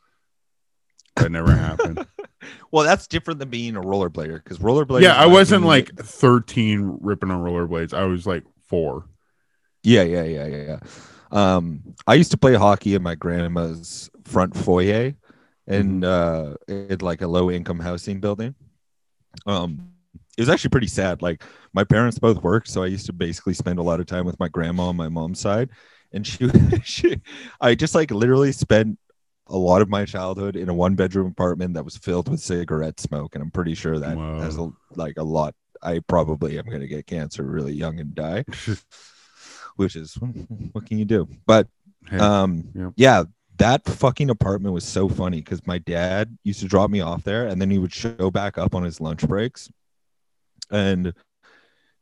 that 1.17 1.33
never 1.33 1.51
happened 1.53 2.07
well, 2.71 2.85
that's 2.85 3.09
different 3.09 3.41
than 3.41 3.49
being 3.51 3.75
a 3.75 3.81
rollerblader 3.81 4.43
because 4.43 4.59
rollerblading. 4.59 5.03
yeah, 5.03 5.15
I 5.17 5.27
wasn't 5.27 5.65
like 5.65 5.93
13 5.97 6.99
ripping 7.01 7.33
on 7.33 7.41
rollerblades. 7.43 7.93
I 7.93 8.05
was 8.05 8.25
like 8.27 8.45
four. 8.69 9.07
Yeah, 9.83 10.03
yeah, 10.03 10.23
yeah, 10.23 10.47
yeah, 10.47 10.63
yeah. 10.63 10.79
Um, 11.33 11.83
I 12.07 12.15
used 12.15 12.31
to 12.31 12.37
play 12.39 12.55
hockey 12.55 12.95
in 12.95 13.03
my 13.03 13.17
grandma's 13.17 14.09
front 14.29 14.57
foyer, 14.57 15.15
and 15.67 16.05
uh, 16.05 16.55
in 16.69 16.99
like 17.01 17.23
a 17.23 17.29
low 17.29 17.51
income 17.51 17.81
housing 17.81 18.21
building. 18.21 18.55
Um, 19.47 19.93
it 20.37 20.43
was 20.43 20.49
actually 20.49 20.71
pretty 20.71 20.87
sad. 20.87 21.23
Like 21.23 21.43
my 21.73 21.85
parents 21.85 22.19
both 22.19 22.43
worked, 22.43 22.69
so 22.69 22.83
I 22.83 22.87
used 22.87 23.07
to 23.07 23.13
basically 23.13 23.55
spend 23.55 23.79
a 23.79 23.83
lot 23.83 24.01
of 24.01 24.07
time 24.07 24.25
with 24.25 24.39
my 24.39 24.49
grandma 24.49 24.85
on 24.89 24.97
my 24.97 25.09
mom's 25.09 25.41
side, 25.41 25.71
and 26.13 26.27
she, 26.27 26.49
she, 26.85 27.21
I 27.61 27.75
just 27.75 27.95
like 27.95 28.11
literally 28.11 28.53
spent 28.53 28.99
a 29.49 29.57
lot 29.57 29.83
of 29.83 29.89
my 29.89 30.05
childhood 30.05 30.57
in 30.57 30.69
a 30.69 30.75
one 30.75 30.95
bedroom 30.95 31.27
apartment 31.29 31.75
that 31.75 31.85
was 31.85 31.97
filled 31.97 32.29
with 32.29 32.41
cigarette 32.41 33.01
smoke, 33.01 33.35
and 33.35 33.43
I'm 33.43 33.51
pretty 33.51 33.75
sure 33.75 33.99
that 33.99 34.17
Wow. 34.17 34.41
has 34.41 34.59
a, 34.59 34.71
like 34.95 35.19
a 35.19 35.23
lot. 35.25 35.55
I 35.83 36.01
probably 36.01 36.59
am 36.59 36.67
going 36.67 36.81
to 36.81 36.89
get 36.89 37.07
cancer 37.07 37.45
really 37.45 37.73
young 37.73 38.01
and 38.01 38.13
die 38.13 38.45
which 39.77 39.97
is 39.97 40.15
what 40.73 40.87
can 40.87 40.99
you 40.99 41.05
do? 41.05 41.29
But 41.47 41.69
um, 42.19 42.65
Yep. 42.75 42.93
yeah, 42.97 43.25
that 43.59 43.85
fucking 43.85 44.31
apartment 44.31 44.75
was 44.75 44.85
so 44.85 45.09
funny 45.09 45.39
because 45.39 45.67
my 45.67 45.79
dad 45.79 46.39
used 46.45 46.61
to 46.61 46.67
drop 46.67 46.91
me 46.91 47.01
off 47.01 47.25
there, 47.25 47.47
and 47.47 47.61
then 47.61 47.71
he 47.71 47.79
would 47.79 47.93
show 47.93 48.31
back 48.31 48.59
up 48.59 48.75
on 48.75 48.83
his 48.83 49.01
lunch 49.01 49.27
breaks, 49.27 49.71
and 50.71 51.13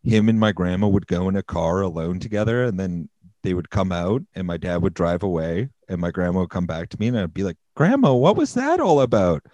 him 0.03 0.29
and 0.29 0.38
my 0.38 0.53
grandma 0.53 0.87
would 0.87 1.07
go 1.07 1.29
in 1.29 1.37
a 1.37 1.42
car 1.42 1.81
alone 1.81 2.21
together, 2.21 2.64
and 2.64 2.79
then 2.79 3.09
they 3.47 3.55
would 3.55 3.71
come 3.71 3.92
out 3.92 4.23
and 4.35 4.45
my 4.45 4.57
dad 4.57 4.83
would 4.83 4.92
drive 4.92 5.23
away 5.23 5.69
and 5.88 6.01
my 6.01 6.11
grandma 6.11 6.40
would 6.40 6.51
come 6.51 6.66
back 6.66 6.88
to 6.88 6.99
me 6.99 7.07
and 7.07 7.16
I'd 7.16 7.33
be 7.33 7.45
like, 7.45 7.57
Grandma, 7.77 8.12
what 8.12 8.37
was 8.37 8.55
that 8.55 8.81
all 8.81 9.01
about? 9.01 9.45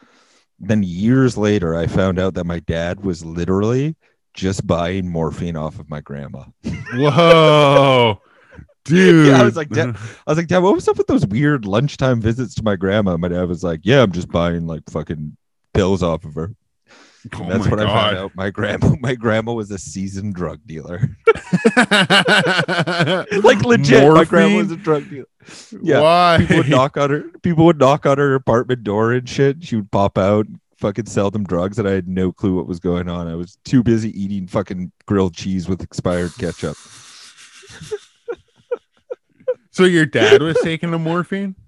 Then 0.58 0.82
years 0.82 1.36
later, 1.36 1.74
I 1.74 1.86
found 1.86 2.18
out 2.18 2.32
that 2.34 2.46
my 2.46 2.60
dad 2.60 3.04
was 3.04 3.22
literally 3.22 3.96
just 4.32 4.66
buying 4.66 5.10
morphine 5.10 5.56
off 5.56 5.78
of 5.78 5.90
my 5.90 6.00
grandma. 6.00 6.44
Whoa. 6.94 8.22
Dude. 8.84 9.28
Yeah, 9.28 9.40
I 9.40 9.44
was 9.44 9.56
like, 9.56 9.68
Dad, 9.68 9.96
I 9.96 10.30
was 10.30 10.38
like, 10.38 10.48
Dad, 10.48 10.58
what 10.58 10.74
was 10.74 10.88
up 10.88 10.98
with 10.98 11.06
those 11.06 11.26
weird 11.26 11.64
lunchtime 11.64 12.20
visits 12.20 12.54
to 12.56 12.62
my 12.64 12.74
grandma? 12.76 13.16
My 13.16 13.28
dad 13.28 13.48
was 13.48 13.62
like, 13.62 13.80
Yeah, 13.84 14.02
I'm 14.02 14.12
just 14.12 14.28
buying 14.28 14.66
like 14.66 14.82
fucking 14.90 15.36
pills 15.72 16.02
off 16.02 16.24
of 16.24 16.34
her. 16.34 16.54
Oh 17.32 17.48
That's 17.48 17.68
what 17.68 17.78
I 17.78 17.84
found 17.84 18.16
God. 18.16 18.16
out. 18.16 18.34
My 18.34 18.50
grandma, 18.50 18.96
my 19.00 19.14
grandma 19.14 19.52
was 19.52 19.70
a 19.70 19.78
seasoned 19.78 20.34
drug 20.34 20.60
dealer. 20.66 21.16
like 21.76 23.62
legit, 23.62 24.12
my 24.12 24.24
grandma 24.24 24.56
was 24.56 24.72
a 24.72 24.76
drug 24.76 25.08
dealer. 25.08 25.26
Yeah, 25.80 26.00
Why? 26.00 26.36
people 26.40 26.56
would 26.58 26.68
knock 26.68 26.96
on 26.96 27.10
her. 27.10 27.24
People 27.42 27.64
would 27.66 27.78
knock 27.78 28.06
on 28.06 28.18
her 28.18 28.34
apartment 28.34 28.82
door 28.82 29.12
and 29.12 29.28
shit. 29.28 29.62
She 29.62 29.76
would 29.76 29.90
pop 29.92 30.18
out, 30.18 30.46
fucking 30.78 31.06
sell 31.06 31.30
them 31.30 31.44
drugs, 31.44 31.78
and 31.78 31.86
I 31.86 31.92
had 31.92 32.08
no 32.08 32.32
clue 32.32 32.56
what 32.56 32.66
was 32.66 32.80
going 32.80 33.08
on. 33.08 33.28
I 33.28 33.36
was 33.36 33.56
too 33.64 33.84
busy 33.84 34.10
eating 34.20 34.48
fucking 34.48 34.90
grilled 35.06 35.34
cheese 35.34 35.68
with 35.68 35.82
expired 35.82 36.32
ketchup. 36.38 36.76
So 39.72 39.84
your 39.84 40.06
dad 40.06 40.40
was 40.40 40.56
taking 40.62 40.90
the 40.90 40.98
morphine? 40.98 41.56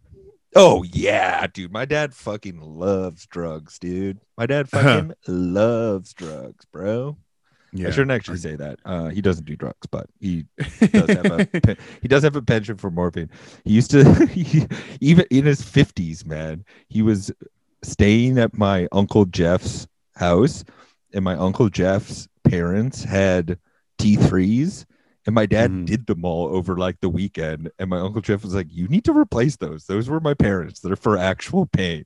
Oh 0.57 0.85
yeah, 0.85 1.49
dude. 1.49 1.73
My 1.73 1.85
dad 1.85 2.15
fucking 2.15 2.61
loves 2.61 3.27
drugs, 3.27 3.77
dude. 3.81 4.21
My 4.39 4.47
dad 4.47 4.69
fucking 4.69 5.13
loves 5.27 6.15
drugs, 6.15 6.65
bro. 6.67 7.17
Yeah. 7.73 7.89
I 7.89 7.91
shouldn't 7.91 8.13
actually 8.13 8.39
say 8.39 8.55
that. 8.55 8.79
Uh, 8.85 9.09
he 9.09 9.21
doesn't 9.21 9.47
do 9.47 9.57
drugs, 9.57 9.89
but 9.91 10.09
he 10.21 10.47
does 10.93 11.09
have 11.09 11.27
a 11.27 11.77
he 12.03 12.07
does 12.07 12.23
have 12.23 12.37
a 12.37 12.43
penchant 12.43 12.81
for 12.81 12.89
morphine. 12.89 13.31
He 13.65 13.73
used 13.73 13.91
to 13.91 14.27
he, 14.31 14.65
even 15.01 15.27
in 15.33 15.45
his 15.45 15.61
fifties, 15.61 16.25
man. 16.25 16.65
He 16.89 17.03
was 17.03 17.33
staying 17.83 18.39
at 18.39 18.57
my 18.57 18.87
uncle 18.93 19.25
Jeff's 19.25 19.89
house, 20.15 20.65
and 21.13 21.25
my 21.25 21.35
uncle 21.35 21.69
Jeff's 21.69 22.29
parents 22.45 23.03
had 23.03 23.59
T 23.99 24.15
threes, 24.15 24.87
and 25.27 25.35
my 25.35 25.47
dad 25.47 25.71
Mhm. 25.71 25.87
did 25.87 26.07
them 26.07 26.25
all 26.25 26.49
over 26.49 26.77
like 26.77 27.01
the 27.01 27.09
weekend. 27.09 27.71
And 27.79 27.89
my 27.91 27.99
uncle 27.99 28.21
Jeff 28.21 28.43
was 28.45 28.55
like, 28.55 28.67
"You 28.71 28.89
need 28.89 29.05
to 29.05 29.13
replace 29.13 29.57
those. 29.57 29.87
Those 29.87 30.09
were 30.09 30.21
my 30.21 30.35
parents. 30.35 30.81
They're 30.81 30.97
for 30.97 31.17
actual 31.17 31.67
pain. 31.67 32.05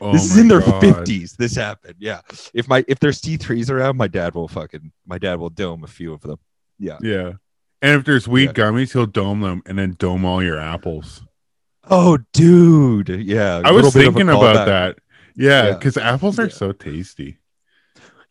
Oh 0.00 0.12
this 0.12 0.24
is 0.30 0.36
in 0.38 0.48
their 0.48 0.60
God. 0.60 0.80
fifties. 0.80 1.34
This 1.38 1.54
happened. 1.54 1.94
Yeah. 1.98 2.20
If 2.54 2.68
my 2.68 2.84
if 2.88 2.98
there's 2.98 3.20
T 3.20 3.36
threes 3.36 3.70
around, 3.70 3.96
my 3.96 4.08
dad 4.08 4.34
will 4.34 4.48
fucking 4.48 4.92
my 5.06 5.18
dad 5.18 5.38
will 5.38 5.50
dome 5.50 5.84
a 5.84 5.86
few 5.88 6.12
of 6.12 6.22
them. 6.22 6.38
Yeah. 6.78 6.98
Yeah. 7.02 7.32
And 7.82 7.94
if 8.00 8.04
there's 8.04 8.26
weed 8.26 8.46
Yeah. 8.56 8.64
gummies, 8.64 8.92
he'll 8.92 9.06
dome 9.06 9.40
them 9.42 9.62
and 9.66 9.78
then 9.78 9.94
dome 9.98 10.24
all 10.24 10.42
your 10.42 10.58
apples. 10.58 11.22
Oh, 11.88 12.18
dude. 12.32 13.08
Yeah. 13.08 13.62
I 13.64 13.70
was 13.70 13.84
little 13.84 14.00
bit 14.00 14.08
of 14.08 14.14
a 14.14 14.18
thinking 14.18 14.28
about 14.28 14.66
that. 14.66 14.98
Yeah, 15.36 15.66
Yeah. 15.66 15.72
because 15.74 15.96
apples 15.96 16.38
are 16.38 16.46
Yeah. 16.46 16.52
so 16.52 16.72
tasty. 16.72 17.36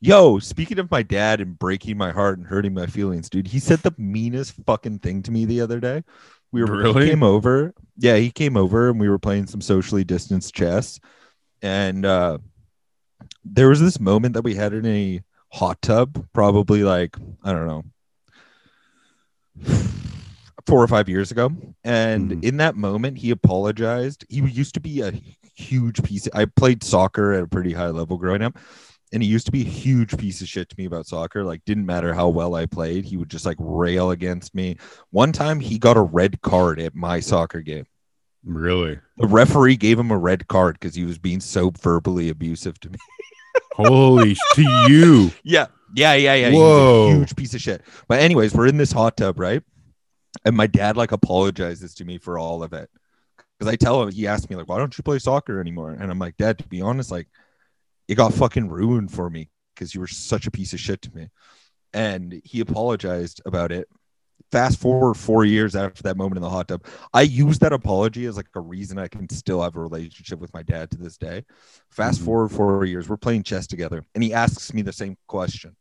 Yo, 0.02 0.40
speaking 0.40 0.78
of 0.80 0.92
my 0.92 1.02
dad 1.02 1.42
and 1.42 1.58
breaking 1.58 1.98
my 1.98 2.12
heart 2.12 2.38
and 2.38 2.46
hurting 2.48 2.74
my 2.74 2.86
feelings, 2.86 3.30
dude, 3.30 3.48
he 3.48 3.60
said 3.60 3.80
the 3.80 3.94
meanest 3.98 4.54
fucking 4.66 5.00
thing 5.00 5.24
to 5.24 5.32
me 5.32 5.46
the 5.46 5.62
other 5.62 5.80
day. 5.80 6.04
We 6.52 6.64
were 6.64 6.78
Really? 6.78 7.06
he 7.06 7.10
came 7.12 7.24
over. 7.24 7.74
Yeah, 7.98 8.18
he 8.18 8.30
came 8.32 8.56
over 8.58 8.90
and 8.90 9.00
we 9.00 9.10
were 9.10 9.20
playing 9.20 9.48
some 9.48 9.62
socially 9.62 10.04
distanced 10.04 10.54
chess. 10.54 11.00
And 11.62 12.06
uh 12.06 12.38
there 13.44 13.70
was 13.70 13.80
this 13.80 14.00
moment 14.00 14.34
that 14.34 14.44
we 14.44 14.54
had 14.56 14.74
in 14.74 14.86
a 14.86 15.22
hot 15.50 15.82
tub, 15.82 16.28
probably 16.34 16.84
like, 16.84 17.16
I 17.44 17.54
don't 17.54 17.68
know, 17.68 17.84
four 20.66 20.84
or 20.84 20.88
five 20.88 21.08
years 21.08 21.32
ago. 21.32 21.52
And 21.84 22.32
Mhm. 22.32 22.44
in 22.44 22.58
that 22.58 22.76
moment, 22.76 23.18
he 23.20 23.32
apologized. 23.32 24.26
He 24.30 24.42
used 24.42 24.74
to 24.76 24.80
be 24.82 25.02
a 25.02 25.14
huge 25.56 26.04
piece. 26.04 26.28
I 26.34 26.46
played 26.46 26.84
soccer 26.84 27.34
at 27.34 27.44
a 27.44 27.48
pretty 27.48 27.74
high 27.74 27.90
level 27.90 28.18
growing 28.18 28.42
up 28.42 28.58
and 29.16 29.24
he 29.24 29.30
used 29.30 29.46
to 29.46 29.52
be 29.52 29.62
a 29.62 29.70
huge 29.70 30.18
piece 30.18 30.42
of 30.42 30.50
shit 30.50 30.68
to 30.68 30.76
me 30.78 30.84
about 30.84 31.08
soccer. 31.08 31.46
Like, 31.46 31.64
didn't 31.64 31.86
matter 31.86 32.14
how 32.14 32.28
well 32.28 32.54
I 32.54 32.66
played, 32.66 33.06
he 33.06 33.16
would 33.16 33.30
just 33.30 33.46
like 33.46 33.56
rail 33.60 34.12
against 34.12 34.54
me. 34.54 34.76
One 35.12 35.32
time, 35.32 35.62
he 35.62 35.80
got 35.80 35.96
a 35.96 36.02
red 36.02 36.42
card 36.42 36.82
at 36.82 36.94
my 36.94 37.22
soccer 37.22 37.62
game. 37.62 37.86
Really? 38.44 39.00
The 39.18 39.28
referee 39.28 39.78
gave 39.78 39.98
him 39.98 40.12
a 40.12 40.18
red 40.18 40.50
card 40.50 40.78
because 40.78 40.94
he 40.94 41.06
was 41.06 41.18
being 41.18 41.40
so 41.40 41.72
verbally 41.82 42.28
abusive 42.28 42.78
to 42.82 42.90
me. 42.90 42.98
Holy 43.74 44.36
to 44.56 44.86
you. 44.90 45.32
Yeah, 45.46 45.68
yeah, 45.96 46.16
yeah, 46.16 46.36
yeah. 46.36 46.50
He 46.50 46.58
was 46.58 46.62
Whoa. 46.62 47.08
a 47.08 47.16
huge 47.16 47.36
piece 47.38 47.54
of 47.54 47.62
shit. 47.62 47.84
But 48.10 48.20
anyways, 48.20 48.54
we're 48.54 48.68
in 48.68 48.76
this 48.76 48.92
hot 48.92 49.16
tub, 49.16 49.40
right? 49.40 49.64
And 50.44 50.58
my 50.58 50.68
dad 50.68 50.98
like 50.98 51.14
apologizes 51.14 51.96
to 51.96 52.06
me 52.06 52.18
for 52.18 52.38
all 52.38 52.64
of 52.64 52.74
it 52.74 52.90
because 53.58 53.72
I 53.72 53.78
tell 53.78 54.04
him 54.04 54.12
he 54.12 54.28
asked 54.28 54.50
me 54.50 54.58
like, 54.58 54.68
"Why 54.68 54.78
don't 54.78 54.98
you 54.98 55.04
play 55.04 55.20
soccer 55.20 55.62
anymore?" 55.62 55.92
And 55.92 56.12
I'm 56.12 56.20
like, 56.20 56.36
"Dad, 56.36 56.58
to 56.58 56.68
be 56.68 56.82
honest, 56.82 57.12
like, 57.12 57.30
it 58.08 58.16
got 58.16 58.34
fucking 58.34 58.70
ruined 58.70 59.12
for 59.12 59.30
me 59.30 59.50
because 59.74 59.94
you 59.94 60.02
were 60.02 60.08
such 60.08 60.48
a 60.48 60.52
piece 60.52 60.74
of 60.74 60.80
shit 60.80 61.02
to 61.04 61.16
me." 61.16 61.30
And 61.94 62.42
he 62.44 62.60
apologized 62.60 63.42
about 63.46 63.72
it. 63.72 63.88
Fast 64.52 64.80
forward 64.80 65.16
four 65.16 65.44
years 65.44 65.76
after 65.76 66.04
that 66.04 66.18
moment 66.18 66.38
in 66.38 66.44
the 66.44 66.50
hot 66.50 66.68
tub, 66.68 66.86
I 67.14 67.22
use 67.24 67.60
that 67.60 67.74
apology 67.74 68.26
as 68.26 68.38
like 68.38 68.48
a 68.56 68.60
reason 68.60 68.98
I 69.00 69.08
can 69.08 69.28
still 69.30 69.62
have 69.62 69.76
a 69.76 69.82
relationship 69.82 70.40
with 70.40 70.54
my 70.54 70.62
dad 70.62 70.92
to 70.92 70.98
this 70.98 71.18
day. 71.18 71.46
Fast 71.90 72.22
Mhm. 72.22 72.26
forward 72.26 72.50
four 72.50 72.86
years, 72.86 73.10
we're 73.10 73.18
playing 73.18 73.44
chess 73.44 73.66
together, 73.66 74.06
and 74.14 74.24
he 74.24 74.34
asks 74.34 74.74
me 74.74 74.82
the 74.82 74.94
same 74.94 75.18
question 75.28 75.76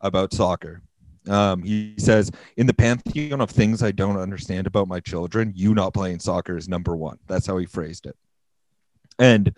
about 0.00 0.32
soccer. 0.32 0.82
Um, 1.28 1.62
he 1.62 1.94
says, 1.98 2.30
In 2.56 2.66
the 2.66 2.74
pantheon 2.74 3.40
of 3.40 3.50
things 3.50 3.82
I 3.82 3.90
don't 3.92 4.16
understand 4.16 4.66
about 4.66 4.88
my 4.88 5.00
children, 5.00 5.52
you 5.54 5.74
not 5.74 5.92
playing 5.92 6.20
soccer 6.20 6.56
is 6.56 6.68
number 6.68 6.96
one. 6.96 7.18
That's 7.26 7.46
how 7.46 7.58
he 7.58 7.66
phrased 7.66 8.06
it. 8.06 8.16
And 9.18 9.54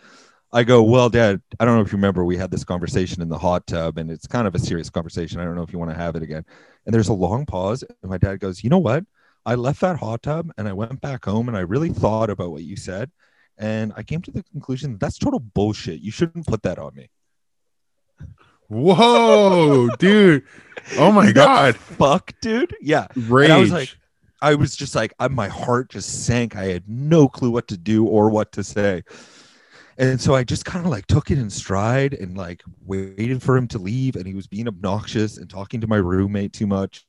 I 0.53 0.65
go, 0.65 0.83
Well, 0.83 1.09
Dad, 1.09 1.41
I 1.59 1.65
don't 1.65 1.77
know 1.77 1.81
if 1.83 1.93
you 1.93 1.97
remember, 1.97 2.25
we 2.25 2.37
had 2.37 2.51
this 2.51 2.65
conversation 2.65 3.23
in 3.23 3.29
the 3.29 3.38
hot 3.38 3.67
tub, 3.67 3.99
and 3.99 4.11
it's 4.11 4.27
kind 4.27 4.47
of 4.47 4.55
a 4.55 4.59
serious 4.59 4.91
conversation. 4.91 5.41
I 5.41 5.45
don't 5.45 5.55
know 5.55 5.62
if 5.62 5.73
you 5.73 5.79
want 5.79 5.91
to 5.91 5.97
have 5.97 6.15
it 6.17 6.23
again. 6.23 6.45
And 6.85 6.95
there's 6.95 7.09
a 7.09 7.15
long 7.15 7.47
pause, 7.47 7.83
and 7.83 8.11
my 8.11 8.19
dad 8.19 8.41
goes, 8.41 8.62
You 8.62 8.71
know 8.71 8.79
what? 8.79 9.05
I 9.45 9.55
left 9.57 9.81
that 9.81 9.99
hot 9.99 10.23
tub 10.23 10.53
and 10.57 10.69
I 10.69 10.73
went 10.73 11.01
back 11.01 11.25
home 11.25 11.49
and 11.49 11.57
I 11.57 11.62
really 11.62 11.88
thought 11.88 12.31
about 12.31 12.53
what 12.53 12.62
you 12.62 12.77
said. 12.77 13.11
And 13.59 13.93
I 13.97 14.05
came 14.05 14.23
to 14.23 14.31
the 14.31 14.45
conclusion 14.45 14.99
that's 15.01 15.19
total 15.19 15.41
bullshit. 15.41 16.01
You 16.01 16.12
shouldn't 16.12 16.47
put 16.47 16.62
that 16.62 16.79
on 16.79 16.95
me. 16.95 17.11
Whoa, 18.69 19.88
dude. 19.99 20.45
Oh 20.97 21.12
my 21.12 21.33
god. 21.33 21.77
Fuck, 21.77 22.33
dude. 22.41 22.75
Yeah. 22.81 23.09
Rage. 23.17 23.51
I 23.51 23.59
was 23.59 23.73
like- 23.73 23.97
I 24.41 24.57
was 24.57 24.75
just 24.75 24.97
like, 24.97 25.15
I, 25.21 25.29
my 25.29 25.47
heart 25.47 25.91
just 25.91 26.25
sank. 26.25 26.57
I 26.57 26.65
had 26.65 26.88
no 26.88 27.29
clue 27.29 27.53
what 27.53 27.69
to 27.69 27.77
do 27.77 28.07
or 28.07 28.29
what 28.29 28.51
to 28.53 28.65
say. 28.65 29.05
And 29.99 30.21
so 30.21 30.35
I 30.35 30.45
just 30.45 30.65
kind 30.65 30.85
of 30.85 30.91
like 30.91 31.07
took 31.07 31.31
it 31.31 31.39
in 31.39 31.51
stride 31.51 32.15
and 32.15 32.37
like 32.37 32.63
waited 32.85 33.43
for 33.43 33.57
him 33.57 33.69
to 33.69 33.79
leave. 33.79 34.17
And 34.17 34.27
he 34.27 34.35
was 34.35 34.47
being 34.47 34.69
obnoxious 34.69 35.37
and 35.39 35.49
talking 35.51 35.81
to 35.83 35.87
my 35.87 35.97
roommate 35.97 36.53
too 36.53 36.67
much. 36.67 37.07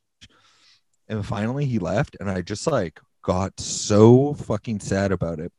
And 1.08 1.24
finally 1.24 1.64
he 1.66 1.78
left. 1.78 2.16
And 2.20 2.30
I 2.30 2.42
just 2.42 2.66
like 2.66 3.00
got 3.22 3.58
so 3.58 4.34
fucking 4.34 4.80
sad 4.80 5.12
about 5.12 5.40
it. 5.40 5.52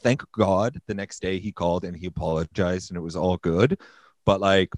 Thank 0.00 0.22
God 0.32 0.80
the 0.86 0.94
next 0.94 1.20
day 1.20 1.38
he 1.40 1.50
called 1.50 1.84
and 1.84 1.96
he 1.96 2.06
apologized 2.06 2.90
and 2.90 2.96
it 2.96 3.02
was 3.02 3.16
all 3.16 3.36
good. 3.38 3.80
But 4.24 4.40
like, 4.40 4.72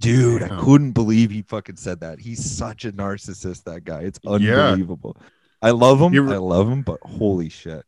dude, 0.00 0.42
I 0.42 0.48
couldn't 0.60 0.92
believe 0.92 1.30
he 1.30 1.42
fucking 1.42 1.76
said 1.76 2.00
that. 2.00 2.20
He's 2.20 2.44
such 2.44 2.84
a 2.84 2.92
narcissist, 2.92 3.64
that 3.64 3.84
guy. 3.84 4.02
It's 4.02 4.20
Yeah. 4.24 4.30
unbelievable. 4.68 5.16
I 5.62 5.70
love 5.70 6.00
him. 6.00 6.12
Re- 6.12 6.34
I 6.34 6.38
love 6.38 6.68
him, 6.68 6.82
but 6.82 7.00
holy 7.02 7.48
shit. 7.48 7.84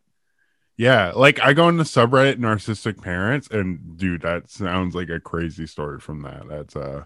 Yeah, 0.78 1.12
like 1.14 1.40
I 1.40 1.52
go 1.52 1.68
into 1.68 1.82
subreddit 1.84 2.36
narcissistic 2.36 3.02
parents, 3.02 3.48
and 3.50 3.98
dude, 3.98 4.22
that 4.22 4.48
sounds 4.50 4.94
like 4.94 5.10
a 5.10 5.20
crazy 5.20 5.66
story 5.66 6.00
from 6.00 6.22
that. 6.22 6.48
That's 6.48 6.74
uh 6.76 7.04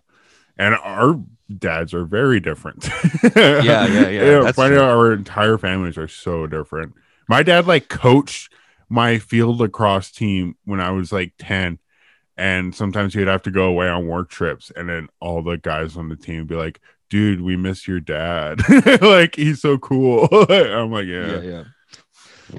and 0.58 0.74
our 0.76 1.18
dads 1.58 1.94
are 1.94 2.04
very 2.04 2.38
different. 2.38 2.86
yeah, 3.36 3.62
yeah, 3.86 4.08
yeah, 4.08 4.52
true. 4.52 4.78
out 4.78 4.90
our 4.90 5.12
entire 5.12 5.58
families 5.58 5.96
are 5.98 6.08
so 6.08 6.46
different. 6.46 6.94
My 7.28 7.42
dad 7.42 7.66
like 7.66 7.88
coached 7.88 8.52
my 8.88 9.18
field 9.18 9.58
lacrosse 9.60 10.10
team 10.10 10.56
when 10.64 10.80
I 10.80 10.90
was 10.90 11.10
like 11.12 11.32
10. 11.38 11.78
And 12.36 12.74
sometimes 12.74 13.14
he'd 13.14 13.26
have 13.28 13.42
to 13.42 13.50
go 13.50 13.64
away 13.66 13.88
on 13.88 14.06
work 14.06 14.30
trips, 14.30 14.72
and 14.74 14.88
then 14.88 15.08
all 15.20 15.42
the 15.42 15.58
guys 15.58 15.96
on 15.98 16.08
the 16.08 16.16
team 16.16 16.38
would 16.38 16.48
be 16.48 16.54
like, 16.54 16.80
dude, 17.10 17.42
we 17.42 17.56
miss 17.56 17.86
your 17.86 18.00
dad. 18.00 18.60
like 19.02 19.36
he's 19.36 19.60
so 19.60 19.76
cool. 19.78 20.28
I'm 20.50 20.90
like, 20.90 21.06
Yeah. 21.06 21.26
yeah. 21.26 21.40
yeah, 21.40 21.64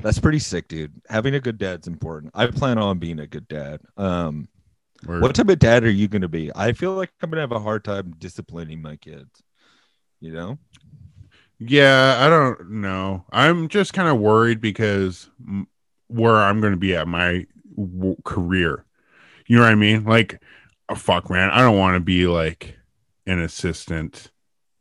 That's 0.01 0.19
pretty 0.19 0.39
sick, 0.39 0.67
dude. 0.67 0.93
Having 1.09 1.35
a 1.35 1.39
good 1.39 1.57
dad's 1.57 1.87
important. 1.87 2.31
I 2.35 2.47
plan 2.47 2.77
on 2.77 2.99
being 2.99 3.19
a 3.19 3.27
good 3.27 3.47
dad. 3.47 3.81
Um, 3.97 4.47
Word. 5.05 5.21
what 5.21 5.35
type 5.35 5.49
of 5.49 5.59
dad 5.59 5.83
are 5.83 5.89
you 5.89 6.07
gonna 6.07 6.27
be? 6.27 6.51
I 6.55 6.71
feel 6.73 6.93
like 6.93 7.11
I'm 7.21 7.29
gonna 7.29 7.41
have 7.41 7.51
a 7.51 7.59
hard 7.59 7.83
time 7.83 8.15
disciplining 8.17 8.81
my 8.81 8.95
kids. 8.95 9.29
You 10.19 10.31
know? 10.31 10.57
Yeah, 11.59 12.17
I 12.19 12.29
don't 12.29 12.81
know. 12.81 13.25
I'm 13.31 13.67
just 13.67 13.93
kind 13.93 14.09
of 14.09 14.19
worried 14.19 14.59
because 14.61 15.29
m- 15.47 15.67
where 16.07 16.35
I'm 16.37 16.59
going 16.61 16.73
to 16.73 16.77
be 16.77 16.95
at 16.95 17.07
my 17.07 17.45
w- 17.77 18.15
career. 18.23 18.85
You 19.47 19.57
know 19.57 19.63
what 19.63 19.71
I 19.71 19.75
mean? 19.75 20.03
Like, 20.03 20.41
oh, 20.89 20.95
fuck, 20.95 21.29
man. 21.29 21.49
I 21.51 21.59
don't 21.59 21.77
want 21.77 21.95
to 21.95 21.99
be 21.99 22.27
like 22.27 22.77
an 23.27 23.39
assistant 23.39 24.31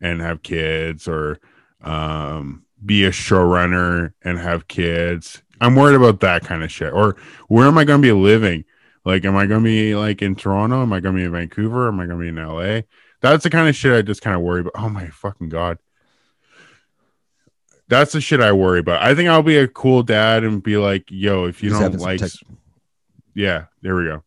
and 0.01 0.21
have 0.21 0.43
kids 0.43 1.07
or 1.07 1.39
um, 1.83 2.65
be 2.85 3.05
a 3.05 3.11
showrunner 3.11 4.13
and 4.23 4.39
have 4.39 4.69
kids. 4.69 5.43
I'm 5.61 5.77
worried 5.77 5.97
about 5.97 6.21
that 6.21 6.45
kind 6.45 6.63
of 6.65 6.73
shit. 6.73 6.93
Or 6.93 7.17
where 7.49 7.67
am 7.67 7.79
I 7.79 7.85
going 7.85 8.03
to 8.03 8.07
be 8.07 8.13
living? 8.13 8.65
Like, 9.05 9.25
am 9.25 9.37
I 9.37 9.47
going 9.47 9.63
to 9.63 9.65
be 9.65 9.95
like 9.95 10.23
in 10.23 10.35
Toronto? 10.35 10.83
Am 10.83 10.93
I 10.93 11.01
going 11.01 11.15
to 11.15 11.21
be 11.21 11.25
in 11.25 11.33
Vancouver? 11.33 11.89
Am 11.89 12.01
I 12.01 12.07
going 12.07 12.19
to 12.19 12.23
be 12.23 12.29
in 12.29 12.37
LA? 12.37 12.83
That's 13.21 13.45
the 13.45 13.51
kind 13.51 13.69
of 13.69 13.77
shit 13.77 13.93
I 13.93 14.03
just 14.03 14.23
kind 14.23 14.37
of 14.37 14.43
worry 14.43 14.61
about. 14.61 14.73
Oh 14.77 14.89
my 14.89 15.09
fucking 15.09 15.49
god. 15.49 15.79
That's 17.89 18.13
the 18.13 18.21
shit 18.21 18.41
I 18.41 18.53
worry 18.53 18.79
about. 18.81 19.03
I 19.03 19.15
think 19.15 19.29
I'll 19.29 19.43
be 19.43 19.59
a 19.59 19.69
cool 19.69 20.03
dad 20.03 20.45
and 20.45 20.63
be 20.63 20.77
like, 20.77 21.05
yo, 21.11 21.45
if 21.45 21.63
you 21.63 21.71
Just 21.71 21.81
don't 21.81 21.99
like, 21.99 22.21
tech- 22.21 22.31
yeah, 23.35 23.67
there 23.83 23.95
we 23.95 24.05
go. 24.05 24.23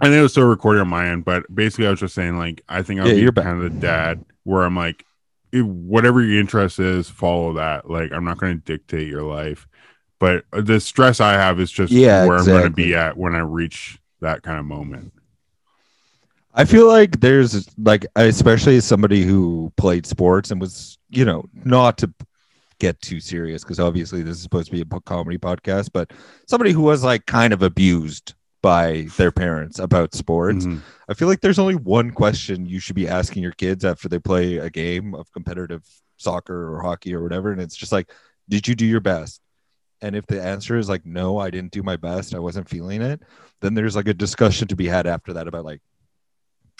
I 0.00 0.08
it 0.08 0.20
was 0.20 0.32
still 0.32 0.44
recording 0.44 0.82
on 0.82 0.88
my 0.88 1.08
end, 1.08 1.24
but 1.24 1.52
basically, 1.54 1.86
I 1.86 1.90
was 1.90 2.00
just 2.00 2.14
saying, 2.14 2.36
like, 2.36 2.62
I 2.68 2.82
think 2.82 3.00
I'll 3.00 3.08
Yeah, 3.08 3.14
be 3.14 3.22
you're 3.22 3.32
back. 3.32 3.44
kind 3.44 3.62
of 3.62 3.64
the 3.64 3.78
dad 3.80 4.20
where 4.44 4.62
I'm 4.62 4.76
like, 4.76 5.05
if, 5.52 5.64
whatever 5.64 6.22
your 6.22 6.40
interest 6.40 6.78
is, 6.78 7.08
follow 7.08 7.54
that. 7.54 7.90
Like, 7.90 8.12
I'm 8.12 8.24
not 8.24 8.38
going 8.38 8.58
to 8.58 8.64
dictate 8.64 9.08
your 9.08 9.22
life, 9.22 9.66
but 10.18 10.44
uh, 10.52 10.60
the 10.60 10.80
stress 10.80 11.20
I 11.20 11.34
have 11.34 11.60
is 11.60 11.70
just 11.70 11.92
Yeah, 11.92 12.26
where 12.26 12.38
I'm 12.38 12.44
going 12.44 12.64
to 12.64 12.70
be 12.70 12.94
at 12.94 13.16
when 13.16 13.34
I 13.34 13.40
reach 13.40 13.98
that 14.20 14.42
kind 14.42 14.58
of 14.58 14.64
moment. 14.64 15.12
I 16.54 16.64
feel 16.64 16.88
like 16.88 17.20
there's 17.20 17.68
like 17.76 18.06
especially 18.16 18.78
as 18.78 18.86
somebody 18.86 19.22
who 19.22 19.70
played 19.76 20.06
sports 20.06 20.50
and 20.50 20.58
was, 20.58 20.96
you 21.10 21.24
know, 21.24 21.44
not 21.52 21.98
to 21.98 22.10
get 22.78 23.00
too 23.02 23.20
serious 23.20 23.62
because 23.62 23.78
obviously 23.78 24.22
this 24.22 24.36
is 24.36 24.42
supposed 24.42 24.70
to 24.70 24.72
be 24.72 24.80
a 24.80 25.00
comedy 25.00 25.36
podcast, 25.36 25.90
but 25.92 26.12
somebody 26.46 26.72
who 26.72 26.80
was 26.80 27.04
like 27.04 27.26
kind 27.26 27.52
of 27.52 27.62
abused 27.62 28.34
by 28.62 29.06
their 29.16 29.30
parents 29.30 29.78
about 29.78 30.14
sports. 30.14 30.66
Mhm. 30.66 30.80
I 31.08 31.14
feel 31.14 31.28
like 31.28 31.40
there's 31.40 31.58
only 31.58 31.76
one 31.76 32.10
question 32.10 32.66
you 32.66 32.80
should 32.80 32.96
be 32.96 33.08
asking 33.08 33.42
your 33.42 33.52
kids 33.52 33.84
after 33.84 34.08
they 34.08 34.18
play 34.18 34.56
a 34.56 34.70
game 34.70 35.14
of 35.14 35.30
competitive 35.32 35.84
soccer 36.16 36.74
or 36.74 36.82
hockey 36.82 37.14
or 37.14 37.22
whatever 37.22 37.52
and 37.52 37.60
it's 37.60 37.76
just 37.76 37.92
like 37.92 38.10
did 38.48 38.66
you 38.66 38.74
do 38.74 38.86
your 38.86 39.00
best? 39.00 39.40
And 40.00 40.14
if 40.14 40.26
the 40.26 40.42
answer 40.42 40.76
is 40.76 40.88
like 40.88 41.04
no, 41.04 41.38
I 41.38 41.50
didn't 41.50 41.72
do 41.72 41.82
my 41.82 41.96
best, 41.96 42.34
I 42.34 42.38
wasn't 42.38 42.68
feeling 42.68 43.02
it, 43.02 43.22
then 43.60 43.74
there's 43.74 43.96
like 43.96 44.08
a 44.08 44.14
discussion 44.14 44.68
to 44.68 44.76
be 44.76 44.86
had 44.86 45.06
after 45.06 45.32
that 45.34 45.48
about 45.48 45.64
like 45.64 45.80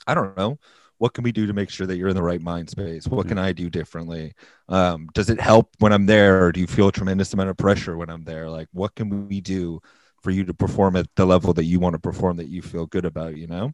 I 0.06 0.14
don't 0.14 0.36
know. 0.36 0.58
What 0.98 1.12
can 1.12 1.24
we 1.24 1.32
do 1.32 1.46
to 1.46 1.52
make 1.52 1.68
sure 1.68 1.86
that 1.86 1.96
you're 1.98 2.08
in 2.08 2.16
the 2.16 2.22
right 2.22 2.40
mind 2.40 2.70
space? 2.70 3.06
What 3.06 3.28
can 3.28 3.36
I 3.38 3.52
do 3.52 3.68
differently? 3.68 4.32
Um, 4.68 5.08
does 5.12 5.28
it 5.28 5.38
help 5.38 5.68
when 5.78 5.92
I'm 5.92 6.06
there, 6.06 6.42
or 6.44 6.52
do 6.52 6.60
you 6.60 6.66
feel 6.66 6.88
a 6.88 6.92
tremendous 6.92 7.34
amount 7.34 7.50
of 7.50 7.58
pressure 7.58 7.98
when 7.98 8.08
I'm 8.08 8.24
there? 8.24 8.48
Like, 8.48 8.68
what 8.72 8.94
can 8.94 9.28
we 9.28 9.42
do 9.42 9.82
for 10.26 10.32
you 10.32 10.42
to 10.44 10.52
perform 10.52 10.96
at 10.96 11.06
the 11.14 11.24
level 11.24 11.52
that 11.52 11.62
you 11.66 11.78
want 11.78 11.92
to 11.92 12.00
perform 12.00 12.36
that 12.38 12.48
you 12.48 12.60
feel 12.60 12.84
good 12.86 13.04
about? 13.04 13.36
You 13.36 13.46
know, 13.46 13.72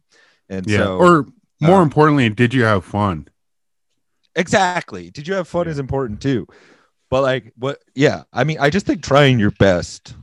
and 0.49 0.69
Yeah. 0.69 0.77
so 0.85 0.97
or 0.97 1.25
more 1.59 1.77
um, 1.77 1.83
importantly, 1.83 2.29
did 2.29 2.53
you 2.53 2.61
have 2.63 2.85
fun? 2.85 3.27
exactly. 4.35 5.09
Did 5.09 5.27
you 5.27 5.33
have 5.33 5.47
fun 5.47 5.65
Yeah. 5.65 5.71
is 5.71 5.79
important 5.79 6.21
too, 6.21 6.45
but 7.09 7.23
like, 7.23 7.51
what? 7.57 7.79
Yeah, 7.95 8.23
I 8.31 8.43
mean, 8.43 8.57
I 8.59 8.69
just 8.69 8.85
think 8.85 9.01
trying 9.03 9.39
your 9.39 9.49
best 9.51 10.15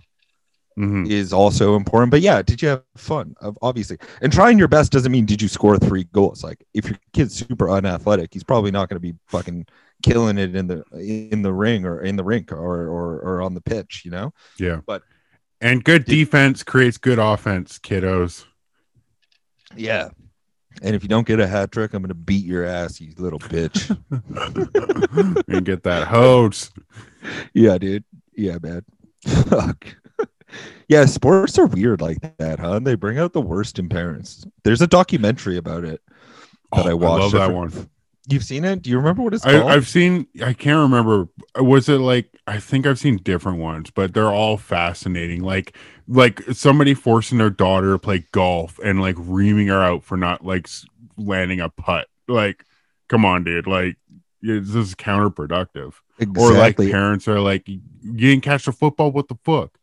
Mhm. 0.78 1.08
is 1.10 1.32
also 1.32 1.74
important. 1.74 2.12
But 2.12 2.20
yeah, 2.20 2.42
did 2.42 2.62
you 2.62 2.68
have 2.68 2.82
fun? 2.96 3.34
Ob- 3.42 3.58
Obviously, 3.60 3.98
and 4.22 4.32
trying 4.32 4.56
your 4.56 4.68
best 4.68 4.92
doesn't 4.92 5.10
mean 5.10 5.26
did 5.26 5.42
you 5.42 5.48
score 5.48 5.78
three 5.78 6.04
goals. 6.12 6.44
Like 6.44 6.64
if 6.74 6.86
your 6.86 6.98
kid's 7.12 7.34
super 7.34 7.68
unathletic, 7.68 8.30
he's 8.32 8.44
probably 8.44 8.70
not 8.70 8.88
going 8.88 8.96
to 8.96 9.00
be 9.00 9.14
fucking 9.26 9.66
killing 10.04 10.38
it 10.38 10.54
in 10.54 10.68
the 10.68 10.84
in 11.32 11.42
the 11.42 11.52
ring 11.52 11.84
or 11.84 12.00
in 12.02 12.14
the 12.16 12.24
rink 12.24 12.52
or 12.52 12.86
or, 12.88 13.18
or 13.18 13.42
on 13.42 13.54
the 13.54 13.60
pitch. 13.60 14.02
You 14.04 14.12
know? 14.12 14.32
Yeah. 14.58 14.80
But- 14.86 15.02
and 15.60 15.84
good 15.84 16.04
defense 16.04 16.62
creates 16.62 16.98
good 16.98 17.18
offense, 17.18 17.78
kiddos. 17.78 18.44
Yeah. 19.76 20.10
And 20.82 20.94
if 20.94 21.02
you 21.02 21.08
don't 21.08 21.26
get 21.26 21.40
a 21.40 21.46
hat 21.46 21.72
trick, 21.72 21.92
I'm 21.94 22.02
going 22.02 22.08
to 22.08 22.14
beat 22.14 22.44
your 22.44 22.64
ass, 22.64 23.00
you 23.00 23.12
little 23.18 23.38
bitch. 23.38 23.88
and 25.48 25.64
get 25.64 25.82
that 25.82 26.06
hose. 26.06 26.70
yeah, 27.52 27.76
dude. 27.78 28.04
Yeah, 28.34 28.58
man. 28.62 28.82
Fuck. 29.48 29.86
yeah, 30.88 31.04
sports 31.04 31.58
are 31.58 31.66
weird 31.66 32.00
like 32.00 32.18
that, 32.38 32.58
huh? 32.60 32.78
They 32.78 32.94
bring 32.94 33.18
out 33.18 33.32
the 33.32 33.40
worst 33.42 33.78
in 33.78 33.88
parents. 33.88 34.46
There's 34.64 34.80
a 34.80 34.86
documentary 34.86 35.56
about 35.58 35.84
it 35.84 36.00
that 36.72 36.86
oh, 36.86 36.88
I 36.88 36.92
Oh, 36.92 36.96
watched. 36.96 37.20
love 37.20 37.32
that 37.32 37.52
one. 37.54 37.90
You've 38.30 38.44
seen 38.44 38.64
it? 38.64 38.82
Do 38.82 38.90
you 38.90 38.96
remember 38.96 39.22
what 39.22 39.34
it's 39.34 39.44
I, 39.44 39.58
called? 39.58 39.70
I've 39.72 39.88
seen. 39.88 40.26
I 40.42 40.52
can't 40.52 40.78
remember. 40.78 41.28
Was 41.56 41.88
it 41.88 41.98
like? 41.98 42.40
I 42.46 42.58
think 42.58 42.86
I've 42.86 42.98
seen 42.98 43.16
different 43.18 43.58
ones, 43.58 43.90
but 43.90 44.14
they're 44.14 44.30
all 44.30 44.56
fascinating. 44.56 45.42
Like, 45.42 45.76
like 46.08 46.40
somebody 46.52 46.94
forcing 46.94 47.38
their 47.38 47.50
daughter 47.50 47.92
to 47.92 47.98
play 47.98 48.26
golf 48.32 48.78
and 48.84 49.00
like 49.00 49.16
reaming 49.18 49.68
her 49.68 49.82
out 49.82 50.04
for 50.04 50.16
not 50.16 50.44
like 50.44 50.68
landing 51.16 51.60
a 51.60 51.68
putt. 51.68 52.08
Like, 52.28 52.64
come 53.08 53.24
on, 53.24 53.44
dude. 53.44 53.66
Like, 53.66 53.96
this 54.42 54.74
is 54.74 54.94
counterproductive. 54.94 55.94
Exactly. 56.18 56.44
Or 56.44 56.52
like 56.52 56.76
parents 56.76 57.26
are 57.28 57.40
like, 57.40 57.68
you 57.68 57.80
didn't 58.02 58.42
catch 58.44 58.66
the 58.66 58.72
football. 58.72 59.10
What 59.10 59.28
the 59.28 59.38
fuck? 59.44 59.78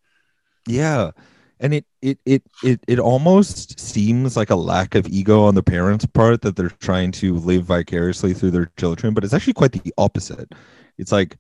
yeah. 0.67 1.11
And 1.59 1.73
it, 1.73 1.85
it 2.01 2.19
it 2.25 2.43
it 2.63 2.79
it 2.87 2.99
almost 2.99 3.79
seems 3.79 4.37
like 4.37 4.51
a 4.51 4.55
lack 4.55 4.93
of 4.95 5.07
ego 5.07 5.43
on 5.43 5.55
the 5.55 5.63
parents' 5.63 6.05
part 6.05 6.41
that 6.43 6.55
they're 6.55 6.69
trying 6.69 7.11
to 7.13 7.35
live 7.35 7.65
vicariously 7.65 8.33
through 8.33 8.51
their 8.51 8.71
children, 8.77 9.13
but 9.13 9.23
it's 9.23 9.33
actually 9.33 9.53
quite 9.53 9.71
the 9.71 9.93
opposite. 9.97 10.51
It's 10.99 11.11
like 11.11 11.37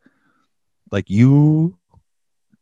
like 0.91 1.09
you 1.09 1.77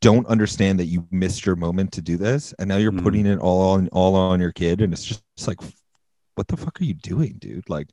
don't 0.02 0.28
understand 0.28 0.80
that 0.80 0.86
you 0.86 1.08
missed 1.12 1.46
your 1.46 1.56
moment 1.56 1.92
to 1.94 2.02
do 2.02 2.18
this, 2.18 2.54
and 2.60 2.68
now 2.68 2.78
you're 2.78 2.92
Mhm. 2.92 3.04
putting 3.04 3.26
it 3.26 3.40
all 3.40 3.72
on 3.72 3.88
all 3.90 4.16
on 4.16 4.40
your 4.40 4.52
kid, 4.52 4.82
and 4.82 4.92
it's 4.94 5.06
just 5.06 5.24
it's 5.38 5.48
like, 5.48 5.62
what 6.36 6.48
the 6.48 6.58
fuck 6.58 6.80
are 6.82 6.84
you 6.86 6.94
doing, 6.94 7.38
dude? 7.40 7.70
Like, 7.70 7.88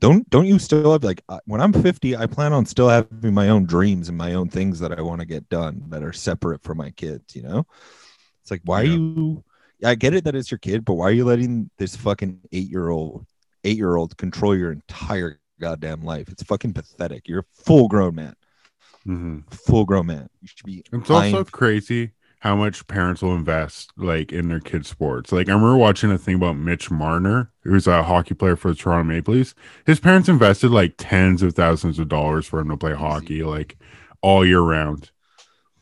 don't 0.00 0.28
don't 0.30 0.46
you 0.46 0.58
still 0.58 0.92
have 0.92 1.04
like 1.04 1.22
when 1.46 1.60
I'm 1.60 1.72
50, 1.72 2.16
I 2.16 2.26
plan 2.26 2.52
on 2.52 2.66
still 2.66 2.88
having 2.88 3.34
my 3.34 3.48
own 3.48 3.66
dreams 3.66 4.08
and 4.08 4.18
my 4.18 4.34
own 4.34 4.48
things 4.48 4.78
that 4.80 4.96
I 4.96 5.02
want 5.02 5.20
to 5.20 5.26
get 5.26 5.48
done 5.48 5.84
that 5.88 6.02
are 6.02 6.12
separate 6.12 6.62
from 6.62 6.78
my 6.78 6.90
kids, 6.92 7.34
you 7.36 7.42
know? 7.42 7.66
It's 8.44 8.50
like 8.50 8.60
why 8.64 8.82
Yeah. 8.82 8.92
are 8.92 8.96
you 8.96 9.44
I 9.82 9.94
get 9.96 10.14
it 10.14 10.24
that 10.24 10.34
it's 10.34 10.50
your 10.50 10.58
kid, 10.58 10.84
but 10.84 10.94
why 10.94 11.06
are 11.06 11.12
you 11.12 11.24
letting 11.24 11.68
this 11.78 11.96
fucking 11.96 12.40
8-year-old 12.52 13.26
8-year-old 13.64 14.16
control 14.16 14.56
your 14.56 14.72
entire 14.72 15.40
goddamn 15.60 16.02
life? 16.02 16.28
It's 16.28 16.42
fucking 16.42 16.74
pathetic. 16.74 17.26
You're 17.28 17.40
a 17.40 17.62
full 17.64 17.88
grown 17.88 18.14
man. 18.14 18.34
Mm-hmm. 19.06 19.40
Full 19.50 19.84
grown 19.84 20.06
man. 20.06 20.28
You 20.40 20.48
should 20.48 20.64
be 20.64 20.84
It's 20.92 21.10
also 21.10 21.44
crazy 21.44 22.12
how 22.40 22.54
much 22.54 22.86
parents 22.86 23.20
will 23.22 23.34
invest 23.34 23.90
like 23.96 24.32
in 24.32 24.48
their 24.48 24.60
kids' 24.60 24.88
sports. 24.88 25.32
Like 25.32 25.48
I 25.48 25.52
remember 25.52 25.76
watching 25.76 26.10
a 26.10 26.18
thing 26.18 26.36
about 26.36 26.56
Mitch 26.56 26.90
Marner, 26.90 27.50
who's 27.64 27.86
a 27.86 28.02
hockey 28.04 28.34
player 28.34 28.56
for 28.56 28.68
the 28.68 28.74
Toronto 28.74 29.04
Maple 29.04 29.34
Leafs. 29.34 29.54
His 29.86 29.98
parents 30.00 30.28
invested 30.28 30.70
like 30.70 30.94
tens 30.98 31.42
of 31.42 31.54
thousands 31.54 31.98
of 31.98 32.08
dollars 32.08 32.46
for 32.46 32.60
him 32.60 32.68
to 32.68 32.76
play 32.76 32.94
hockey 32.94 33.42
like 33.42 33.76
all 34.22 34.46
year 34.46 34.60
round. 34.60 35.10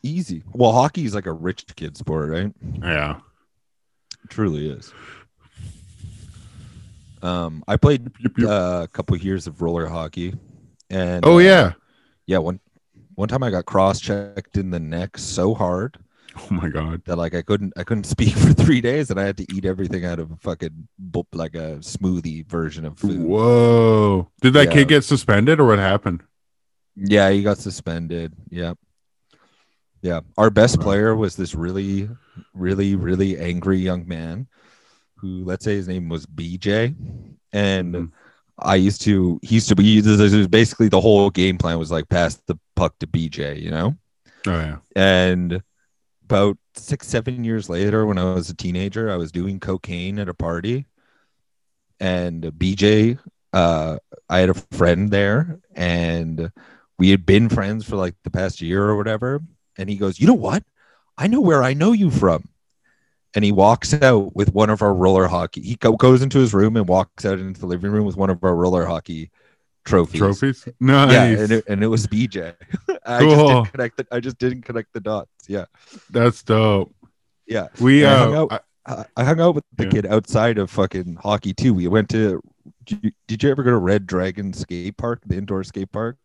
Easy. 0.02 0.42
Well, 0.52 0.72
hockey 0.72 1.04
is 1.04 1.14
like 1.14 1.26
a 1.26 1.32
rich 1.32 1.64
kid 1.76 1.96
sport, 1.96 2.30
right? 2.30 2.52
Yeah. 2.82 3.20
It 4.24 4.30
truly 4.30 4.70
is. 4.70 4.92
Um, 7.22 7.62
I 7.68 7.76
played 7.76 8.10
uh, 8.42 8.82
a 8.84 8.88
couple 8.92 9.16
years 9.16 9.46
of 9.46 9.62
roller 9.62 9.86
hockey, 9.86 10.34
and 10.90 11.24
oh 11.24 11.36
uh, 11.36 11.38
yeah. 11.38 11.72
yeah 12.26 12.38
one 12.38 12.58
one 13.14 13.28
time 13.28 13.44
I 13.44 13.50
got 13.50 13.64
cross 13.64 14.00
checked 14.00 14.56
in 14.56 14.70
the 14.70 14.80
neck 14.80 15.18
so 15.18 15.54
hard 15.54 15.98
Oh 16.34 16.48
my 16.50 16.68
god. 16.68 17.02
that 17.04 17.16
like 17.16 17.34
I 17.36 17.42
couldn't 17.42 17.74
I 17.76 17.84
couldn't 17.84 18.04
speak 18.16 18.34
for 18.34 18.52
three 18.52 18.80
days, 18.80 19.10
and 19.10 19.20
I 19.20 19.24
had 19.24 19.36
to 19.36 19.46
eat 19.54 19.64
everything 19.64 20.04
out 20.04 20.18
of 20.18 20.32
a 20.32 20.36
fucking 20.36 20.88
like 21.32 21.54
a 21.54 21.78
smoothie 21.78 22.44
version 22.46 22.84
of 22.84 22.98
food. 22.98 23.20
Whoa. 23.20 24.28
Did 24.40 24.54
that 24.54 24.66
Yeah. 24.68 24.72
kid 24.72 24.88
get 24.88 25.04
suspended 25.04 25.60
or 25.60 25.66
what 25.66 25.78
happened? 25.78 26.24
Yeah, 26.96 27.30
he 27.30 27.42
got 27.44 27.58
suspended. 27.58 28.32
Yep. 28.50 28.50
Yeah. 28.50 28.74
Our 30.36 30.50
best 30.50 30.80
player 30.80 31.14
was 31.14 31.36
this 31.36 31.54
really, 31.54 32.08
really, 32.54 32.96
really 32.96 33.38
angry 33.38 33.78
young 33.78 34.06
man 34.06 34.48
who, 35.16 35.44
let's 35.44 35.64
say 35.64 35.76
his 35.76 35.88
name 35.88 36.08
was 36.08 36.26
BJ. 36.26 36.94
And 37.52 37.94
Mhm. 37.94 38.10
I 38.58 38.76
used 38.76 39.02
to, 39.02 39.38
he 39.42 39.56
used 39.56 39.68
to 39.68 39.76
be, 39.76 40.00
this 40.00 40.32
was 40.32 40.48
basically 40.48 40.88
the 40.88 41.00
whole 41.00 41.30
game 41.30 41.58
plan 41.58 41.78
was 41.78 41.90
like 41.90 42.08
pass 42.08 42.40
the 42.46 42.58
puck 42.76 42.98
to 42.98 43.06
BJ, 43.06 43.54
you 43.54 43.70
know? 43.70 43.96
Oh 44.46 44.50
yeah. 44.60 44.78
And 44.96 45.62
about 46.24 46.58
six, 46.74 47.06
seven 47.06 47.44
years 47.44 47.68
later, 47.68 48.06
when 48.06 48.18
I 48.18 48.34
was 48.34 48.50
a 48.50 48.54
teenager, 48.56 49.10
I 49.10 49.16
was 49.16 49.32
doing 49.32 49.60
cocaine 49.60 50.18
at 50.18 50.28
a 50.28 50.34
party. 50.34 50.86
And 52.00 52.42
BJ, 52.42 53.18
uh, 53.52 53.98
I 54.28 54.38
had 54.38 54.50
a 54.50 54.54
friend 54.54 55.10
there, 55.10 55.60
and 55.74 56.50
we 56.98 57.10
had 57.10 57.24
been 57.24 57.48
friends 57.48 57.84
for 57.84 57.96
like 57.96 58.14
the 58.24 58.30
past 58.30 58.60
year 58.60 58.82
or 58.84 58.96
whatever. 58.96 59.40
And 59.78 59.88
he 59.88 59.96
goes, 59.96 60.20
You 60.20 60.26
know 60.26 60.34
what? 60.34 60.64
I 61.18 61.26
know 61.26 61.40
where 61.40 61.62
I 61.62 61.74
know 61.74 61.92
you 61.92 62.10
from. 62.10 62.48
And 63.34 63.44
he 63.44 63.52
walks 63.52 63.94
out 63.94 64.36
with 64.36 64.52
one 64.52 64.68
of 64.70 64.82
our 64.82 64.92
roller 64.92 65.26
hockey. 65.26 65.62
He 65.62 65.76
go- 65.76 65.96
goes 65.96 66.20
into 66.22 66.38
his 66.38 66.52
room 66.52 66.76
and 66.76 66.86
walks 66.86 67.24
out 67.24 67.38
into 67.38 67.60
the 67.60 67.66
living 67.66 67.90
room 67.90 68.04
with 68.04 68.16
one 68.16 68.28
of 68.30 68.42
our 68.44 68.54
roller 68.54 68.84
hockey 68.84 69.30
trophies. 69.86 70.18
Trophies? 70.20 70.68
Nice. 70.80 71.12
Yeah, 71.12 71.24
and 71.42 71.52
it, 71.52 71.64
and 71.66 71.82
it 71.82 71.86
was 71.88 72.06
BJ. 72.06 72.54
I 73.06 73.20
just 73.20 73.34
Cool. 73.36 73.48
didn't 73.48 73.72
connect. 73.72 73.96
The, 73.96 74.06
I 74.12 74.20
just 74.20 74.38
didn't 74.38 74.62
connect 74.62 74.92
the 74.92 75.00
dots. 75.00 75.30
Yeah, 75.48 75.64
That's 76.10 76.42
dope. 76.42 76.94
yeah. 77.46 77.68
We 77.80 78.02
Yeah, 78.02 78.12
I 78.12 78.14
uh 78.14 78.18
hung 78.24 78.36
out- 78.36 78.52
I- 78.52 78.60
I, 78.84 79.04
I 79.16 79.24
hung 79.24 79.40
out 79.40 79.54
with 79.54 79.64
the 79.76 79.84
Yeah. 79.84 79.90
kid 79.90 80.06
outside 80.06 80.58
of 80.58 80.68
fucking 80.68 81.14
hockey 81.22 81.54
too. 81.54 81.72
We 81.72 81.86
went 81.86 82.08
to. 82.10 82.42
Did 82.84 83.04
you, 83.04 83.10
did 83.28 83.42
you 83.44 83.50
ever 83.50 83.62
go 83.62 83.70
to 83.70 83.76
Red 83.78 84.06
Dragon 84.08 84.52
Skate 84.52 84.96
Park, 84.96 85.22
the 85.24 85.36
indoor 85.36 85.62
skate 85.62 85.92
park? 85.92 86.16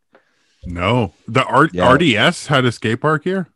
No, 0.65 1.13
the 1.28 1.43
R- 1.46 1.70
Yeah. 1.72 1.91
RDS 1.93 2.48
had 2.48 2.65
a 2.65 2.72
skate 2.72 3.02
park 3.02 3.24
here. 3.24 3.48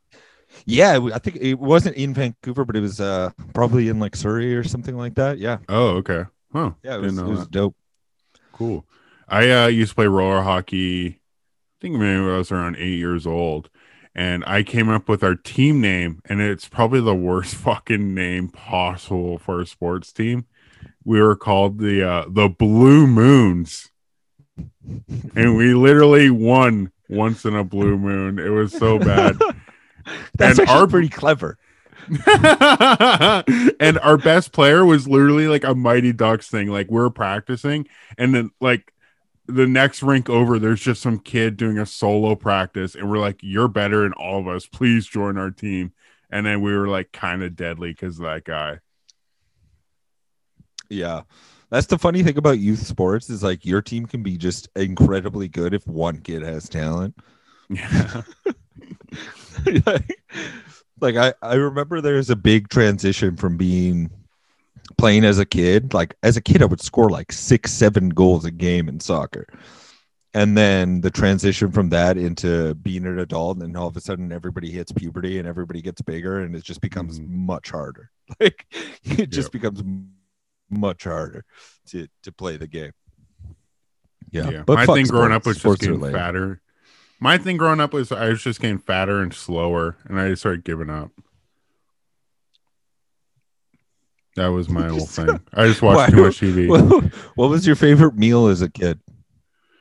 Yeah, 0.65 0.99
I 1.13 1.19
think 1.19 1.37
it 1.37 1.55
wasn't 1.59 1.95
in 1.95 2.13
Vancouver, 2.13 2.65
but 2.65 2.75
it 2.75 2.81
was 2.81 2.99
uh 2.99 3.31
probably 3.53 3.87
in 3.87 3.99
like 3.99 4.15
Surrey 4.15 4.55
or 4.55 4.63
something 4.63 4.97
like 4.97 5.15
that. 5.15 5.37
Yeah, 5.39 5.57
Oh, 5.69 5.89
okay. 5.97 6.25
Huh. 6.51 6.71
yeah, 6.83 6.95
it 6.95 7.01
was, 7.01 7.17
it 7.17 7.23
was 7.25 7.47
dope. 7.47 7.75
Cool. 8.51 8.85
I 9.29 9.49
uh, 9.49 9.67
used 9.67 9.91
to 9.91 9.95
play 9.95 10.07
roller 10.07 10.41
hockey. 10.41 11.07
I 11.07 11.17
think 11.81 11.95
maybe 11.95 12.21
I 12.21 12.37
was 12.37 12.51
around 12.51 12.75
eight 12.77 12.97
years 12.97 13.25
old, 13.25 13.69
and 14.13 14.43
I 14.45 14.61
came 14.63 14.89
up 14.89 15.07
with 15.07 15.23
our 15.23 15.35
team 15.35 15.79
name, 15.79 16.21
and 16.25 16.41
it's 16.41 16.67
probably 16.67 16.99
the 16.99 17.15
worst 17.15 17.55
fucking 17.67 18.13
name 18.13 18.49
possible 18.49 19.37
for 19.39 19.61
a 19.61 19.65
sports 19.65 20.11
team. 20.11 20.45
We 21.05 21.21
were 21.21 21.37
called 21.37 21.79
the 21.79 22.03
uh, 22.07 22.25
the 22.27 22.49
Blue 22.49 23.07
Moons, 23.07 23.89
and 25.35 25.55
we 25.57 25.73
literally 25.73 26.29
won 26.29 26.91
once 27.09 27.45
in 27.45 27.55
a 27.55 27.63
blue 27.63 27.97
moon. 27.97 28.39
It 28.39 28.49
was 28.49 28.71
so 28.71 28.97
bad. 28.99 29.37
That's 30.37 30.59
And 30.59 30.67
actually 30.67 30.81
our- 30.81 30.87
pretty 30.87 31.09
clever. 31.09 31.57
and 33.79 33.99
our 33.99 34.17
best 34.17 34.51
player 34.51 34.83
was 34.85 35.07
literally 35.07 35.47
like 35.47 35.63
a 35.63 35.75
Mighty 35.75 36.11
Ducks 36.13 36.47
thing. 36.49 36.67
Like 36.67 36.89
we 36.89 36.99
are 36.99 37.09
practicing, 37.11 37.87
and 38.17 38.33
then 38.33 38.49
like 38.59 38.91
the 39.47 39.67
next 39.67 40.01
rink 40.01 40.29
over, 40.29 40.57
there's 40.57 40.81
just 40.81 41.01
some 41.01 41.19
kid 41.19 41.57
doing 41.57 41.77
a 41.77 41.85
solo 41.85 42.35
practice, 42.35 42.95
and 42.95 43.09
we're 43.09 43.19
like, 43.19 43.39
"You're 43.43 43.67
better 43.67 44.01
than 44.01 44.13
all 44.13 44.39
of 44.39 44.47
us. 44.47 44.65
Please 44.65 45.05
join 45.05 45.37
our 45.37 45.51
team." 45.51 45.93
And 46.31 46.45
then 46.45 46.61
we 46.61 46.75
were 46.75 46.87
like 46.87 47.11
kind 47.11 47.43
of 47.43 47.55
deadly 47.55 47.91
because 47.91 48.17
of 48.17 48.25
that 48.25 48.45
guy. 48.45 48.79
Yeah. 50.89 51.21
That's 51.71 51.87
the 51.87 51.97
funny 51.97 52.21
thing 52.21 52.37
about 52.37 52.59
youth 52.59 52.85
sports 52.85 53.29
is 53.29 53.41
like 53.43 53.65
your 53.65 53.81
team 53.81 54.05
can 54.05 54.21
be 54.21 54.37
just 54.37 54.67
incredibly 54.75 55.47
good 55.47 55.73
if 55.73 55.87
one 55.87 56.19
kid 56.19 56.41
has 56.43 56.67
talent. 56.69 57.15
Yeah. 57.69 58.23
like, 59.85 60.19
like 60.99 61.15
I, 61.15 61.33
I 61.41 61.53
remember 61.55 62.01
there's 62.01 62.29
a 62.29 62.35
big 62.35 62.67
transition 62.69 63.37
from 63.37 63.55
being 63.57 64.09
playing 64.97 65.23
as 65.23 65.39
a 65.39 65.45
kid. 65.45 65.93
Like 65.93 66.15
as 66.23 66.35
a 66.37 66.41
kid, 66.41 66.61
I 66.61 66.65
would 66.65 66.81
score 66.81 67.09
like 67.09 67.31
six, 67.31 67.71
seven 67.71 68.09
goals 68.09 68.43
a 68.45 68.51
game 68.51 68.89
in 68.89 68.99
soccer. 68.99 69.47
And 70.33 70.57
then 70.57 71.01
the 71.01 71.11
transition 71.11 71.71
from 71.71 71.89
that 71.89 72.17
into 72.17 72.73
being 72.75 73.05
an 73.05 73.19
adult, 73.19 73.57
and 73.57 73.61
then 73.61 73.75
all 73.75 73.87
of 73.87 73.97
a 73.97 74.01
sudden 74.01 74.31
everybody 74.31 74.71
hits 74.71 74.91
puberty 74.91 75.39
and 75.39 75.47
everybody 75.47 75.81
gets 75.81 76.01
bigger, 76.01 76.39
and 76.39 76.55
it 76.55 76.63
just 76.63 76.79
becomes 76.81 77.19
Mhm. 77.19 77.29
much 77.29 77.71
harder. 77.71 78.09
Like 78.39 78.65
it 79.03 79.29
just 79.29 79.51
becomes 79.51 79.83
much 80.71 81.03
harder 81.03 81.45
to 81.87 82.07
to 82.23 82.31
play 82.31 82.57
the 82.57 82.67
game. 82.67 82.93
Yeah, 84.31 84.49
yeah. 84.49 84.63
but 84.65 84.75
My 84.75 84.85
fuck 84.85 84.95
thing 84.95 85.05
growing 85.07 85.31
up 85.31 85.45
was 85.45 85.57
just 85.61 85.79
getting 85.81 85.99
fatter. 85.99 86.61
My 87.19 87.37
thing 87.37 87.57
growing 87.57 87.79
up 87.79 87.93
was 87.93 88.11
I 88.11 88.29
was 88.29 88.41
just 88.41 88.61
getting 88.61 88.79
fatter 88.79 89.21
and 89.21 89.33
slower, 89.33 89.97
and 90.05 90.19
I 90.19 90.29
just 90.29 90.41
started 90.41 90.63
giving 90.63 90.89
up. 90.89 91.11
That 94.37 94.47
was 94.47 94.69
my 94.69 94.87
whole 94.89 95.05
thing. 95.05 95.39
I 95.53 95.67
just 95.67 95.81
watched 95.81 96.13
Why- 96.13 96.15
too 96.15 96.23
much 96.23 96.39
TV. 96.39 96.67
What, 96.91 97.03
what 97.35 97.49
was 97.49 97.67
your 97.67 97.75
favorite 97.75 98.15
meal 98.15 98.47
as 98.47 98.61
a 98.61 98.69
kid? 98.69 98.99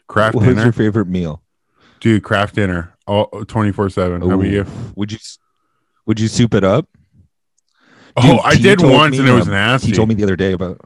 Kraft 0.09 0.35
what 0.35 0.47
was 0.47 0.57
your 0.57 0.73
favorite 0.73 1.07
meal? 1.07 1.43
dude. 2.01 2.25
Kraft 2.25 2.57
dinner, 2.57 2.95
all 3.07 3.27
twenty 3.47 3.71
four 3.71 3.89
seven. 3.89 4.21
How 4.23 4.33
about 4.33 4.47
you? 4.47 4.67
Would 4.97 5.13
you 5.13 5.19
would 6.07 6.19
you 6.19 6.27
soup 6.27 6.55
it 6.55 6.65
up? 6.65 6.89
Oh, 8.17 8.39
I 8.41 8.57
did 8.57 8.81
once, 8.83 9.13
me, 9.13 9.21
and 9.21 9.29
it 9.29 9.33
was 9.33 9.47
um, 9.47 9.55
nasty. 9.55 9.89
He 9.89 9.93
told 9.95 10.09
me 10.09 10.15
the 10.15 10.25
other 10.25 10.37
day 10.37 10.53
about 10.53 10.81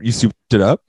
you 0.00 0.12
souped 0.12 0.34
it 0.52 0.60
up. 0.60 0.82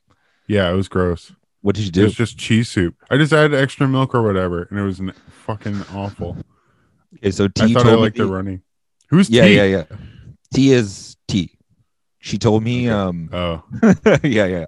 yeah, 0.48 0.70
it 0.70 0.76
was 0.76 0.88
gross. 0.88 1.32
What 1.62 1.76
did 1.76 1.86
you 1.86 1.92
do? 1.92 2.02
It 2.02 2.06
was 2.06 2.14
just 2.16 2.38
cheese 2.38 2.70
soup. 2.70 2.96
I 3.10 3.18
just 3.18 3.34
added 3.34 3.54
extra 3.54 3.88
milk 3.88 4.16
or 4.16 4.22
whatever, 4.22 4.64
and 4.70 4.80
it 4.80 4.84
was 4.84 5.00
n- 5.00 5.14
fucking 5.46 5.82
awful. 5.94 6.38
Okay, 7.18 7.32
so 7.32 7.48
T 7.48 7.64
I 7.64 7.74
thought 7.74 7.84
told 7.84 8.00
I 8.00 8.04
me. 8.06 8.10
the 8.10 8.26
running. 8.26 8.62
Who's 9.10 9.30
yeah, 9.30 9.46
T? 9.46 9.56
yeah, 9.56 9.64
yeah. 9.64 9.84
T 10.54 10.72
is 10.72 11.18
T. 11.28 11.58
She 12.20 12.38
told 12.38 12.64
me. 12.64 12.88
Um, 12.90 13.30
Oh, 13.34 13.64
yeah, 14.24 14.46
yeah. 14.46 14.66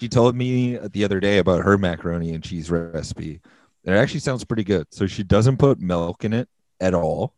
She 0.00 0.08
told 0.08 0.34
me 0.36 0.76
the 0.78 1.04
other 1.04 1.20
day 1.20 1.38
about 1.38 1.64
her 1.64 1.76
macaroni 1.78 2.34
and 2.34 2.42
cheese 2.42 2.70
recipe. 2.70 3.40
And 3.84 3.94
it 3.94 3.98
actually 3.98 4.20
sounds 4.20 4.44
pretty 4.44 4.64
good. 4.64 4.86
So 4.90 5.06
she 5.06 5.22
doesn't 5.22 5.56
put 5.58 5.80
milk 5.80 6.24
in 6.24 6.32
it 6.32 6.48
at 6.80 6.94
all. 6.94 7.34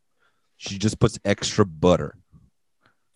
She 0.56 0.78
just 0.78 0.98
puts 0.98 1.18
extra 1.24 1.64
butter. 1.64 2.16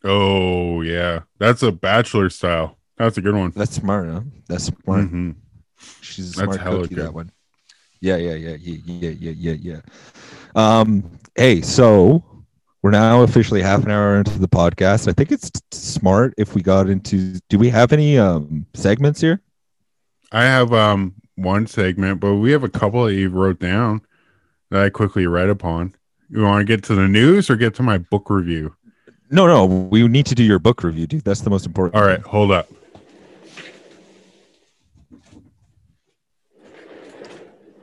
Oh 0.05 0.83
yeah, 0.83 1.21
that's 1.39 1.63
a 1.63 1.73
bachelor 1.73 2.31
style. 2.31 2.79
That's 2.97 3.17
a 3.17 3.21
good 3.21 3.35
one. 3.35 3.53
That's 3.55 3.75
smart, 3.77 4.09
huh? 4.09 4.21
That's 4.49 4.65
smart. 4.65 5.07
Mhm. 5.07 5.37
She's 6.01 6.33
a 6.33 6.37
That's 6.37 6.57
smart 6.57 6.61
hella 6.61 6.83
cookie, 6.83 6.95
good. 6.97 7.05
that 7.07 7.15
one. 7.15 7.31
Yeah, 8.01 8.17
yeah, 8.17 8.35
yeah, 8.35 8.57
yeah, 8.61 8.79
yeah, 8.87 9.11
yeah, 9.11 9.53
yeah, 9.53 9.53
yeah. 9.61 9.81
Um, 10.55 11.19
hey, 11.35 11.61
so 11.61 12.23
we're 12.83 12.91
now 12.91 13.23
officially 13.23 13.61
half 13.63 13.85
an 13.85 13.91
hour 13.91 14.19
into 14.19 14.39
the 14.39 14.49
podcast. 14.49 15.09
I 15.09 15.13
think 15.13 15.33
it's 15.33 15.51
smart 15.73 16.35
if 16.39 16.55
we 16.55 16.63
got 16.63 16.89
into 16.89 17.39
do 17.49 17.59
we 17.59 17.69
have 17.71 17.93
any 17.93 18.19
um 18.19 18.67
segments 18.75 19.21
here? 19.21 19.41
I 20.33 20.45
have 20.45 20.73
um 20.73 21.15
one 21.37 21.67
segment, 21.67 22.21
but 22.21 22.35
we 22.37 22.51
have 22.53 22.65
a 22.65 22.69
couple 22.69 23.05
that 23.05 23.15
you 23.15 23.31
wrote 23.31 23.59
down 23.61 24.03
that 24.71 24.83
I 24.83 24.91
quickly 24.91 25.27
read 25.27 25.49
upon. 25.49 25.95
You 26.31 26.43
want 26.43 26.61
to 26.61 26.65
get 26.65 26.85
to 26.85 26.95
the 26.95 27.09
news 27.09 27.49
or 27.49 27.57
get 27.57 27.75
to 27.77 27.83
my 27.83 27.99
book 27.99 28.29
review? 28.29 28.75
No, 29.31 29.47
no, 29.47 29.67
we 29.67 30.07
need 30.09 30.27
to 30.27 30.35
do 30.35 30.43
your 30.43 30.59
book 30.59 30.83
review, 30.83 31.07
dude. 31.07 31.25
That's 31.25 31.41
the 31.41 31.51
most 31.51 31.67
important. 31.67 32.01
All 32.01 32.07
right, 32.07 32.21
hold 32.21 32.51
up. 32.51 32.69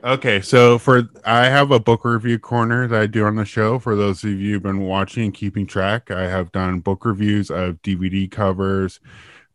Okay, 0.02 0.40
so 0.40 0.78
for 0.78 1.08
I 1.24 1.46
have 1.46 1.72
a 1.72 1.80
book 1.80 2.04
review 2.04 2.38
corner 2.38 2.86
that 2.86 3.00
I 3.00 3.06
do 3.06 3.24
on 3.24 3.34
the 3.34 3.44
show. 3.44 3.80
For 3.80 3.96
those 3.96 4.22
of 4.22 4.30
you 4.30 4.54
who've 4.54 4.62
been 4.62 4.82
watching 4.82 5.24
and 5.24 5.34
keeping 5.34 5.66
track, 5.66 6.12
I 6.12 6.28
have 6.28 6.52
done 6.52 6.78
book 6.78 7.04
reviews 7.04 7.50
of 7.50 7.82
DVD 7.82 8.30
covers, 8.30 9.00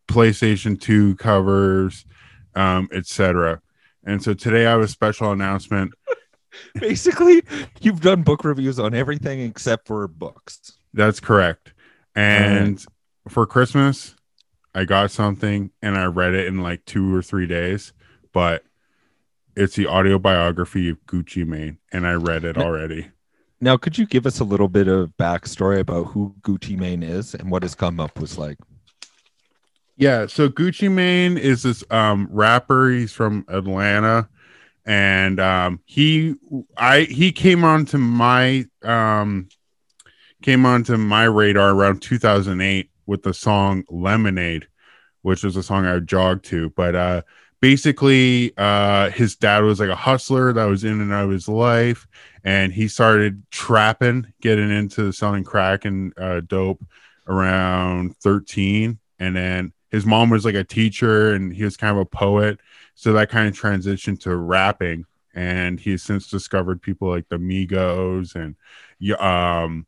PlayStation 0.10 0.80
2 0.80 1.16
covers, 1.16 2.06
um, 2.56 2.90
etc. 2.92 3.62
And 4.04 4.22
so 4.22 4.34
today 4.34 4.66
I 4.66 4.72
have 4.72 4.82
a 4.82 4.90
special 4.90 5.32
announcement. 5.32 5.94
Basically, 6.76 7.44
you've 7.80 8.02
done 8.02 8.24
book 8.24 8.44
reviews 8.44 8.78
on 8.78 8.94
everything 8.94 9.40
except 9.40 9.88
for 9.88 10.06
books. 10.10 10.74
That's 10.94 11.22
correct. 11.22 11.71
And 12.16 12.84
for 13.28 13.46
Christmas, 13.46 14.16
I 14.74 14.86
got 14.86 15.12
something 15.12 15.72
and 15.82 15.98
I 15.98 16.06
read 16.06 16.34
it 16.34 16.48
in 16.48 16.62
like 16.62 16.86
two 16.86 17.14
or 17.14 17.22
three 17.22 17.48
days, 17.48 17.94
but 18.34 18.64
it's 19.56 19.76
the 19.76 19.88
autobiography 19.88 20.90
of 20.90 21.06
Gucci 21.06 21.46
Mane, 21.46 21.78
and 21.92 22.08
I 22.08 22.14
read 22.14 22.46
it 22.46 22.58
already. 22.58 23.10
Now, 23.60 23.78
could 23.78 23.98
you 23.98 24.06
give 24.06 24.26
us 24.26 24.40
a 24.40 24.44
little 24.44 24.70
bit 24.70 24.88
of 24.88 25.16
backstory 25.18 25.80
about 25.80 26.06
who 26.06 26.36
Gucci 26.42 26.78
Mane 26.78 27.04
is 27.04 27.36
and 27.36 27.52
what 27.52 27.64
his 27.64 27.76
come 27.76 28.00
up 28.00 28.20
was 28.20 28.38
like? 28.38 28.58
Yeah, 29.98 30.26
so 30.28 30.50
Gucci 30.50 30.92
Mane 30.92 31.38
is 31.38 31.64
this 31.64 31.84
um 31.92 32.28
rapper. 32.32 32.90
He's 32.90 33.14
from 33.14 33.46
Atlanta, 33.50 34.30
and 34.86 35.40
um 35.40 35.80
he 35.86 36.36
I 36.76 37.02
he 37.02 37.32
came 37.32 37.64
onto 37.64 37.98
my 37.98 38.66
um 38.82 39.50
came 40.42 40.66
onto 40.66 40.98
my 40.98 41.24
radar 41.24 41.72
around 41.72 42.02
2008 42.02 42.90
with 43.06 43.24
the 43.24 43.34
song 43.34 43.84
Lemonade, 43.90 44.68
which 45.22 45.44
was 45.44 45.56
a 45.56 45.64
song 45.64 45.86
I 45.86 45.94
would 45.94 46.08
jog 46.08 46.44
to. 46.44 46.70
But 46.72 46.96
uh 46.96 47.22
basically 47.62 48.52
uh 48.58 49.12
his 49.12 49.36
dad 49.36 49.64
was 49.64 49.80
like 49.80 49.90
a 49.90 49.96
hustler 49.96 50.52
that 50.52 50.66
was 50.66 50.84
in 50.84 51.00
and 51.00 51.14
out 51.14 51.26
of 51.26 51.32
his 51.32 51.48
life 51.48 52.08
and 52.44 52.74
he 52.74 52.88
started 52.88 53.44
trapping 53.52 54.34
getting 54.42 54.72
into 54.72 55.12
selling 55.12 55.44
crack 55.44 55.86
and 55.86 56.12
uh 56.18 56.42
dope 56.42 56.84
around 57.28 58.18
13 58.18 59.00
and 59.20 59.36
then 59.36 59.72
his 59.92 60.06
mom 60.06 60.30
was 60.32 60.44
like 60.44 60.56
a 60.56 60.64
teacher 60.64 61.34
and 61.34 61.54
he 61.54 61.64
was 61.64 61.78
kind 61.78 61.96
of 61.96 62.02
a 62.02 62.06
poet 62.06 62.60
so 62.96 63.14
that 63.14 63.30
kind 63.30 63.48
of 63.48 63.54
transitioned 63.54 64.20
to 64.20 64.36
rapping 64.36 65.06
and 65.36 65.80
he's 65.80 66.02
since 66.02 66.30
discovered 66.30 66.82
people 66.82 67.10
like 67.10 67.30
the 67.30 67.38
migos 67.38 68.36
and 68.36 68.56
um 69.20 69.86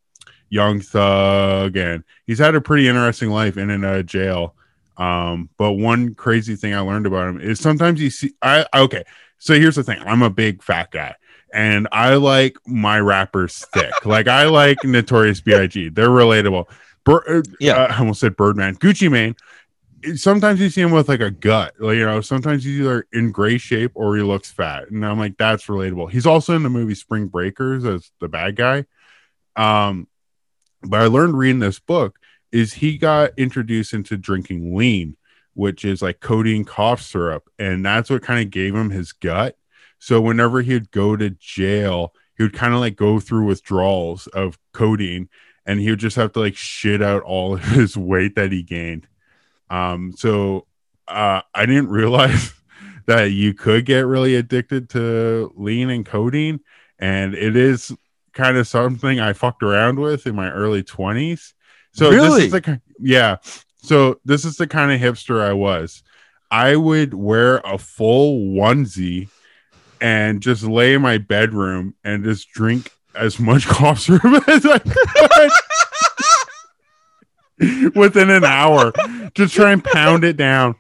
young 0.54 0.80
thug 0.80 1.76
and 1.76 2.04
he's 2.28 2.38
had 2.38 2.54
a 2.54 2.62
pretty 2.62 2.88
interesting 2.88 3.30
life 3.32 3.58
in 3.58 3.70
and 3.72 3.84
out 3.84 3.98
of 4.00 4.06
jail. 4.06 4.54
Um 4.98 5.50
but 5.58 5.74
one 5.74 6.14
crazy 6.14 6.56
thing 6.56 6.76
i 6.76 6.80
learned 6.80 7.08
about 7.08 7.28
him 7.30 7.42
is 7.42 7.60
sometimes 7.60 8.00
you 8.00 8.12
see 8.12 8.32
i 8.44 8.64
okay 8.76 9.04
so 9.40 9.56
here's 9.56 9.76
the 9.76 9.84
thing 9.84 10.00
i'm 10.06 10.22
a 10.22 10.30
big 10.30 10.62
fat 10.62 10.92
guy 10.92 11.16
and 11.52 11.88
i 11.92 12.14
like 12.14 12.56
my 12.68 13.00
rappers 13.00 13.66
thick. 13.74 13.92
Like 14.06 14.28
i 14.28 14.44
like 14.46 14.84
notorious 14.84 15.42
big 15.42 15.90
they're 15.96 16.10
relatable. 16.10 16.66
Bir- 17.06 17.28
uh, 17.40 17.42
Yeah. 17.60 17.74
uh, 17.74 17.88
i 17.94 17.98
almost 17.98 18.20
said 18.20 18.38
birdman 18.38 18.76
gucci 18.76 19.10
mane. 19.10 19.36
Sometimes 20.16 20.60
you 20.60 20.70
see 20.70 20.82
him 20.82 20.92
with 20.92 21.10
like 21.10 21.22
a 21.22 21.32
gut 21.32 21.74
like 21.80 21.96
you 21.98 22.06
know 22.06 22.22
sometimes 22.22 22.64
he's 22.64 22.80
either 22.82 23.08
in 23.14 23.32
great 23.32 23.62
shape 23.62 23.92
or 23.96 24.16
he 24.16 24.22
looks 24.22 24.52
fat 24.52 24.90
and 24.92 25.04
i'm 25.04 25.18
like 25.18 25.38
that's 25.38 25.66
relatable. 25.66 26.12
He's 26.12 26.28
also 26.28 26.56
in 26.56 26.62
the 26.62 26.70
movie 26.70 26.94
spring 26.94 27.28
breakers 27.30 27.84
as 27.84 28.12
the 28.20 28.28
bad 28.28 28.56
guy. 28.56 28.86
Um 29.56 30.08
but 30.88 31.02
i 31.02 31.06
learned 31.06 31.38
reading 31.38 31.60
this 31.60 31.80
book 31.80 32.20
is 32.52 32.74
he 32.74 32.98
got 32.98 33.32
introduced 33.38 33.94
into 33.94 34.18
drinking 34.18 34.76
lean 34.76 35.16
which 35.54 35.86
is 35.86 36.02
like 36.02 36.20
codeine 36.20 36.66
cough 36.66 37.02
syrup 37.02 37.50
and 37.60 37.86
that's 37.86 38.10
what 38.10 38.24
kind 38.24 38.44
of 38.44 38.52
gave 38.52 38.76
him 38.76 38.90
his 38.90 39.12
gut 39.12 39.56
So 40.00 40.20
whenever 40.22 40.62
he'd 40.62 40.92
go 40.92 41.16
to 41.16 41.30
jail, 41.30 42.14
he 42.38 42.44
would 42.44 42.54
kind 42.54 42.74
of 42.74 42.80
like 42.82 42.96
go 42.96 43.20
through 43.20 43.46
withdrawals 43.46 44.28
of 44.28 44.60
codeine 44.74 45.30
and 45.66 45.80
he 45.80 45.90
would 45.90 46.00
just 46.00 46.18
have 46.18 46.34
to 46.34 46.40
like 46.40 46.56
shit 46.58 47.02
out 47.02 47.24
all 47.24 47.56
of 47.56 47.64
his 47.76 47.96
weight 47.98 48.36
that 48.36 48.52
he 48.52 48.64
gained. 48.64 49.08
Um, 49.70 50.14
so 50.18 50.68
uh, 51.08 51.42
I 51.54 51.66
didn't 51.66 51.90
realize 52.02 52.54
that 53.06 53.32
you 53.32 53.54
could 53.54 53.86
get 53.86 54.06
really 54.06 54.36
addicted 54.36 54.90
to 54.92 55.54
lean 55.56 55.90
and 55.90 56.06
codeine, 56.06 56.60
and 57.00 57.34
it 57.36 57.56
is 57.56 57.92
kind 58.34 58.58
of 58.58 58.68
something 58.68 59.20
I 59.20 59.34
fucked 59.34 59.64
around 59.64 60.00
with 60.00 60.26
in 60.28 60.36
my 60.36 60.50
early 60.52 60.84
twenties. 60.84 61.54
So 61.94 62.10
Really? 62.12 62.48
this 62.48 62.54
is 62.56 62.62
the 62.62 62.82
yeah. 63.00 63.38
So 63.78 64.20
this 64.26 64.46
is 64.46 64.58
the 64.58 64.68
kind 64.68 64.92
of 64.92 65.00
hipster 65.00 65.42
I 65.42 65.54
was. 65.54 66.04
I 66.50 66.76
would 66.76 67.14
wear 67.14 67.58
a 67.66 67.78
full 67.78 68.40
onesie 68.56 69.30
and 70.00 70.42
just 70.42 70.64
lay 70.64 70.94
in 70.94 71.02
my 71.02 71.18
bedroom 71.18 71.96
and 72.04 72.24
just 72.24 72.50
drink 72.52 72.92
as 73.16 73.40
much 73.40 73.66
cough 73.70 74.00
syrup 74.00 74.48
as 74.48 74.66
I 74.66 74.80
could 77.60 77.92
within 77.96 78.30
an 78.30 78.44
hour. 78.44 78.92
Just 79.36 79.54
try 79.56 79.72
and 79.72 79.84
pound 79.84 80.24
it 80.24 80.38
down 80.38 80.76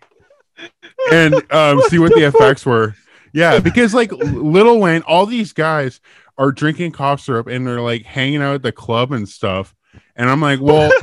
and 1.11 1.33
um, 1.51 1.81
see 1.89 1.99
what 1.99 2.13
the 2.13 2.23
effects 2.27 2.65
were. 2.65 2.95
Yeah, 3.33 3.59
because 3.59 3.93
like 3.95 4.11
Lil 4.11 4.79
Wayne, 4.79 5.01
all 5.03 5.25
these 5.25 5.53
guys 5.53 5.99
are 6.37 6.51
drinking 6.51 6.91
cough 6.91 7.21
syrup 7.21 7.47
and 7.47 7.65
they're 7.65 7.81
like 7.81 8.03
hanging 8.03 8.41
out 8.41 8.55
at 8.55 8.63
the 8.63 8.71
club 8.71 9.11
and 9.11 9.27
stuff. 9.29 9.75
And 10.15 10.29
I'm 10.29 10.41
like, 10.41 10.59
well, 10.59 10.91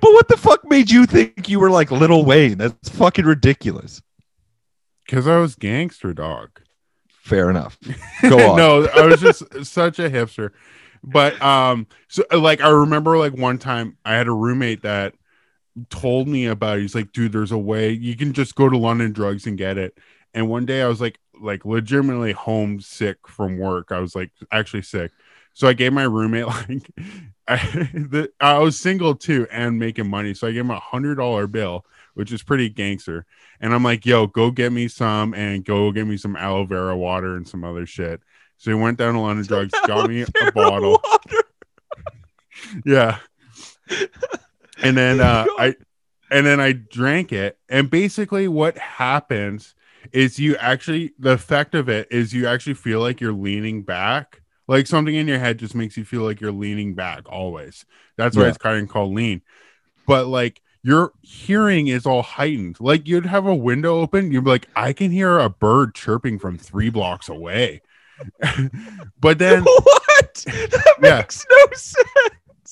But 0.00 0.12
what 0.12 0.28
the 0.28 0.36
fuck 0.36 0.64
made 0.68 0.90
you 0.90 1.06
think 1.06 1.48
you 1.48 1.60
were 1.60 1.70
like 1.70 1.90
Lil 1.90 2.24
Wayne? 2.24 2.58
That's 2.58 2.88
fucking 2.88 3.24
ridiculous. 3.24 4.02
because 5.06 5.26
I 5.28 5.38
was 5.38 5.54
gangster 5.54 6.12
dog. 6.12 6.60
Fair 7.08 7.50
enough. 7.50 7.78
Go 8.22 8.52
on. 8.52 8.56
no, 8.56 8.86
I 8.86 9.06
was 9.06 9.20
just 9.20 9.42
such 9.64 9.98
a 9.98 10.08
hipster. 10.10 10.50
But 11.04 11.40
um, 11.42 11.86
so 12.08 12.24
like 12.32 12.60
I 12.60 12.68
remember 12.68 13.18
like 13.18 13.34
one 13.34 13.58
time 13.58 13.96
I 14.04 14.14
had 14.14 14.28
a 14.28 14.32
roommate 14.32 14.82
that 14.82 15.14
told 15.90 16.26
me 16.26 16.46
about 16.46 16.78
it. 16.78 16.82
He's 16.82 16.94
like, 16.94 17.12
dude, 17.12 17.32
there's 17.32 17.52
a 17.52 17.58
way 17.58 17.90
you 17.90 18.16
can 18.16 18.32
just 18.32 18.54
go 18.54 18.68
to 18.68 18.78
London 18.78 19.12
Drugs 19.12 19.46
and 19.46 19.58
get 19.58 19.78
it. 19.78 19.96
And 20.34 20.48
one 20.48 20.66
day 20.66 20.82
I 20.82 20.88
was 20.88 21.00
like, 21.00 21.18
like 21.40 21.64
legitimately 21.64 22.32
homesick 22.32 23.26
from 23.26 23.58
work. 23.58 23.92
I 23.92 24.00
was 24.00 24.14
like 24.14 24.30
actually 24.52 24.82
sick. 24.82 25.12
So 25.52 25.68
I 25.68 25.72
gave 25.72 25.92
my 25.92 26.02
roommate 26.02 26.46
like 26.68 26.90
I, 27.48 27.56
the, 27.94 28.30
I 28.40 28.58
was 28.58 28.78
single 28.78 29.14
too 29.14 29.46
and 29.50 29.78
making 29.78 30.10
money. 30.10 30.34
So 30.34 30.46
I 30.46 30.52
gave 30.52 30.62
him 30.62 30.70
a 30.70 30.78
hundred 30.78 31.16
dollar 31.16 31.46
bill, 31.46 31.84
which 32.14 32.32
is 32.32 32.42
pretty 32.42 32.68
gangster. 32.68 33.24
And 33.60 33.72
I'm 33.72 33.82
like, 33.82 34.04
yo, 34.04 34.26
go 34.26 34.50
get 34.50 34.72
me 34.72 34.88
some 34.88 35.34
and 35.34 35.64
go 35.64 35.92
get 35.92 36.06
me 36.06 36.16
some 36.16 36.36
aloe 36.36 36.64
vera 36.64 36.96
water 36.96 37.36
and 37.36 37.48
some 37.48 37.64
other 37.64 37.86
shit. 37.86 38.20
So 38.58 38.70
he 38.70 38.74
went 38.74 38.98
down 38.98 39.14
to 39.14 39.20
London 39.20 39.46
Drugs, 39.46 39.72
got 39.86 40.08
me 40.08 40.24
a 40.40 40.52
bottle. 40.52 41.02
Yeah. 42.84 43.18
And 44.82 44.96
then 44.96 45.20
uh, 45.20 45.46
I 45.58 45.74
and 46.30 46.44
then 46.44 46.60
I 46.60 46.72
drank 46.72 47.32
it. 47.32 47.58
And 47.68 47.90
basically 47.90 48.48
what 48.48 48.76
happens 48.78 49.74
is 50.12 50.38
you 50.38 50.56
actually 50.56 51.12
the 51.18 51.32
effect 51.32 51.74
of 51.74 51.88
it 51.88 52.08
is 52.10 52.32
you 52.34 52.46
actually 52.46 52.74
feel 52.74 53.00
like 53.00 53.20
you're 53.20 53.32
leaning 53.32 53.82
back. 53.82 54.42
Like 54.68 54.86
something 54.86 55.14
in 55.14 55.28
your 55.28 55.38
head 55.38 55.58
just 55.58 55.74
makes 55.74 55.96
you 55.96 56.04
feel 56.04 56.22
like 56.22 56.40
you're 56.40 56.50
leaning 56.52 56.94
back 56.94 57.22
always. 57.30 57.84
That's 58.16 58.36
why 58.36 58.44
Yeah. 58.44 58.48
it's 58.48 58.58
kind 58.58 58.82
of 58.82 58.88
called 58.88 59.14
lean. 59.14 59.42
But 60.06 60.26
like 60.26 60.60
your 60.82 61.12
hearing 61.22 61.88
is 61.88 62.06
all 62.06 62.22
heightened. 62.22 62.78
Like 62.80 63.06
you'd 63.08 63.26
have 63.26 63.46
a 63.46 63.54
window 63.54 64.00
open, 64.00 64.32
you'd 64.32 64.44
be 64.44 64.50
like, 64.50 64.68
I 64.76 64.92
can 64.92 65.10
hear 65.10 65.38
a 65.38 65.48
bird 65.48 65.94
chirping 65.94 66.38
from 66.38 66.58
three 66.58 66.90
blocks 66.90 67.28
away. 67.28 67.82
but 69.20 69.38
then 69.38 69.62
what? 69.64 70.44
That 70.46 70.94
Yeah. 71.02 71.16
makes 71.18 71.44
no 71.50 71.66
sense. 71.72 71.94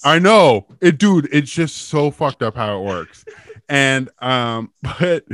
I 0.04 0.18
know 0.18 0.66
it, 0.80 0.98
dude. 0.98 1.28
It's 1.32 1.50
just 1.50 1.76
so 1.88 2.10
fucked 2.10 2.42
up 2.42 2.56
how 2.56 2.78
it 2.80 2.84
works. 2.84 3.24
And 3.68 4.10
um, 4.20 4.72
but 4.82 5.24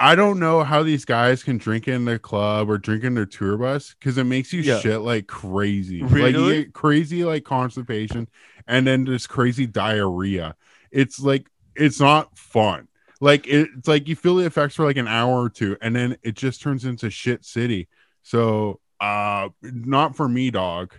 I 0.00 0.14
don't 0.14 0.38
know 0.38 0.62
how 0.62 0.82
these 0.82 1.04
guys 1.04 1.42
can 1.42 1.58
drink 1.58 1.88
in 1.88 2.04
their 2.04 2.18
club 2.18 2.70
or 2.70 2.78
drink 2.78 3.04
in 3.04 3.14
their 3.14 3.26
tour 3.26 3.56
bus 3.56 3.94
because 3.98 4.16
it 4.18 4.24
makes 4.24 4.52
you 4.52 4.62
Yeah. 4.62 4.78
shit 4.80 5.00
like 5.00 5.26
crazy. 5.26 6.02
Like 6.02 6.12
Really? 6.12 6.56
you 6.56 6.62
get 6.64 6.72
crazy 6.74 7.24
like 7.24 7.44
constipation 7.44 8.28
and 8.66 8.86
then 8.86 9.06
just 9.06 9.28
crazy 9.28 9.66
diarrhea. 9.66 10.54
It's 10.90 11.18
like 11.20 11.48
it's 11.74 11.98
not 12.00 12.36
fun. 12.38 12.88
Like 13.20 13.46
it- 13.48 13.70
it's 13.76 13.88
like 13.88 14.08
you 14.08 14.16
feel 14.16 14.36
the 14.36 14.46
effects 14.46 14.76
for 14.76 14.84
like 14.84 14.96
an 14.96 15.08
hour 15.08 15.40
or 15.42 15.50
two, 15.50 15.76
and 15.80 15.94
then 15.96 16.16
it 16.22 16.34
just 16.36 16.62
turns 16.62 16.84
into 16.84 17.10
shit 17.10 17.44
city. 17.44 17.88
So 18.22 18.80
uh 19.00 19.48
not 19.62 20.14
for 20.16 20.28
me, 20.28 20.50
dog. 20.50 20.94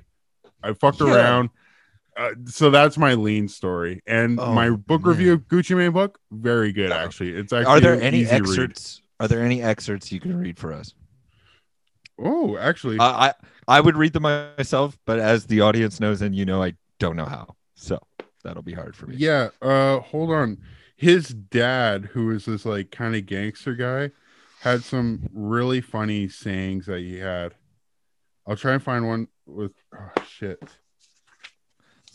I 0.61 0.73
fucked 0.73 0.99
Yeah. 1.01 1.13
around. 1.15 1.49
Uh, 2.17 2.31
so 2.45 2.69
that's 2.69 2.97
my 2.97 3.13
lean 3.13 3.47
story 3.47 4.01
and 4.07 4.39
Oh, 4.39 4.53
my 4.53 4.69
book 4.69 5.01
man. 5.01 5.09
review 5.11 5.33
of 5.33 5.41
Gucci 5.47 5.75
Mane 5.75 5.91
book. 5.91 6.17
Very 6.31 6.71
good, 6.71 6.89
Yeah. 6.89 7.03
actually. 7.03 7.31
It's 7.35 7.51
actually 7.51 7.65
Are 7.73 7.79
there 7.81 7.93
an 7.93 8.01
any 8.01 8.19
easy 8.21 8.31
read. 8.31 8.41
excerpts? 8.41 9.01
Are 9.19 9.27
there 9.27 9.41
any 9.43 9.61
excerpts 9.61 10.11
you 10.11 10.19
can 10.21 10.37
read 10.37 10.57
for 10.57 10.71
us? 10.71 10.93
Oh, 12.17 12.57
actually, 12.57 12.97
I, 12.99 13.27
I 13.27 13.33
I 13.67 13.81
would 13.81 13.97
read 13.97 14.13
them 14.13 14.23
myself, 14.23 14.97
but 15.05 15.19
as 15.19 15.45
the 15.47 15.61
audience 15.61 15.99
knows 15.99 16.21
and 16.21 16.33
you 16.35 16.45
know, 16.45 16.63
I 16.63 16.75
don't 16.99 17.15
know 17.17 17.25
how. 17.25 17.55
So 17.75 17.99
that'll 18.43 18.63
be 18.63 18.73
hard 18.73 18.95
for 18.95 19.07
me. 19.07 19.15
yeah. 19.17 19.49
Uh, 19.61 19.99
hold 19.99 20.31
on. 20.31 20.57
His 20.95 21.27
dad, 21.29 22.05
who 22.13 22.31
is 22.31 22.45
this 22.45 22.65
like 22.65 22.91
kind 22.91 23.15
of 23.15 23.25
gangster 23.25 23.75
guy, 23.75 24.11
had 24.61 24.83
some 24.83 25.27
really 25.33 25.81
funny 25.81 26.29
sayings 26.29 26.85
that 26.85 26.99
he 26.99 27.17
had. 27.17 27.53
I'll 28.47 28.55
try 28.55 28.73
and 28.73 28.83
find 28.83 29.05
one 29.07 29.27
with. 29.45 29.73
Oh 29.93 30.23
shit. 30.25 30.61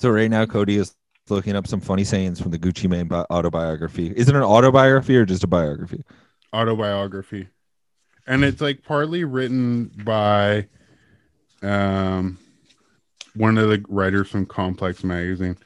So 0.01 0.09
right 0.09 0.31
now, 0.31 0.47
Cody 0.47 0.77
is 0.77 0.97
looking 1.29 1.55
up 1.55 1.67
some 1.67 1.79
funny 1.79 2.05
sayings 2.05 2.41
from 2.41 2.53
the 2.53 2.59
Gucci 2.59 2.89
Mane 2.89 3.07
bi- 3.07 3.27
autobiography. 3.31 4.07
Is 4.17 4.31
it 4.31 4.35
an 4.35 4.43
autobiography 4.43 5.15
or 5.15 5.27
just 5.27 5.45
a 5.45 5.47
biography? 5.47 6.03
autobiography 6.53 7.47
and 8.27 8.43
it's 8.43 8.61
like 8.61 8.83
partly 8.83 9.23
written 9.23 9.85
by 10.05 10.67
um 11.63 12.37
one 13.37 13.57
of 13.57 13.69
the 13.69 13.85
writers 13.89 14.29
from 14.29 14.45
complex 14.45 15.05
magazine 15.05 15.57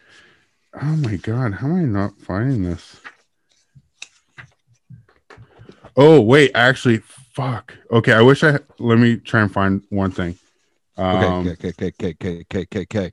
oh 0.83 0.97
my 0.97 1.17
god 1.17 1.55
how 1.55 1.69
am 1.69 1.77
i 1.77 1.83
not 1.85 2.19
finding 2.19 2.65
this 2.65 3.01
oh 5.97 6.21
wait 6.21 6.51
actually 6.55 6.99
fuck 6.99 7.75
okay 7.91 8.13
i 8.13 8.21
wish 8.21 8.45
i 8.45 8.59
let 8.79 8.99
me 8.99 9.17
try 9.17 9.41
and 9.41 9.51
find 9.53 9.83
one 9.89 10.11
thing 10.11 10.37
um 10.99 11.49
Okay, 11.49 11.51
okay, 11.53 11.69
okay, 11.71 11.87
okay, 12.11 12.41
okay, 12.43 12.61
okay, 12.61 12.81
okay. 12.83 13.11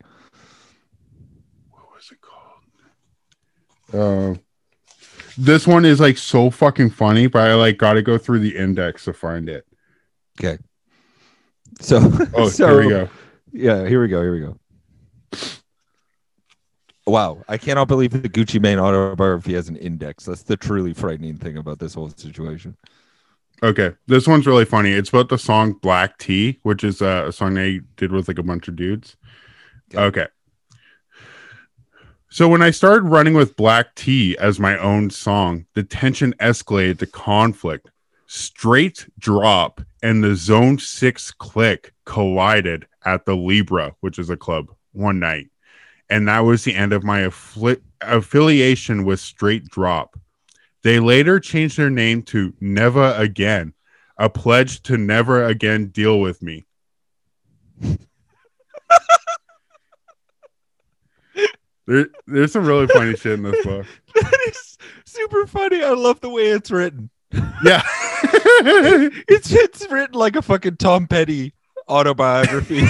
what 1.69 1.83
was 1.95 2.11
it 2.11 2.19
called 2.19 2.63
uh 3.93 4.33
this 5.37 5.65
one 5.65 5.85
is 5.85 5.99
like 5.99 6.17
so 6.17 6.49
fucking 6.49 6.89
funny 6.89 7.27
but 7.27 7.49
i 7.49 7.53
like 7.53 7.77
gotta 7.77 8.01
go 8.01 8.17
through 8.17 8.39
the 8.39 8.55
index 8.55 9.05
to 9.05 9.13
find 9.13 9.49
it 9.49 9.65
Okay. 10.39 10.61
So, 11.79 11.97
oh 12.35 12.49
so, 12.49 12.67
here 12.67 12.83
we 12.83 12.89
go 12.89 13.09
Yeah, 13.51 13.87
here 13.87 14.01
we 14.01 14.07
go. 14.07 14.21
Here 14.21 14.33
we 14.33 14.39
go. 14.39 14.57
Wow, 17.07 17.43
I 17.47 17.57
cannot 17.57 17.87
believe 17.87 18.11
the 18.11 18.29
Gucci 18.29 18.61
Mane 18.61 18.79
autobiography 18.79 19.53
has 19.53 19.67
an 19.67 19.75
index. 19.75 20.25
That's 20.25 20.43
the 20.43 20.55
truly 20.55 20.93
frightening 20.93 21.35
thing 21.35 21.57
about 21.57 21.79
this 21.79 21.95
whole 21.95 22.09
situation. 22.09 22.77
Okay, 23.63 23.93
this 24.07 24.27
one's 24.27 24.47
really 24.47 24.65
funny. 24.65 24.91
It's 24.91 25.09
about 25.09 25.29
the 25.29 25.37
song 25.37 25.73
Black 25.73 26.17
Tee, 26.19 26.59
which 26.63 26.83
is 26.83 27.01
uh, 27.01 27.25
a 27.27 27.31
song 27.31 27.55
they 27.55 27.81
did 27.97 28.11
with 28.11 28.27
like 28.27 28.37
a 28.37 28.43
bunch 28.43 28.67
of 28.67 28.75
dudes. 28.75 29.17
Okay. 29.93 30.03
Okay. 30.03 30.27
So 32.33 32.47
when 32.47 32.61
I 32.61 32.71
started 32.71 33.09
running 33.09 33.33
with 33.33 33.57
Black 33.57 33.93
Tee 33.93 34.37
as 34.37 34.57
my 34.57 34.77
own 34.77 35.09
song, 35.09 35.65
the 35.73 35.83
tension 35.83 36.33
escalated 36.39 36.99
to 36.99 37.05
conflict. 37.05 37.91
Straight 38.25 39.05
drop 39.19 39.81
and 40.01 40.23
the 40.23 40.35
Zone 40.35 40.79
6 40.79 41.31
click 41.31 41.93
collided 42.05 42.87
at 43.03 43.25
the 43.25 43.35
Libra, 43.35 43.95
which 43.99 44.17
is 44.17 44.29
a 44.29 44.37
club, 44.37 44.67
one 44.93 45.19
night. 45.19 45.47
And 46.09 46.29
that 46.29 46.39
was 46.39 46.63
the 46.63 46.73
end 46.73 46.93
of 46.93 47.03
my 47.03 47.23
affli- 47.23 47.81
affiliation 47.99 49.03
with 49.03 49.19
Straight 49.19 49.65
Drop. 49.65 50.17
They 50.83 51.01
later 51.01 51.37
changed 51.37 51.77
their 51.77 51.89
name 51.89 52.23
to 52.23 52.53
Never 52.61 53.13
Again, 53.17 53.73
a 54.17 54.29
pledge 54.29 54.81
to 54.83 54.95
never 54.97 55.43
again 55.43 55.87
deal 55.87 56.21
with 56.21 56.41
me. 56.41 56.65
there, 61.87 62.07
there's 62.27 62.51
some 62.51 62.65
really 62.65 62.87
funny 62.87 63.15
shit 63.15 63.33
in 63.33 63.43
this 63.43 63.63
book. 63.65 63.85
That 64.15 64.39
is 64.47 64.77
super 65.05 65.45
funny. 65.47 65.83
I 65.83 65.91
love 65.91 66.19
the 66.21 66.29
way 66.29 66.47
it's 66.49 66.71
written. 66.71 67.09
Yeah. 67.63 67.81
It's 68.63 69.51
it's 69.51 69.89
written 69.89 70.13
like 70.13 70.35
a 70.35 70.41
fucking 70.41 70.77
Tom 70.77 71.07
Petty 71.07 71.53
autobiography. 71.89 72.81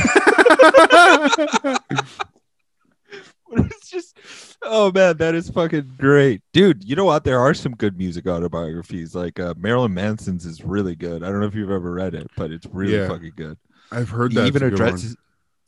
it's 3.54 3.90
just 3.90 4.18
oh 4.62 4.92
man, 4.92 5.18
that 5.18 5.36
is 5.36 5.50
fucking 5.50 5.94
great. 5.98 6.42
Dude, 6.54 6.84
you 6.84 6.96
know 6.96 7.06
what? 7.06 7.24
There 7.24 7.40
are 7.40 7.54
some 7.54 7.74
good 7.76 7.98
music 7.98 8.28
autobiographies. 8.28 9.16
Like 9.16 9.40
uh, 9.40 9.54
Marilyn 9.58 9.94
Manson's 9.94 10.46
is 10.46 10.64
really 10.64 10.96
good. 10.96 11.24
I 11.24 11.28
don't 11.30 11.40
know 11.40 11.46
if 11.48 11.56
you've 11.56 11.72
ever 11.72 11.92
read 11.94 12.14
it, 12.16 12.28
but 12.36 12.52
it's 12.52 12.66
really 12.68 12.96
Yeah. 12.98 13.08
fucking 13.08 13.34
good. 13.36 13.58
I've 13.92 14.10
heard 14.10 14.32
He 14.34 14.40
that. 14.40 14.48
even 14.48 14.64
addresses, 14.64 15.16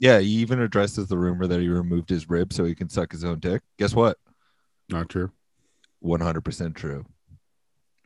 yeah, 0.03 0.19
he 0.19 0.27
even 0.27 0.59
addresses 0.59 1.07
the 1.07 1.17
rumor 1.17 1.47
that 1.47 1.61
he 1.61 1.69
removed 1.69 2.09
his 2.09 2.29
rib 2.29 2.51
so 2.51 2.65
he 2.65 2.75
can 2.75 2.89
suck 2.89 3.13
his 3.13 3.23
own 3.23 3.39
dick. 3.39 3.61
Guess 3.79 3.95
what? 3.95 4.17
Not 4.89 5.07
true. 5.07 5.31
One 6.01 6.19
hundred 6.19 6.41
percent 6.41 6.75
true. 6.75 7.05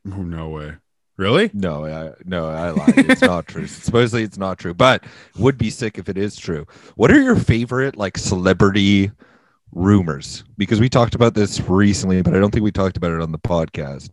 Oh, 0.05 0.21
no 0.21 0.49
way. 0.49 0.73
Really? 1.17 1.49
No, 1.55 1.87
I 1.87 2.13
no, 2.23 2.49
I 2.49 2.69
lied. 2.69 2.93
It's 2.99 3.23
not 3.23 3.47
true. 3.47 3.65
Supposedly, 3.65 4.21
it's 4.21 4.37
not 4.37 4.59
true, 4.59 4.75
but 4.75 5.05
would 5.39 5.57
be 5.57 5.71
sick 5.71 5.97
if 5.97 6.07
it 6.07 6.19
is 6.19 6.35
true. 6.37 6.67
What 6.97 7.09
are 7.09 7.19
your 7.19 7.35
favorite 7.35 7.97
like 7.97 8.19
celebrity 8.19 9.09
rumors? 9.71 10.43
Because 10.55 10.79
we 10.79 10.89
talked 10.89 11.15
about 11.15 11.33
this 11.33 11.59
recently, 11.61 12.21
but 12.21 12.35
I 12.35 12.39
don't 12.39 12.51
think 12.51 12.63
we 12.63 12.71
talked 12.71 12.97
about 12.97 13.11
it 13.11 13.21
on 13.21 13.31
the 13.31 13.39
podcast. 13.39 14.11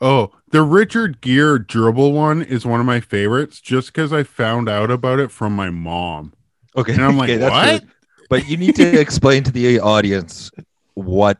Oh, 0.00 0.30
the 0.52 0.62
Richard 0.62 1.20
Gere 1.20 1.58
gerbil 1.58 2.12
one 2.12 2.40
is 2.40 2.64
one 2.64 2.78
of 2.78 2.86
my 2.86 3.00
favorites 3.00 3.60
just 3.60 3.88
because 3.88 4.12
I 4.12 4.22
found 4.22 4.68
out 4.68 4.92
about 4.92 5.18
it 5.18 5.32
from 5.32 5.56
my 5.56 5.70
mom. 5.70 6.34
Okay, 6.76 6.92
And 6.92 7.04
I'm 7.04 7.16
like, 7.16 7.30
okay, 7.30 7.48
what? 7.48 7.84
But 8.28 8.48
you 8.48 8.56
need 8.56 8.76
to 8.76 9.00
explain 9.00 9.42
to 9.44 9.50
the 9.50 9.80
audience 9.80 10.50
what 10.94 11.38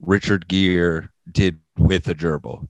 Richard 0.00 0.48
Gere 0.48 1.08
did 1.30 1.60
with 1.78 2.08
a 2.08 2.14
gerbil. 2.14 2.68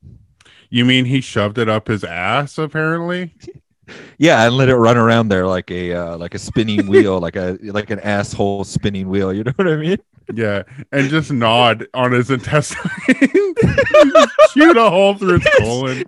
You 0.70 0.84
mean 0.84 1.04
he 1.04 1.20
shoved 1.20 1.58
it 1.58 1.68
up 1.68 1.88
his 1.88 2.04
ass, 2.04 2.58
apparently? 2.58 3.34
Yeah, 4.16 4.46
and 4.46 4.56
let 4.56 4.70
it 4.70 4.76
run 4.76 4.96
around 4.96 5.28
there 5.28 5.46
like 5.46 5.70
a 5.70 5.92
uh, 5.92 6.16
like 6.16 6.34
a 6.34 6.38
spinning 6.38 6.86
wheel, 6.88 7.20
like 7.20 7.36
a 7.36 7.58
like 7.60 7.90
an 7.90 8.00
asshole 8.00 8.64
spinning 8.64 9.10
wheel. 9.10 9.30
You 9.30 9.44
know 9.44 9.52
what 9.56 9.68
I 9.68 9.76
mean? 9.76 9.98
Yeah. 10.32 10.62
And 10.90 11.10
just 11.10 11.30
nod 11.30 11.86
on 11.92 12.12
his 12.12 12.30
intestine. 12.30 12.80
Shoot 14.54 14.76
a 14.78 14.88
hole 14.88 15.16
through 15.16 15.40
his 15.40 15.48
colon. 15.58 16.02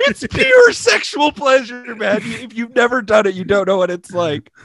It's 0.00 0.26
pure 0.26 0.72
sexual 0.72 1.32
pleasure, 1.32 1.94
man. 1.94 2.18
If 2.22 2.54
you've 2.56 2.74
never 2.74 3.02
done 3.02 3.26
it, 3.26 3.34
you 3.34 3.44
don't 3.44 3.66
know 3.66 3.76
what 3.78 3.90
it's 3.90 4.10
like. 4.12 4.50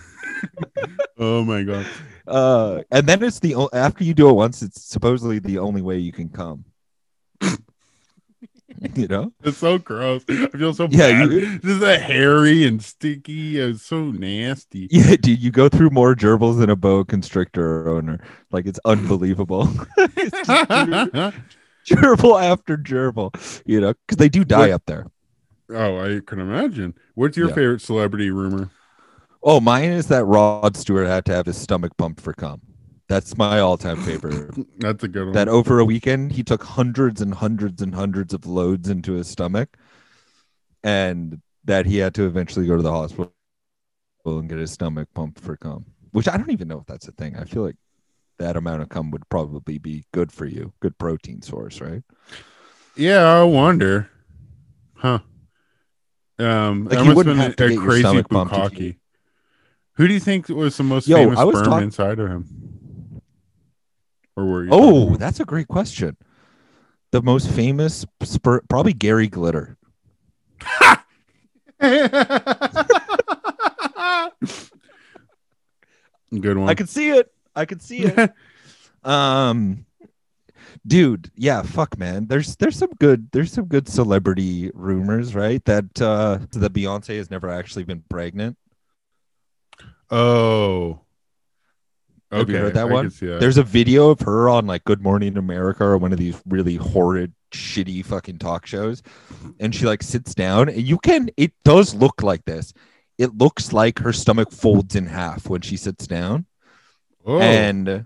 Oh 1.19 1.43
my 1.43 1.63
god. 1.63 1.87
Uh, 2.27 2.83
and 2.91 3.07
then 3.07 3.23
it's 3.23 3.39
the 3.39 3.55
o- 3.55 3.69
after 3.73 4.03
you 4.03 4.13
do 4.13 4.29
it 4.29 4.33
once, 4.33 4.61
it's 4.61 4.83
supposedly 4.83 5.39
the 5.39 5.57
only 5.57 5.81
way 5.81 5.97
you 5.97 6.11
can 6.11 6.29
come. 6.29 6.65
you 8.93 9.07
know? 9.07 9.33
It's 9.43 9.57
so 9.57 9.79
gross. 9.79 10.23
I 10.29 10.47
feel 10.49 10.73
so 10.75 10.87
Yeah, 10.91 11.09
bad. 11.25 11.31
you- 11.31 11.57
this 11.59 11.77
is 11.77 11.81
a 11.81 11.97
hairy 11.97 12.67
and 12.67 12.83
sticky. 12.83 13.57
It's 13.59 13.81
so 13.81 14.11
nasty. 14.11 14.87
Yeah, 14.91 15.15
dude, 15.15 15.39
you 15.41 15.49
go 15.49 15.69
through 15.69 15.89
more 15.89 16.13
gerbils 16.15 16.59
than 16.59 16.69
a 16.69 16.75
boa 16.75 17.03
constrictor 17.05 17.89
owner. 17.89 18.19
Like 18.51 18.67
it's 18.67 18.79
unbelievable. 18.85 19.67
It's 19.97 20.47
just 20.47 20.69
gerbil 21.89 22.43
after 22.43 22.77
gerbil, 22.77 23.33
you 23.65 23.81
know, 23.81 23.93
because 24.05 24.17
they 24.17 24.29
do 24.29 24.43
die 24.45 24.59
What- 24.59 24.71
up 24.71 24.83
there. 24.85 25.07
Oh, 25.69 25.99
I 25.99 26.21
can 26.25 26.39
imagine. 26.39 26.93
What's 27.15 27.37
your 27.37 27.49
Yeah. 27.49 27.55
favorite 27.55 27.81
celebrity 27.81 28.29
rumor? 28.31 28.69
Oh, 29.43 29.59
mine 29.59 29.91
is 29.91 30.07
that 30.07 30.25
Rod 30.25 30.75
Stewart 30.75 31.07
had 31.07 31.25
to 31.25 31.33
have 31.33 31.45
his 31.45 31.57
stomach 31.57 31.95
pumped 31.97 32.21
for 32.21 32.33
cum. 32.33 32.61
That's 33.07 33.37
my 33.37 33.59
all-time 33.59 33.97
favorite. 33.97 34.51
That's 34.79 35.03
a 35.03 35.07
good 35.07 35.25
one. 35.25 35.33
that 35.33 35.47
over 35.47 35.79
a 35.79 35.85
weekend 35.85 36.33
he 36.33 36.43
took 36.43 36.63
hundreds 36.63 37.21
and 37.21 37.33
hundreds 37.33 37.81
and 37.81 37.95
hundreds 37.95 38.33
of 38.33 38.45
loads 38.45 38.89
into 38.89 39.13
his 39.13 39.27
stomach 39.27 39.77
and 40.83 41.41
that 41.65 41.85
he 41.85 41.97
had 41.97 42.13
to 42.15 42.25
eventually 42.25 42.67
go 42.67 42.75
to 42.75 42.83
the 42.83 42.91
hospital 42.91 43.33
and 44.25 44.49
get 44.49 44.57
his 44.57 44.71
stomach 44.71 45.07
pumped 45.13 45.39
for 45.39 45.55
cum 45.55 45.85
which 46.11 46.27
i 46.27 46.35
don't 46.35 46.51
even 46.51 46.67
know 46.67 46.79
if 46.79 46.85
that's 46.85 47.07
a 47.07 47.11
thing 47.13 47.35
i 47.37 47.43
feel 47.45 47.63
like 47.63 47.77
that 48.39 48.57
amount 48.57 48.81
of 48.81 48.89
cum 48.89 49.09
would 49.09 49.27
probably 49.29 49.77
be 49.77 50.03
good 50.13 50.31
for 50.31 50.45
you 50.45 50.73
good 50.81 50.97
protein 50.97 51.41
source 51.41 51.79
right 51.81 52.03
yeah, 52.97 53.23
I 53.23 53.43
wonder. 53.43 54.09
Huh. 54.95 55.19
Um, 56.39 56.85
Like, 56.85 57.03
you 57.05 57.15
wouldn't 57.15 57.37
have 57.39 57.55
to 57.55 57.65
a 57.65 57.69
get 57.69 57.73
your 57.75 57.83
crazy 57.83 58.01
stomach 58.01 58.27
you- 58.29 58.37
Who 59.93 60.07
do 60.07 60.13
you 60.13 60.19
think 60.19 60.49
was 60.49 60.77
the 60.77 60.83
most 60.83 61.07
Yo, 61.07 61.17
famous 61.17 61.39
sperm 61.39 61.65
talk- 61.71 61.81
inside 61.83 62.19
of 62.19 62.29
him? 62.29 63.21
Or 64.35 64.45
were 64.45 64.63
you? 64.65 64.69
oh 64.71 65.15
that's 65.15 65.39
a 65.39 65.45
great 65.45 65.67
question 65.67 66.15
the 67.11 67.23
most 67.23 67.49
famous 67.49 68.05
spur 68.21 68.61
probably 68.69 68.93
gary 68.93 69.27
glitter? 69.27 69.77
Good 76.39 76.57
one. 76.57 76.69
i 76.69 76.75
could 76.75 76.89
see 76.89 77.09
it 77.09 77.31
i 77.55 77.65
could 77.65 77.81
see 77.81 78.03
it 78.05 78.31
Um, 79.03 79.85
dude, 80.87 81.29
yeah, 81.35 81.61
fuck, 81.61 81.97
man. 81.97 82.27
There's 82.27 82.55
there's 82.55 82.77
some 82.77 82.91
good 82.99 83.29
there's 83.31 83.51
some 83.51 83.65
good 83.65 83.87
celebrity 83.87 84.71
rumors, 84.73 85.35
right? 85.35 85.63
That 85.65 86.01
uh 86.01 86.39
that 86.53 86.73
Beyonce 86.73 87.17
has 87.17 87.29
never 87.29 87.49
actually 87.49 87.83
been 87.83 88.03
pregnant. 88.09 88.57
oh. 90.09 91.01
Okay. 92.29 92.39
Have 92.39 92.49
you 92.49 92.57
heard 92.57 92.73
that 92.73 92.87
I 92.87 92.91
one? 92.91 93.05
can 93.05 93.11
see 93.11 93.25
that. 93.27 93.39
There's 93.39 93.57
a 93.57 93.63
video 93.63 94.09
of 94.09 94.19
her 94.21 94.49
on 94.49 94.67
like 94.67 94.83
Good 94.83 95.01
Morning 95.01 95.37
America 95.37 95.85
or 95.85 95.97
one 95.97 96.11
of 96.11 96.19
these 96.19 96.35
really 96.45 96.75
horrid, 96.75 97.33
shitty 97.53 98.03
fucking 98.05 98.39
talk 98.39 98.65
shows, 98.65 99.01
and 99.61 99.73
she 99.73 99.85
like 99.85 100.03
sits 100.03 100.35
down, 100.35 100.67
and 100.67 100.81
you 100.81 100.97
can 100.97 101.29
it 101.37 101.53
does 101.63 101.95
look 101.95 102.23
like 102.23 102.43
this. 102.43 102.73
It 103.17 103.37
looks 103.37 103.71
like 103.71 103.99
her 103.99 104.11
stomach 104.11 104.51
folds 104.51 104.95
in 104.95 105.05
half 105.05 105.47
when 105.47 105.61
she 105.61 105.77
sits 105.77 106.05
down. 106.05 106.45
oh. 107.25 107.39
and 107.39 108.05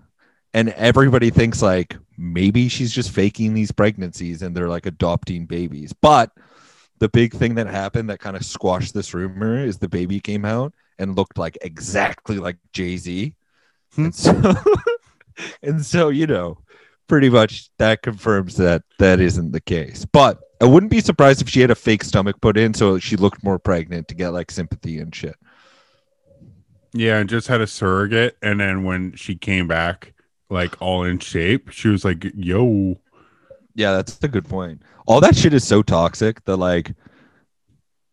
and 0.54 0.68
everybody 0.68 1.30
thinks 1.30 1.60
like 1.60 1.96
maybe 2.16 2.68
she's 2.68 2.92
just 2.92 3.10
faking 3.10 3.54
these 3.54 3.72
pregnancies 3.72 4.42
and 4.42 4.56
they're 4.56 4.68
like 4.68 4.86
adopting 4.86 5.46
babies. 5.46 5.92
But 5.92 6.30
the 6.98 7.08
big 7.08 7.34
thing 7.34 7.56
that 7.56 7.66
happened 7.66 8.10
that 8.10 8.20
kind 8.20 8.36
of 8.36 8.44
squashed 8.44 8.94
this 8.94 9.14
rumor 9.14 9.58
is 9.58 9.78
the 9.78 9.88
baby 9.88 10.20
came 10.20 10.44
out 10.44 10.72
and 10.98 11.16
looked 11.16 11.38
like 11.38 11.58
exactly 11.62 12.38
like 12.38 12.56
jay-z. 12.72 13.34
Hmm. 13.94 14.04
and 14.04 14.14
so 14.14 14.54
and 15.62 15.84
so 15.84 16.08
you 16.08 16.26
know 16.26 16.58
pretty 17.08 17.28
much 17.28 17.68
that 17.78 18.02
confirms 18.02 18.56
that 18.56 18.82
that 18.98 19.20
isn't 19.20 19.52
the 19.52 19.60
case. 19.60 20.04
But 20.04 20.40
i 20.60 20.64
wouldn't 20.64 20.92
be 20.92 21.00
surprised 21.00 21.42
if 21.42 21.48
she 21.48 21.60
had 21.60 21.72
a 21.72 21.74
fake 21.74 22.04
stomach 22.04 22.40
put 22.40 22.56
in 22.56 22.72
so 22.72 22.96
she 22.98 23.16
looked 23.16 23.42
more 23.42 23.58
pregnant 23.58 24.06
to 24.08 24.14
get 24.14 24.28
like 24.28 24.50
sympathy 24.50 24.98
and 24.98 25.14
shit. 25.14 25.36
Yeah, 26.94 27.18
and 27.18 27.28
just 27.28 27.48
had 27.48 27.62
a 27.62 27.66
surrogate, 27.66 28.36
and 28.42 28.60
then 28.60 28.84
when 28.84 29.16
she 29.16 29.34
came 29.34 29.66
back, 29.66 30.11
like 30.52 30.80
all 30.80 31.04
in 31.04 31.18
shape, 31.18 31.70
she 31.70 31.88
was 31.88 32.04
like, 32.04 32.24
"Yo, 32.34 32.98
Yeah, 33.74 33.92
that's 33.92 34.18
a 34.22 34.28
good 34.28 34.48
point. 34.48 34.82
All 35.06 35.20
that 35.20 35.34
shit 35.36 35.54
is 35.54 35.66
so 35.66 35.82
toxic 35.82 36.44
that 36.44 36.56
like 36.58 36.94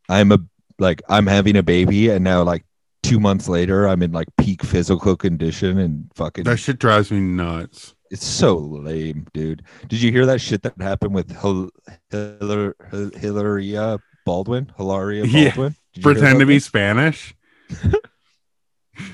I'm 0.07 0.31
a 0.31 0.39
like 0.79 1.01
I'm 1.09 1.27
having 1.27 1.55
a 1.57 1.63
baby 1.63 2.09
and 2.09 2.23
now 2.23 2.41
like 2.43 2.63
two 3.03 3.19
months 3.19 3.47
later 3.49 3.87
I'm 3.87 4.01
in 4.01 4.11
like 4.11 4.27
peak 4.37 4.63
physical 4.63 5.15
condition 5.15 5.77
and 5.77 6.09
fucking 6.15 6.45
that 6.45 6.57
shit 6.57 6.79
drives 6.79 7.11
me 7.11 7.19
nuts." 7.19 7.93
it's 8.11 8.25
so 8.25 8.57
lame, 8.57 9.27
dude. 9.35 9.61
Did 9.87 10.01
you 10.01 10.11
hear 10.11 10.25
that 10.25 10.41
shit 10.41 10.63
that 10.63 10.73
happened 10.81 11.13
with 11.13 11.29
Hil- 11.39 11.69
Hilar- 12.11 12.73
Hil- 12.89 13.11
Hilaria 13.15 13.99
Baldwin? 14.25 14.71
Hilaria 14.77 15.25
Yeah. 15.25 15.49
Baldwin? 15.49 15.75
Hear 15.91 16.01
Pretend 16.01 16.39
to 16.39 16.47
be? 16.47 16.57
Spanish. 16.59 17.35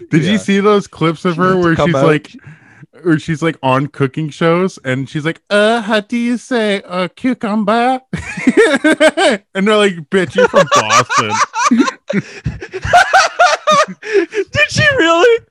Did 0.09 0.23
Yeah. 0.23 0.31
you 0.31 0.37
see 0.37 0.61
those 0.61 0.87
clips 0.87 1.25
of 1.25 1.35
her 1.35 1.57
where 1.57 1.75
she's 1.75 1.93
out- 1.93 2.05
like, 2.05 2.35
where 3.05 3.19
she's 3.19 3.41
like 3.41 3.57
on 3.63 3.87
cooking 3.87 4.29
shows, 4.29 4.77
and 4.83 5.07
she's 5.09 5.25
like, 5.25 5.41
"Uh, 5.49 5.81
how 5.81 5.99
do 6.01 6.17
you 6.17 6.37
say 6.37 6.81
uh 6.83 7.07
cucumber?" 7.15 8.01
and 9.53 9.67
they're 9.67 9.77
like, 9.77 9.95
"Bitch, 10.09 10.35
you're 10.35 10.47
from 10.49 10.67
Boston." 10.73 11.31
Did 14.51 14.69
she 14.69 14.83
really? 14.97 15.45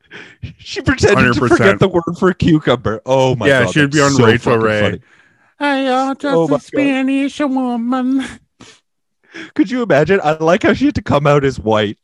She 0.58 0.80
pretended 0.80 1.34
to 1.34 1.40
100%. 1.40 1.48
forget 1.48 1.78
the 1.78 1.88
word 1.88 2.16
for 2.18 2.32
cucumber. 2.32 3.00
Oh 3.06 3.34
my 3.36 3.46
Yeah, 3.46 3.64
god. 3.64 3.76
Yeah, 3.76 3.82
she'd 3.82 3.90
be 3.92 4.00
on 4.00 4.12
so 4.12 4.26
Rachael 4.26 4.58
Ray. 4.58 4.80
funny. 4.80 5.00
I 5.58 5.76
am 5.76 6.16
just 6.16 6.34
Oh 6.34 6.44
a 6.44 6.48
God. 6.48 6.62
Spanish 6.62 7.38
woman. 7.40 8.24
Could 9.54 9.70
you 9.70 9.82
imagine? 9.82 10.20
I 10.22 10.32
like 10.34 10.62
how 10.62 10.74
she 10.74 10.86
had 10.86 10.94
to 10.96 11.02
come 11.02 11.26
out 11.26 11.44
as 11.44 11.58
white. 11.58 11.98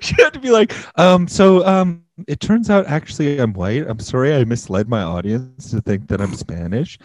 she 0.00 0.14
had 0.18 0.32
to 0.32 0.40
be 0.40 0.50
like, 0.50 0.72
um, 0.98 1.28
so 1.28 1.64
um, 1.66 2.04
it 2.26 2.40
turns 2.40 2.70
out 2.70 2.86
actually 2.86 3.38
I'm 3.38 3.52
white. 3.52 3.84
I'm 3.86 3.98
sorry 3.98 4.34
I 4.34 4.44
misled 4.44 4.88
my 4.88 5.02
audience 5.02 5.70
to 5.70 5.80
think 5.80 6.08
that 6.08 6.20
I'm 6.20 6.34
Spanish. 6.46 6.98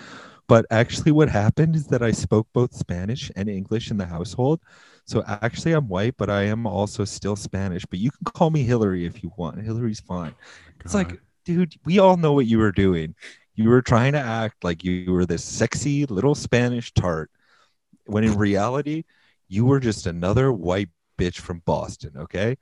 But 0.47 0.65
actually, 0.69 1.13
what 1.13 1.29
happened 1.29 1.75
is 1.77 1.87
that 1.87 2.01
I 2.01 2.11
spoke 2.11 2.47
both 2.51 2.73
Spanish 2.75 3.31
and 3.37 3.49
English 3.49 3.89
in 3.89 3.97
the 3.97 4.05
household. 4.05 4.59
So 5.05 5.23
actually, 5.25 5.71
I'm 5.73 5.87
white, 5.87 6.15
but 6.17 6.29
I 6.29 6.43
am 6.43 6.67
also 6.67 7.05
still 7.05 7.35
Spanish. 7.37 7.85
But 7.85 7.99
you 7.99 8.11
can 8.11 8.25
call 8.25 8.49
me 8.49 8.63
Hillary 8.63 9.05
if 9.05 9.23
you 9.23 9.31
want. 9.37 9.61
Hillary's 9.61 10.01
fine. 10.01 10.35
It's 10.83 10.93
like, 10.93 11.21
dude, 11.45 11.75
we 11.85 11.99
all 11.99 12.17
know 12.17 12.33
what 12.33 12.47
you 12.47 12.57
were 12.57 12.71
doing. 12.73 13.15
You 13.55 13.69
were 13.69 13.81
trying 13.81 14.11
to 14.13 14.19
act 14.19 14.63
like 14.63 14.83
you 14.83 15.11
were 15.13 15.25
this 15.25 15.43
sexy 15.43 16.05
little 16.05 16.35
Spanish 16.35 16.93
tart, 16.93 17.31
when 18.05 18.23
in 18.23 18.37
reality, 18.37 19.03
you 19.47 19.65
were 19.65 19.79
just 19.79 20.05
another 20.05 20.51
white 20.51 20.89
bitch 21.17 21.37
from 21.37 21.59
Boston. 21.65 22.11
Okay, 22.17 22.57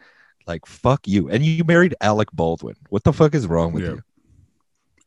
like 0.50 0.66
fuck 0.66 1.08
you. 1.08 1.30
And 1.30 1.46
you 1.46 1.64
married 1.64 1.96
Alec 2.02 2.30
Baldwin. 2.34 2.76
What 2.90 3.04
the 3.06 3.14
fuck 3.14 3.34
is 3.34 3.48
wrong 3.48 3.72
with 3.72 3.84
Yeah. 3.84 3.90
you? 3.92 4.04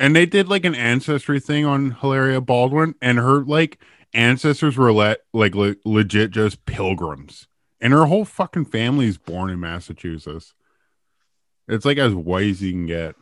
and 0.01 0.17
they 0.17 0.27
did 0.27 0.49
like 0.49 0.65
an 0.65 0.75
ancestry 0.75 1.39
thing 1.39 1.65
on 1.65 1.93
Hilaria 2.01 2.41
Baldwin, 2.41 2.95
and 3.03 3.19
her 3.19 3.45
like 3.45 3.79
ancestors 4.15 4.77
were 4.77 4.93
let 4.93 5.21
like 5.33 5.55
le- 5.55 5.77
legit 5.85 6.31
just 6.33 6.65
pilgrims 6.67 7.47
and 7.81 7.93
her 7.93 8.07
whole 8.07 8.25
fucking 8.25 8.65
family 8.67 9.07
is 9.07 9.17
born 9.19 9.49
in 9.51 9.59
Massachusetts. 9.61 10.55
It's 11.69 11.85
like 11.85 11.99
as 11.99 12.15
white 12.15 12.49
as 12.51 12.63
you 12.63 12.73
can 12.73 12.87
get. 12.87 13.15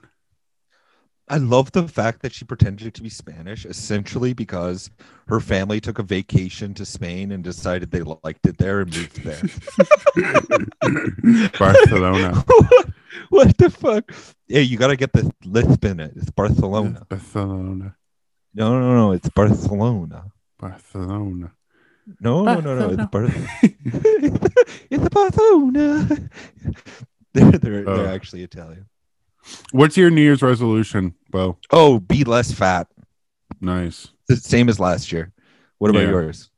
I 1.30 1.36
love 1.36 1.70
the 1.70 1.86
fact 1.86 2.22
that 2.22 2.32
she 2.32 2.44
pretended 2.44 2.92
to 2.92 3.02
be 3.02 3.08
Spanish, 3.08 3.64
essentially 3.64 4.32
because 4.32 4.90
her 5.28 5.38
family 5.38 5.80
took 5.80 6.00
a 6.00 6.02
vacation 6.02 6.74
to 6.74 6.84
Spain 6.84 7.30
and 7.30 7.44
decided 7.44 7.92
they 7.92 8.02
liked 8.02 8.44
it 8.46 8.58
there 8.58 8.80
and 8.80 8.92
moved 8.96 9.22
there. 9.22 9.40
Barcelona. 11.56 12.34
what, 12.46 12.88
what 13.28 13.58
the 13.58 13.70
fuck? 13.70 14.12
Yeah, 14.48 14.60
you 14.60 14.76
got 14.76 14.88
to 14.88 14.96
get 14.96 15.12
the 15.12 15.32
lisp 15.44 15.84
in 15.84 16.00
it. 16.00 16.14
It's 16.16 16.32
Barcelona. 16.32 17.06
Barcelona. 17.08 17.94
No, 18.52 18.80
no, 18.80 18.94
no. 18.96 19.12
It's 19.12 19.28
Barcelona. 19.28 20.24
Barcelona. 20.58 21.52
No, 22.20 22.42
no, 22.42 22.58
no, 22.60 22.74
no. 22.74 22.90
It's 22.90 23.06
Barcelona. 23.08 23.48
it's 24.90 25.08
Barcelona. 25.10 26.08
They're, 27.34 27.52
they're, 27.52 27.88
Oh. 27.88 27.96
they're 27.98 28.12
actually 28.12 28.42
Italian. 28.42 28.86
What's 29.72 29.96
your 29.96 30.10
New 30.10 30.20
Year's 30.22 30.42
resolution, 30.42 31.14
Bo? 31.30 31.58
Oh, 31.70 31.98
be 32.00 32.24
less 32.24 32.52
fat. 32.52 32.88
Nice. 33.60 34.08
The 34.28 34.36
same 34.36 34.68
as 34.68 34.78
last 34.78 35.12
year. 35.12 35.32
What 35.78 35.90
about 35.90 36.02
Yeah. 36.02 36.10
yours? 36.10 36.50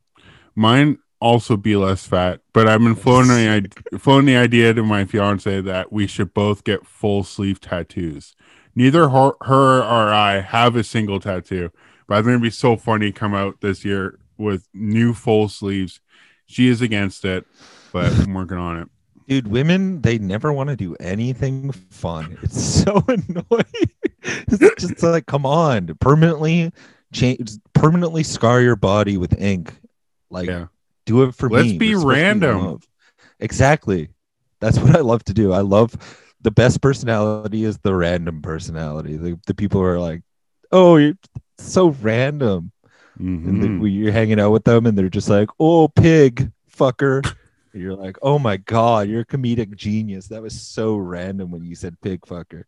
Mine 0.55 0.97
also 1.19 1.55
be 1.57 1.75
less 1.75 2.05
fat, 2.05 2.41
but 2.53 2.67
I've 2.67 2.81
been 2.81 2.95
floating 2.95 3.29
the, 3.31 3.69
floating 3.99 4.25
the 4.27 4.35
idea 4.35 4.73
to 4.73 4.83
my 4.83 5.05
fiance 5.05 5.61
that 5.61 5.91
we 5.91 6.05
should 6.05 6.33
both 6.33 6.63
get 6.63 6.85
full 6.85 7.23
sleeve 7.23 7.59
tattoos. 7.61 8.35
Neither 8.75 9.09
her, 9.09 9.31
her 9.41 9.79
or 9.79 10.11
I 10.13 10.41
have 10.41 10.75
a 10.75 10.83
single 10.83 11.19
tattoo, 11.19 11.71
but 12.07 12.15
I 12.17 12.21
think 12.21 12.29
it'd 12.29 12.41
be 12.41 12.49
so 12.49 12.75
funny 12.75 13.11
to 13.11 13.17
come 13.19 13.33
out 13.33 13.61
this 13.61 13.85
year 13.85 14.19
with 14.37 14.67
new 14.73 15.13
full 15.13 15.47
sleeves. 15.47 15.99
She 16.45 16.67
is 16.67 16.81
against 16.81 17.23
it, 17.23 17.45
but 17.93 18.11
I'm 18.19 18.33
working 18.33 18.57
on 18.57 18.77
it. 18.81 18.89
Dude, 19.27 19.47
women, 19.47 20.01
they 20.01 20.17
never 20.17 20.51
want 20.51 20.69
to 20.69 20.75
do 20.75 20.95
anything 20.99 21.71
fun. 21.71 22.37
It's 22.43 22.61
so 22.83 23.03
annoying. 23.07 23.89
it's 24.21 24.81
just 24.81 25.03
like, 25.03 25.25
come 25.25 25.45
on, 25.45 25.95
permanently 25.99 26.71
change, 27.13 27.51
permanently 27.73 28.23
scar 28.23 28.61
your 28.61 28.75
body 28.75 29.17
with 29.17 29.39
ink. 29.39 29.73
Like, 30.29 30.47
Yeah. 30.47 30.67
do 31.05 31.23
it 31.23 31.35
for 31.35 31.49
me. 31.49 31.55
Let's 31.55 31.69
me. 31.69 31.77
be 31.77 31.95
We're 31.95 32.01
supposed 32.01 32.17
random. 32.17 32.79
Exactly. 33.39 34.09
That's 34.59 34.79
what 34.79 34.95
I 34.95 34.99
love 35.01 35.23
to 35.25 35.33
do. 35.33 35.51
I 35.53 35.61
love 35.61 35.95
the 36.41 36.51
best 36.51 36.81
personality 36.81 37.63
is 37.63 37.77
the 37.79 37.93
random 37.93 38.41
personality. 38.41 39.17
The, 39.17 39.39
the 39.47 39.53
people 39.53 39.81
who 39.81 39.87
are 39.87 39.99
like, 39.99 40.21
oh, 40.71 40.97
you're 40.97 41.17
so 41.57 41.89
random. 42.01 42.71
And 43.19 43.61
then 43.61 43.79
mm-hmm. 43.79 43.85
you're 43.85 44.11
hanging 44.11 44.39
out 44.39 44.51
with 44.51 44.63
them 44.63 44.85
and 44.85 44.97
they're 44.97 45.09
just 45.09 45.29
like, 45.29 45.49
oh, 45.59 45.87
pig, 45.87 46.51
fucker. 46.75 47.23
And 47.73 47.81
you're 47.81 47.95
like, 47.95 48.17
oh 48.21 48.37
my 48.39 48.57
God, 48.57 49.09
you're 49.09 49.21
a 49.21 49.25
comedic 49.25 49.75
genius. 49.75 50.27
That 50.27 50.41
was 50.41 50.59
so 50.59 50.95
random 50.95 51.51
when 51.51 51.65
you 51.65 51.75
said 51.75 51.99
pig 52.01 52.21
fucker. 52.21 52.63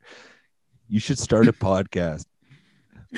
You 0.87 0.99
should 0.99 1.19
start 1.19 1.47
a 1.47 1.53
podcast. 1.53 2.25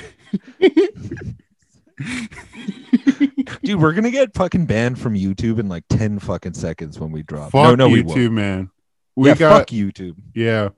Dude, 3.62 3.80
we're 3.80 3.92
gonna 3.92 4.10
get 4.10 4.34
fucking 4.34 4.66
banned 4.66 4.98
from 4.98 5.14
YouTube 5.14 5.58
in 5.58 5.68
like 5.68 5.84
10 5.88 6.18
fucking 6.20 6.54
seconds 6.54 7.00
when 7.00 7.10
we 7.10 7.22
drop. 7.22 7.52
Fuck 7.52 7.78
no, 7.78 7.86
no, 7.86 7.88
we 7.88 8.02
YouTube, 8.02 8.24
won't. 8.24 8.32
man. 8.32 8.70
We 9.16 9.30
yeah, 9.30 9.34
got 9.34 9.58
fuck 9.58 9.68
YouTube. 9.68 10.16
Yeah. 10.34 10.68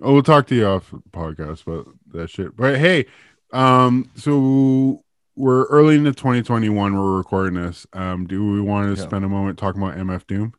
Oh, 0.00 0.12
we'll 0.12 0.22
talk 0.22 0.46
to 0.48 0.54
you 0.54 0.66
off 0.66 0.94
podcast 1.10 1.66
about 1.66 1.88
that 2.12 2.30
shit. 2.30 2.56
But 2.56 2.78
hey, 2.78 3.06
um, 3.52 4.10
so 4.14 5.02
we're 5.38 5.64
early 5.66 5.94
into 5.94 6.12
2021. 6.12 6.94
We're 6.96 7.16
recording 7.16 7.54
this. 7.54 7.86
Um, 7.92 8.26
do 8.26 8.52
we 8.52 8.60
want 8.60 8.94
to 8.94 9.00
Yeah. 9.00 9.06
spend 9.08 9.24
a 9.24 9.28
moment 9.28 9.56
talking 9.58 9.80
about 9.80 9.96
MF 9.96 10.26
Doom? 10.26 10.52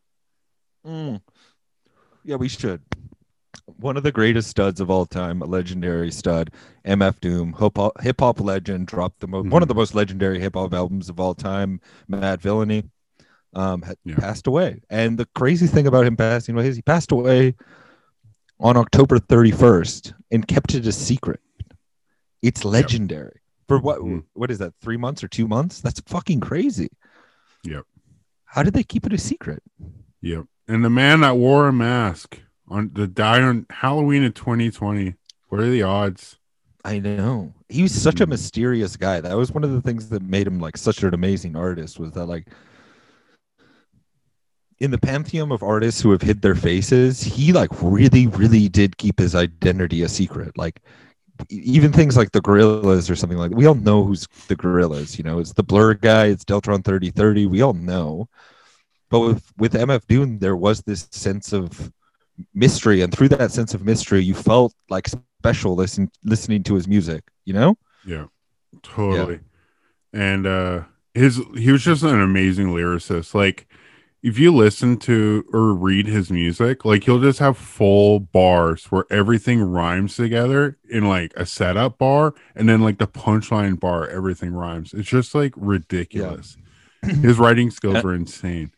Mm. 0.86 1.21
Yeah, 2.23 2.38
we 2.38 2.47
should. 2.47 2.82
One 3.77 3.97
of 3.97 4.03
the 4.03 4.11
greatest 4.11 4.49
studs 4.49 4.80
of 4.80 4.89
all 4.89 5.05
time, 5.05 5.41
a 5.41 5.45
legendary 5.45 6.11
stud, 6.11 6.51
MF 6.86 7.19
Doom, 7.19 7.53
hip 8.01 8.19
hop 8.21 8.39
legend, 8.39 8.88
dropped 8.88 9.19
the 9.19 9.27
mo- 9.27 9.43
one 9.43 9.61
of 9.61 9.67
the 9.67 9.75
most 9.75 9.93
legendary 9.95 10.39
hip 10.39 10.55
hop 10.55 10.73
albums 10.73 11.09
of 11.09 11.19
all 11.19 11.36
time, 11.36 11.82
Madvillainy, 12.09 12.89
um, 13.53 13.82
had 13.82 13.97
Yeah. 14.05 14.15
passed 14.15 14.47
away. 14.47 14.82
And 14.89 15.17
the 15.17 15.27
crazy 15.36 15.67
thing 15.67 15.88
about 15.88 16.05
him 16.05 16.15
passing 16.15 16.55
away 16.55 16.67
is 16.67 16.77
he 16.77 16.82
passed 16.82 17.11
away 17.11 17.55
on 18.59 18.77
October 18.77 19.19
31st 19.19 20.13
and 20.32 20.47
kept 20.47 20.73
it 20.73 20.88
a 20.88 20.91
secret. 20.91 21.41
It's 22.41 22.63
legendary. 22.63 23.41
For 23.70 23.80
what? 23.80 23.99
Mhm. 23.99 24.24
What 24.34 24.51
is 24.51 24.57
that? 24.57 24.74
Three 24.82 24.97
months 24.97 25.24
or 25.24 25.28
two 25.28 25.47
months? 25.47 25.80
That's 25.80 26.01
fucking 26.01 26.41
crazy. 26.41 26.89
Yep. 27.63 27.86
How 28.45 28.63
did 28.63 28.74
they 28.74 28.84
keep 28.84 29.05
it 29.05 29.13
a 29.13 29.17
secret? 29.17 29.63
Yep. 30.22 30.45
And 30.67 30.84
the 30.84 30.89
man 30.89 31.22
that 31.22 31.38
wore 31.38 31.67
a 31.67 31.74
mask 31.74 32.39
on 32.67 32.91
the 32.93 33.07
die 33.07 33.41
on 33.41 33.65
Halloween 33.70 34.24
in 34.24 34.34
2020. 34.34 35.15
What 35.47 35.61
are 35.61 35.70
the 35.70 35.84
odds? 35.84 36.38
I 36.84 36.99
know. 36.99 37.53
He 37.67 37.82
was 37.84 37.91
such 37.99 38.22
a 38.22 38.26
Mhm. 38.26 38.30
mysterious 38.30 38.95
guy. 38.97 39.22
That 39.22 39.38
was 39.38 39.51
one 39.51 39.63
of 39.63 39.72
the 39.72 39.82
things 39.82 40.09
that 40.09 40.22
made 40.24 40.47
him 40.47 40.59
like 40.59 40.78
such 40.78 41.03
an 41.03 41.13
amazing 41.13 41.55
artist 41.55 41.99
was 41.99 42.11
that 42.13 42.26
like 42.26 42.47
in 44.80 44.91
the 44.91 44.97
pantheon 44.97 45.51
of 45.51 45.61
artists 45.61 46.01
who 46.01 46.11
have 46.11 46.22
hid 46.22 46.41
their 46.41 46.55
faces, 46.55 47.22
he 47.22 47.51
like 47.51 47.70
really, 47.82 48.28
really 48.28 48.70
did 48.70 48.97
keep 48.97 49.20
his 49.20 49.36
identity 49.36 50.01
a 50.03 50.09
secret. 50.09 50.57
Like 50.57 50.82
even 51.49 51.91
things 51.91 52.17
like 52.17 52.31
the 52.31 52.41
Gorillaz 52.41 53.09
or 53.09 53.15
something 53.15 53.37
like 53.37 53.51
that, 53.51 53.57
we 53.57 53.65
all 53.65 53.75
know 53.75 54.03
who's 54.03 54.27
the 54.47 54.55
Gorillaz, 54.55 55.17
you 55.17 55.23
know, 55.23 55.39
it's 55.39 55.53
the 55.53 55.63
blur 55.63 55.93
guy, 55.93 56.25
it's 56.25 56.43
Deltron 56.43 56.83
3030, 56.83 57.45
we 57.47 57.61
all 57.61 57.73
know. 57.73 58.27
But 59.09 59.21
with, 59.21 59.51
with 59.57 59.73
MF 59.73 60.05
Doom, 60.07 60.39
there 60.39 60.55
was 60.55 60.81
this 60.81 61.07
sense 61.11 61.51
of 61.53 61.91
mystery, 62.53 63.01
and 63.01 63.13
through 63.13 63.29
that 63.29 63.51
sense 63.51 63.73
of 63.73 63.83
mystery, 63.83 64.21
you 64.23 64.35
felt 64.35 64.73
like 64.89 65.07
special 65.07 65.75
listen, 65.75 66.11
listening 66.23 66.63
to 66.63 66.75
his 66.75 66.87
music, 66.87 67.23
you 67.45 67.53
know? 67.53 67.77
Yeah, 68.05 68.25
totally. 68.83 69.39
And 70.13 70.45
uh 70.47 70.83
his 71.13 71.41
he 71.55 71.71
was 71.71 71.83
just 71.83 72.03
an 72.03 72.21
amazing 72.21 72.67
lyricist. 72.67 73.33
Like 73.33 73.67
if 74.22 74.38
you 74.38 74.53
listen 74.53 74.97
to 74.97 75.45
or 75.53 75.74
read 75.74 76.07
his 76.07 76.30
music, 76.30 76.84
like 76.84 77.03
he'll 77.05 77.22
just 77.22 77.39
have 77.39 77.57
full 77.57 78.20
bars 78.20 78.86
where 78.86 79.05
everything 79.09 79.61
rhymes 79.61 80.15
together 80.15 80.78
in 80.89 81.07
like 81.07 81.34
a 81.36 81.45
setup 81.45 81.97
bar 81.97 82.34
and 82.55 82.67
then 82.67 82.82
like 82.82 82.97
the 82.97 83.07
punchline 83.07 83.80
bar 83.80 84.07
everything 84.07 84.51
rhymes. 84.51 84.93
It's 84.93 85.07
just 85.07 85.34
like 85.34 85.53
ridiculous. 85.55 86.57
His 87.03 87.39
writing 87.39 87.72
skills 87.72 88.03
are 88.03 88.13
insane. 88.13 88.72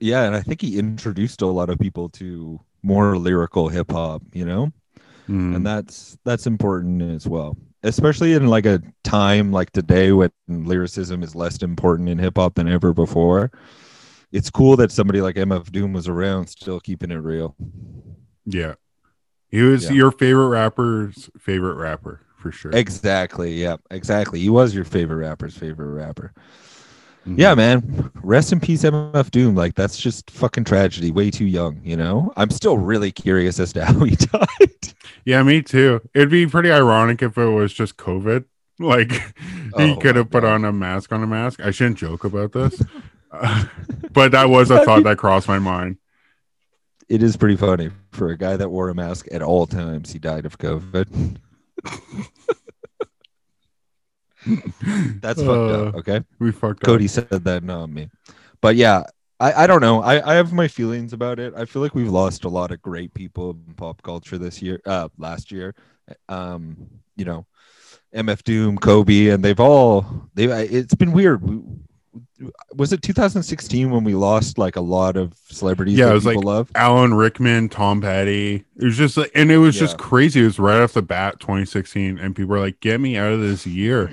Yeah, 0.00 0.24
and 0.24 0.34
I 0.34 0.40
think 0.40 0.60
he 0.60 0.78
introduced 0.78 1.42
a 1.42 1.46
lot 1.46 1.70
of 1.70 1.78
people 1.78 2.08
to 2.10 2.60
more 2.82 3.16
lyrical 3.16 3.68
hip 3.68 3.92
hop, 3.92 4.22
you 4.32 4.44
know? 4.44 4.72
Mm. 5.28 5.54
and 5.54 5.64
that's 5.64 6.18
that's 6.24 6.48
important 6.48 7.00
as 7.00 7.28
well 7.28 7.56
especially 7.84 8.32
in 8.32 8.48
like 8.48 8.66
a 8.66 8.82
time 9.04 9.52
like 9.52 9.70
today 9.70 10.12
when 10.12 10.30
lyricism 10.48 11.22
is 11.22 11.34
less 11.34 11.62
important 11.62 12.08
in 12.08 12.18
hip-hop 12.18 12.54
than 12.54 12.68
ever 12.68 12.92
before 12.92 13.50
it's 14.32 14.50
cool 14.50 14.76
that 14.76 14.90
somebody 14.90 15.20
like 15.20 15.36
mf 15.36 15.70
doom 15.70 15.92
was 15.92 16.08
around 16.08 16.46
still 16.48 16.80
keeping 16.80 17.10
it 17.10 17.16
real 17.16 17.54
yeah. 18.44 18.74
He 19.48 19.62
was 19.62 19.84
Yeah. 19.84 19.92
your 19.92 20.10
favorite 20.12 20.48
rapper's 20.48 21.30
favorite 21.38 21.74
rapper 21.76 22.20
for 22.38 22.50
sure. 22.50 22.72
exactly 22.72 23.52
yeah 23.54 23.76
exactly 23.90 24.40
he 24.40 24.48
was 24.48 24.74
your 24.74 24.84
favorite 24.84 25.16
rapper's 25.26 25.56
favorite 25.56 25.92
rapper 25.92 26.32
Mhm. 27.26 27.38
yeah 27.38 27.54
man 27.54 28.10
rest 28.22 28.50
in 28.52 28.58
peace 28.58 28.82
mf 28.82 29.30
doom 29.30 29.54
like 29.54 29.74
that's 29.76 29.96
just 29.96 30.28
fucking 30.30 30.64
tragedy 30.64 31.12
way 31.12 31.30
too 31.30 31.44
young 31.44 31.80
you 31.84 31.96
know 31.96 32.32
i'm 32.36 32.50
still 32.50 32.78
really 32.78 33.12
curious 33.12 33.60
as 33.60 33.72
to 33.74 33.84
how 33.84 34.02
he 34.04 34.16
died 34.32 34.92
Yeah, 35.24 35.44
me 35.44 35.62
too. 35.62 36.00
It'd 36.14 36.30
be 36.30 36.48
pretty 36.48 36.72
ironic 36.72 37.22
if 37.22 37.38
it 37.38 37.46
was 37.46 37.72
just 37.72 37.96
COVID. 37.96 38.44
Like 38.80 39.12
he 39.76 39.92
Oh, 39.92 39.96
could 40.00 40.16
have 40.16 40.30
put 40.30 40.42
God. 40.42 40.52
on 40.54 40.64
a 40.64 40.72
mask 40.72 41.12
on 41.12 41.22
a 41.22 41.28
mask. 41.28 41.60
I 41.60 41.70
shouldn't 41.70 41.98
joke 41.98 42.24
about 42.24 42.50
this, 42.50 42.82
Uh, 43.32 43.64
but 44.12 44.32
that 44.32 44.48
was 44.48 44.70
a 44.70 44.84
thought 44.84 45.04
that 45.04 45.18
crossed 45.18 45.48
my 45.48 45.58
mind. 45.58 45.96
it 47.08 47.22
is 47.22 47.36
pretty 47.36 47.56
funny 47.56 47.90
for 48.12 48.28
a 48.28 48.36
guy 48.38 48.56
that 48.56 48.68
wore 48.68 48.88
a 48.90 48.94
mask 48.94 49.26
at 49.32 49.42
all 49.42 49.66
times 49.66 50.12
he 50.12 50.18
died 50.18 50.46
of 50.46 50.58
covid 50.58 51.36
That's 55.20 55.40
fucked 55.40 55.70
up. 55.70 55.94
Uh, 55.94 55.98
Okay. 55.98 56.20
We 56.38 56.52
fucked 56.52 56.82
up. 56.82 56.86
Cody 56.86 57.04
up. 57.04 57.10
said 57.10 57.28
that, 57.44 57.62
not 57.62 57.86
me. 57.90 58.10
But 58.60 58.76
yeah, 58.76 59.04
I, 59.38 59.64
I 59.64 59.66
don't 59.66 59.80
know. 59.80 60.02
I, 60.02 60.32
I 60.32 60.34
have 60.34 60.52
my 60.52 60.68
feelings 60.68 61.12
about 61.12 61.38
it. 61.38 61.54
I 61.56 61.64
feel 61.64 61.82
like 61.82 61.94
we've 61.94 62.10
lost 62.10 62.44
a 62.44 62.48
lot 62.48 62.70
of 62.70 62.82
great 62.82 63.12
people 63.14 63.50
in 63.68 63.74
pop 63.74 64.02
culture 64.02 64.38
this 64.38 64.62
year, 64.62 64.80
uh, 64.86 65.08
last 65.18 65.52
year. 65.52 65.74
Um, 66.28 66.76
you 67.16 67.24
know, 67.24 67.46
MF 68.14 68.42
Doom, 68.42 68.78
Kobe, 68.78 69.28
and 69.28 69.44
they've 69.44 69.60
all 69.60 70.28
they 70.34 70.46
it's 70.46 70.94
been 70.94 71.12
weird. 71.12 71.42
We, 71.42 71.60
was 72.74 72.92
it 72.92 73.02
2016 73.02 73.90
when 73.90 74.04
we 74.04 74.14
lost 74.14 74.58
like 74.58 74.76
a 74.76 74.80
lot 74.80 75.16
of 75.16 75.32
celebrities 75.48 75.96
Yeah, 75.98 76.06
that 76.06 76.10
it 76.12 76.14
was 76.14 76.24
people 76.24 76.42
like- 76.42 76.46
love? 76.46 76.70
Alan 76.74 77.14
Rickman, 77.14 77.68
Tom 77.68 78.00
Petty. 78.00 78.64
It 78.76 78.84
was 78.84 78.96
just 78.96 79.16
like, 79.16 79.30
and 79.34 79.50
it 79.52 79.58
was 79.58 79.78
just 79.78 79.98
crazy. 79.98 80.40
It 80.40 80.44
was 80.44 80.58
right 80.58 80.80
off 80.80 80.92
the 80.92 81.02
bat, 81.02 81.40
2016, 81.40 82.18
and 82.18 82.34
people 82.34 82.50
were 82.50 82.60
like, 82.60 82.80
"Get 82.80 83.00
me 83.00 83.16
out 83.16 83.32
of 83.32 83.40
this 83.40 83.66
year." 83.66 84.10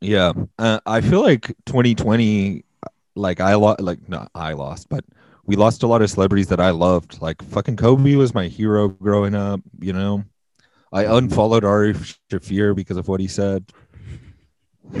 Yeah, 0.00 0.32
uh, 0.58 0.80
I 0.86 1.00
feel 1.00 1.22
like 1.22 1.48
2020. 1.66 2.64
like 3.16 3.40
I 3.40 3.54
lost, 3.56 3.80
like 3.80 4.08
not 4.08 4.30
I 4.34 4.52
lost, 4.52 4.88
but 4.88 5.04
we 5.46 5.56
lost 5.56 5.82
a 5.82 5.86
lot 5.88 6.00
of 6.00 6.10
celebrities 6.10 6.46
that 6.46 6.60
I 6.60 6.70
loved. 6.70 7.20
Like 7.20 7.42
fucking 7.42 7.76
Kobe 7.76 8.14
was 8.14 8.32
my 8.34 8.46
hero 8.46 8.88
growing 8.88 9.34
up. 9.34 9.60
You 9.80 9.92
know, 9.92 10.24
I 10.92 11.04
unfollowed 11.06 11.64
Ari 11.64 11.94
Shaffir 12.30 12.74
because 12.76 12.96
of 12.96 13.08
what 13.08 13.18
he 13.20 13.26
said. 13.26 13.64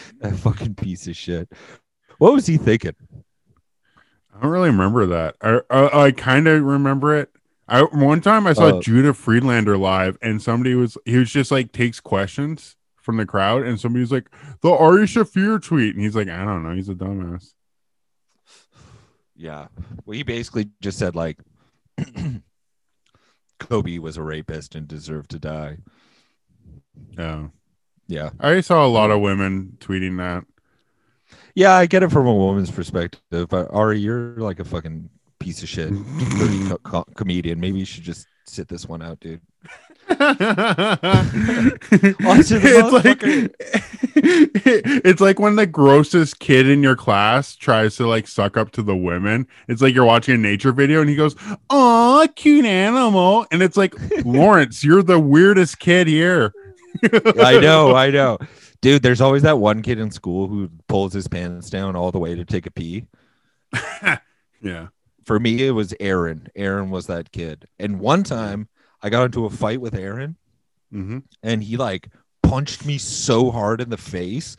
that 0.20 0.36
fucking 0.36 0.74
piece 0.74 1.06
of 1.06 1.16
shit. 1.16 1.48
What 2.18 2.32
was 2.32 2.46
he 2.46 2.56
thinking? 2.56 2.94
I 4.34 4.40
don't 4.42 4.50
really 4.50 4.70
remember 4.70 5.06
that. 5.06 5.36
I 5.40 5.60
I, 5.70 6.04
I 6.06 6.10
kind 6.12 6.46
of 6.48 6.62
remember 6.62 7.16
it. 7.16 7.30
I 7.68 7.82
one 7.82 8.20
time 8.20 8.46
I 8.46 8.52
saw 8.52 8.72
Oh. 8.74 8.80
Judah 8.80 9.14
Friedlander 9.14 9.76
live, 9.78 10.18
and 10.22 10.42
somebody 10.42 10.74
was 10.74 10.96
he 11.04 11.16
was 11.16 11.30
just 11.30 11.50
like 11.50 11.72
takes 11.72 12.00
questions 12.00 12.76
from 12.96 13.16
the 13.16 13.26
crowd, 13.26 13.62
and 13.62 13.78
somebody 13.80 14.00
was 14.00 14.12
like 14.12 14.28
the 14.62 14.70
Ari 14.70 15.04
Shaffir 15.06 15.62
tweet, 15.62 15.94
and 15.94 16.04
he's 16.04 16.16
like, 16.16 16.28
I 16.28 16.44
don't 16.44 16.62
know, 16.62 16.74
he's 16.74 16.88
a 16.88 16.94
dumbass. 16.94 17.52
Yeah. 19.36 19.68
Well, 20.04 20.16
he 20.16 20.22
basically 20.22 20.68
just 20.80 20.98
said 20.98 21.14
like 21.16 21.38
Kobe 23.58 23.98
was 23.98 24.16
a 24.16 24.22
rapist 24.22 24.74
and 24.74 24.86
deserved 24.88 25.30
to 25.30 25.38
die. 25.38 25.78
Yeah, 27.16 27.48
Yeah. 28.10 28.30
I 28.40 28.60
saw 28.60 28.84
a 28.84 28.88
lot 28.88 29.12
of 29.12 29.20
women 29.20 29.76
tweeting 29.78 30.18
that. 30.18 30.44
Yeah, 31.54 31.74
I 31.74 31.86
get 31.86 32.02
it 32.02 32.10
from 32.10 32.26
a 32.26 32.34
woman's 32.34 32.70
perspective, 32.70 33.48
but 33.48 33.68
Ari, 33.70 34.00
you're 34.00 34.34
like 34.36 34.58
a 34.58 34.64
fucking 34.64 35.08
piece 35.38 35.62
of 35.62 35.68
shit 35.68 35.90
co- 36.68 36.78
co- 36.78 37.06
comedian. 37.14 37.60
Maybe 37.60 37.78
you 37.78 37.84
should 37.84 38.02
just 38.02 38.26
sit 38.46 38.66
this 38.66 38.86
one 38.86 39.00
out, 39.00 39.20
dude. 39.20 39.40
it's 40.10 40.20
like 42.92 43.20
it's 44.16 45.20
like 45.20 45.38
when 45.38 45.54
the 45.54 45.68
grossest 45.68 46.40
kid 46.40 46.68
in 46.68 46.82
your 46.82 46.96
class 46.96 47.54
tries 47.54 47.94
to 47.96 48.08
like 48.08 48.26
suck 48.26 48.56
up 48.56 48.72
to 48.72 48.82
the 48.82 48.96
women. 48.96 49.46
It's 49.68 49.80
like 49.80 49.94
you're 49.94 50.04
watching 50.04 50.34
a 50.34 50.38
nature 50.38 50.72
video 50.72 51.00
and 51.00 51.08
he 51.08 51.14
goes, 51.14 51.36
"Oh, 51.70 52.26
cute 52.34 52.64
animal," 52.64 53.46
and 53.52 53.62
it's 53.62 53.76
like 53.76 53.94
Lawrence, 54.24 54.82
you're 54.82 55.04
the 55.04 55.20
weirdest 55.20 55.78
kid 55.78 56.08
here. 56.08 56.52
I 57.38 57.58
know, 57.60 57.94
I 57.94 58.10
know. 58.10 58.38
Dude, 58.80 59.02
there's 59.02 59.20
always 59.20 59.42
that 59.42 59.58
one 59.58 59.82
kid 59.82 59.98
in 59.98 60.10
school 60.10 60.48
who 60.48 60.70
pulls 60.88 61.12
his 61.12 61.28
pants 61.28 61.68
down 61.70 61.96
all 61.96 62.10
the 62.12 62.18
way 62.18 62.34
to 62.34 62.44
take 62.44 62.66
a 62.66 62.70
pee. 62.70 63.06
Yeah. 64.62 64.88
For 65.24 65.40
me, 65.40 65.66
it 65.66 65.70
was 65.70 65.94
Aaron. 66.00 66.48
Aaron 66.54 66.90
was 66.90 67.06
that 67.06 67.32
kid. 67.32 67.66
And 67.78 67.98
one 67.98 68.24
time 68.24 68.68
I 69.02 69.08
got 69.08 69.24
into 69.24 69.46
a 69.46 69.50
fight 69.50 69.80
with 69.80 69.94
Aaron 69.94 70.36
Mm-hmm. 70.92 71.18
and 71.44 71.62
he 71.62 71.76
like 71.76 72.08
punched 72.42 72.84
me 72.84 72.98
so 72.98 73.52
hard 73.52 73.80
in 73.80 73.90
the 73.90 73.96
face 73.96 74.56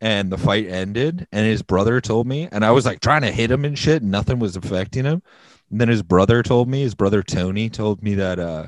and 0.00 0.32
the 0.32 0.36
fight 0.36 0.66
ended 0.66 1.28
and 1.30 1.46
his 1.46 1.62
brother 1.62 2.00
told 2.00 2.26
me 2.26 2.48
and 2.50 2.64
i 2.64 2.72
was 2.72 2.84
like 2.84 2.98
trying 2.98 3.22
to 3.22 3.30
hit 3.30 3.48
him 3.48 3.64
and 3.64 3.78
shit 3.78 4.02
and 4.02 4.10
nothing 4.10 4.40
was 4.40 4.56
affecting 4.56 5.04
him 5.04 5.22
and 5.70 5.80
then 5.80 5.86
his 5.88 6.02
brother 6.02 6.42
told 6.42 6.68
me 6.68 6.80
his 6.80 6.96
brother 6.96 7.22
tony 7.22 7.70
told 7.70 8.02
me 8.02 8.16
that 8.16 8.40
uh 8.40 8.66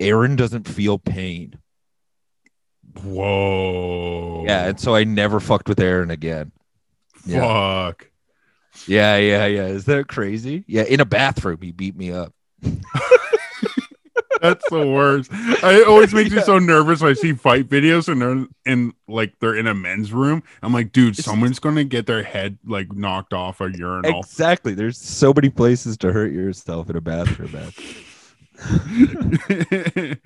aaron 0.00 0.36
doesn't 0.36 0.66
feel 0.66 0.96
pain 0.98 1.52
Whoa. 3.02 4.44
yeah 4.46 4.66
and 4.66 4.80
so 4.80 4.94
i 4.94 5.04
never 5.04 5.40
fucked 5.40 5.68
with 5.68 5.80
aaron 5.80 6.10
again 6.10 6.52
yeah. 7.24 7.40
Fuck. 7.88 8.10
yeah 8.86 9.16
yeah 9.16 9.46
yeah 9.46 9.66
is 9.66 9.84
that 9.86 10.08
crazy 10.08 10.64
yeah 10.66 10.82
in 10.84 11.00
a 11.00 11.04
bathroom 11.04 11.58
he 11.60 11.72
beat 11.72 11.96
me 11.96 12.12
up 12.12 12.32
That's 14.42 14.68
the 14.68 14.86
worst. 14.86 15.30
It 15.32 15.88
always 15.88 16.12
makes 16.12 16.30
me 16.30 16.42
so 16.42 16.58
nervous 16.58 17.00
when 17.00 17.10
I 17.10 17.14
see 17.14 17.32
fight 17.32 17.68
videos 17.70 18.08
and 18.08 18.20
they're 18.20 18.46
in 18.66 18.92
like 19.08 19.32
they're 19.40 19.56
in 19.56 19.66
a 19.66 19.74
men's 19.74 20.12
room. 20.12 20.42
I'm 20.62 20.74
like, 20.74 20.92
dude, 20.92 21.16
someone's 21.16 21.58
gonna 21.58 21.84
get 21.84 22.06
their 22.06 22.22
head 22.22 22.58
like 22.64 22.92
knocked 22.92 23.32
off 23.32 23.62
a 23.62 23.70
urinal. 23.70 24.20
exactly 24.20 24.74
there's 24.74 24.98
so 24.98 25.32
many 25.32 25.48
places 25.48 25.96
to 25.98 26.12
hurt 26.12 26.32
yourself 26.32 26.90
in 26.90 26.96
a 26.96 27.00
bathroom 27.00 27.52
man 27.52 27.72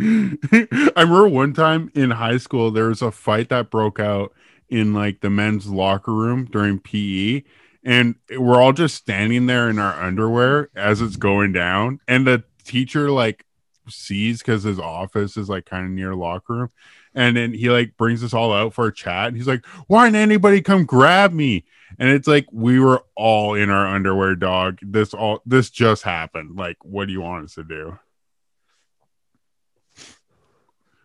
I 0.52 1.02
remember 1.02 1.28
one 1.28 1.52
time 1.52 1.90
in 1.94 2.12
high 2.12 2.38
school 2.38 2.70
there 2.70 2.88
was 2.88 3.02
a 3.02 3.10
fight 3.10 3.48
that 3.50 3.70
broke 3.70 4.00
out 4.00 4.32
in 4.68 4.94
like 4.94 5.20
the 5.20 5.30
men's 5.30 5.66
locker 5.66 6.14
room 6.14 6.46
during 6.46 6.78
PE 6.78 7.42
and 7.82 8.14
we're 8.36 8.60
all 8.60 8.72
just 8.72 8.94
standing 8.94 9.46
there 9.46 9.68
in 9.68 9.78
our 9.78 10.00
underwear 10.00 10.70
as 10.74 11.00
it's 11.00 11.16
going 11.16 11.52
down 11.52 12.00
and 12.08 12.26
the 12.26 12.44
teacher 12.64 13.10
like 13.10 13.44
sees 13.88 14.42
cuz 14.42 14.62
his 14.62 14.78
office 14.78 15.36
is 15.36 15.48
like 15.48 15.66
kind 15.66 15.84
of 15.84 15.90
near 15.90 16.14
locker 16.14 16.54
room 16.54 16.68
and 17.14 17.36
then 17.36 17.52
he 17.52 17.68
like 17.68 17.96
brings 17.96 18.22
us 18.22 18.32
all 18.32 18.52
out 18.52 18.72
for 18.72 18.86
a 18.86 18.94
chat 18.94 19.28
and 19.28 19.36
he's 19.36 19.48
like 19.48 19.64
why 19.88 20.06
didn't 20.06 20.16
anybody 20.16 20.62
come 20.62 20.84
grab 20.84 21.32
me? 21.32 21.64
And 21.98 22.08
it's 22.08 22.28
like 22.28 22.46
we 22.52 22.78
were 22.78 23.04
all 23.16 23.54
in 23.54 23.68
our 23.68 23.86
underwear 23.86 24.36
dog. 24.36 24.78
This 24.80 25.12
all 25.12 25.42
this 25.44 25.70
just 25.70 26.04
happened. 26.04 26.56
Like 26.56 26.76
what 26.84 27.06
do 27.06 27.12
you 27.12 27.20
want 27.20 27.44
us 27.44 27.54
to 27.54 27.64
do 27.64 27.98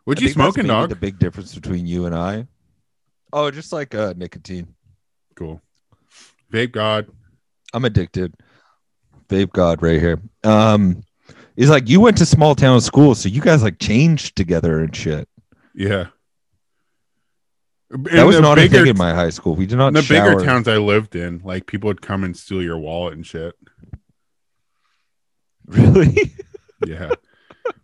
what 0.06 0.20
I 0.20 0.22
you 0.22 0.30
smoking, 0.30 0.68
dog? 0.68 0.90
The 0.90 0.96
big 0.96 1.20
difference 1.20 1.54
between 1.54 1.86
you 1.86 2.06
and 2.06 2.16
I. 2.16 2.48
Oh, 3.34 3.52
just 3.52 3.74
like 3.74 3.94
uh, 3.94 4.14
nicotine. 4.16 4.74
Cool. 5.36 5.62
Vape 6.52 6.72
God. 6.72 7.08
I'm 7.74 7.84
addicted. 7.84 8.34
Vape 9.28 9.52
God 9.52 9.82
right 9.82 10.00
here. 10.00 10.22
Um, 10.44 11.04
is 11.58 11.70
like 11.70 11.90
you 11.90 12.00
went 12.00 12.18
to 12.18 12.26
small 12.26 12.56
town 12.56 12.80
school, 12.82 13.16
so 13.16 13.30
you 13.30 13.42
guys 13.42 13.64
like 13.64 13.80
changed 13.80 14.36
together 14.36 14.80
and 14.80 14.96
shit. 14.96 15.28
Yeah. 15.74 16.08
That 17.90 18.26
was 18.26 18.40
not 18.40 18.58
a 18.58 18.68
thing 18.68 18.88
in 18.88 18.98
my 18.98 19.14
high 19.14 19.30
school. 19.30 19.56
We 19.56 19.66
did 19.66 19.78
not 19.78 19.90
in 19.90 19.94
the 19.94 20.02
shower. 20.02 20.32
bigger 20.32 20.46
towns 20.46 20.68
I 20.68 20.78
lived 20.78 21.16
in, 21.16 21.42
like 21.44 21.66
people 21.66 21.88
would 21.88 22.02
come 22.02 22.24
and 22.24 22.36
steal 22.36 22.62
your 22.62 22.78
wallet 22.78 23.14
and 23.14 23.26
shit. 23.26 23.56
Really? 25.68 26.32
Yeah. 26.86 27.10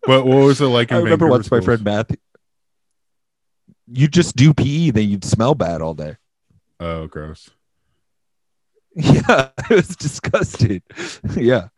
but 0.05 0.25
what 0.25 0.37
was 0.37 0.61
it 0.61 0.65
like 0.65 0.91
in 0.91 0.97
I 0.97 0.99
remember 0.99 1.25
Vancouver 1.25 1.31
once 1.31 1.51
my 1.51 1.61
friend 1.61 1.83
Matthew. 1.83 2.17
You 3.93 4.07
just 4.07 4.35
do 4.35 4.53
PE, 4.53 4.91
then 4.91 5.09
you'd 5.09 5.25
smell 5.25 5.53
bad 5.55 5.81
all 5.81 5.93
day. 5.93 6.15
Oh, 6.79 7.07
gross. 7.07 7.49
Yeah, 8.95 9.49
it 9.69 9.69
was 9.69 9.95
disgusting. 9.95 10.81
yeah, 11.37 11.69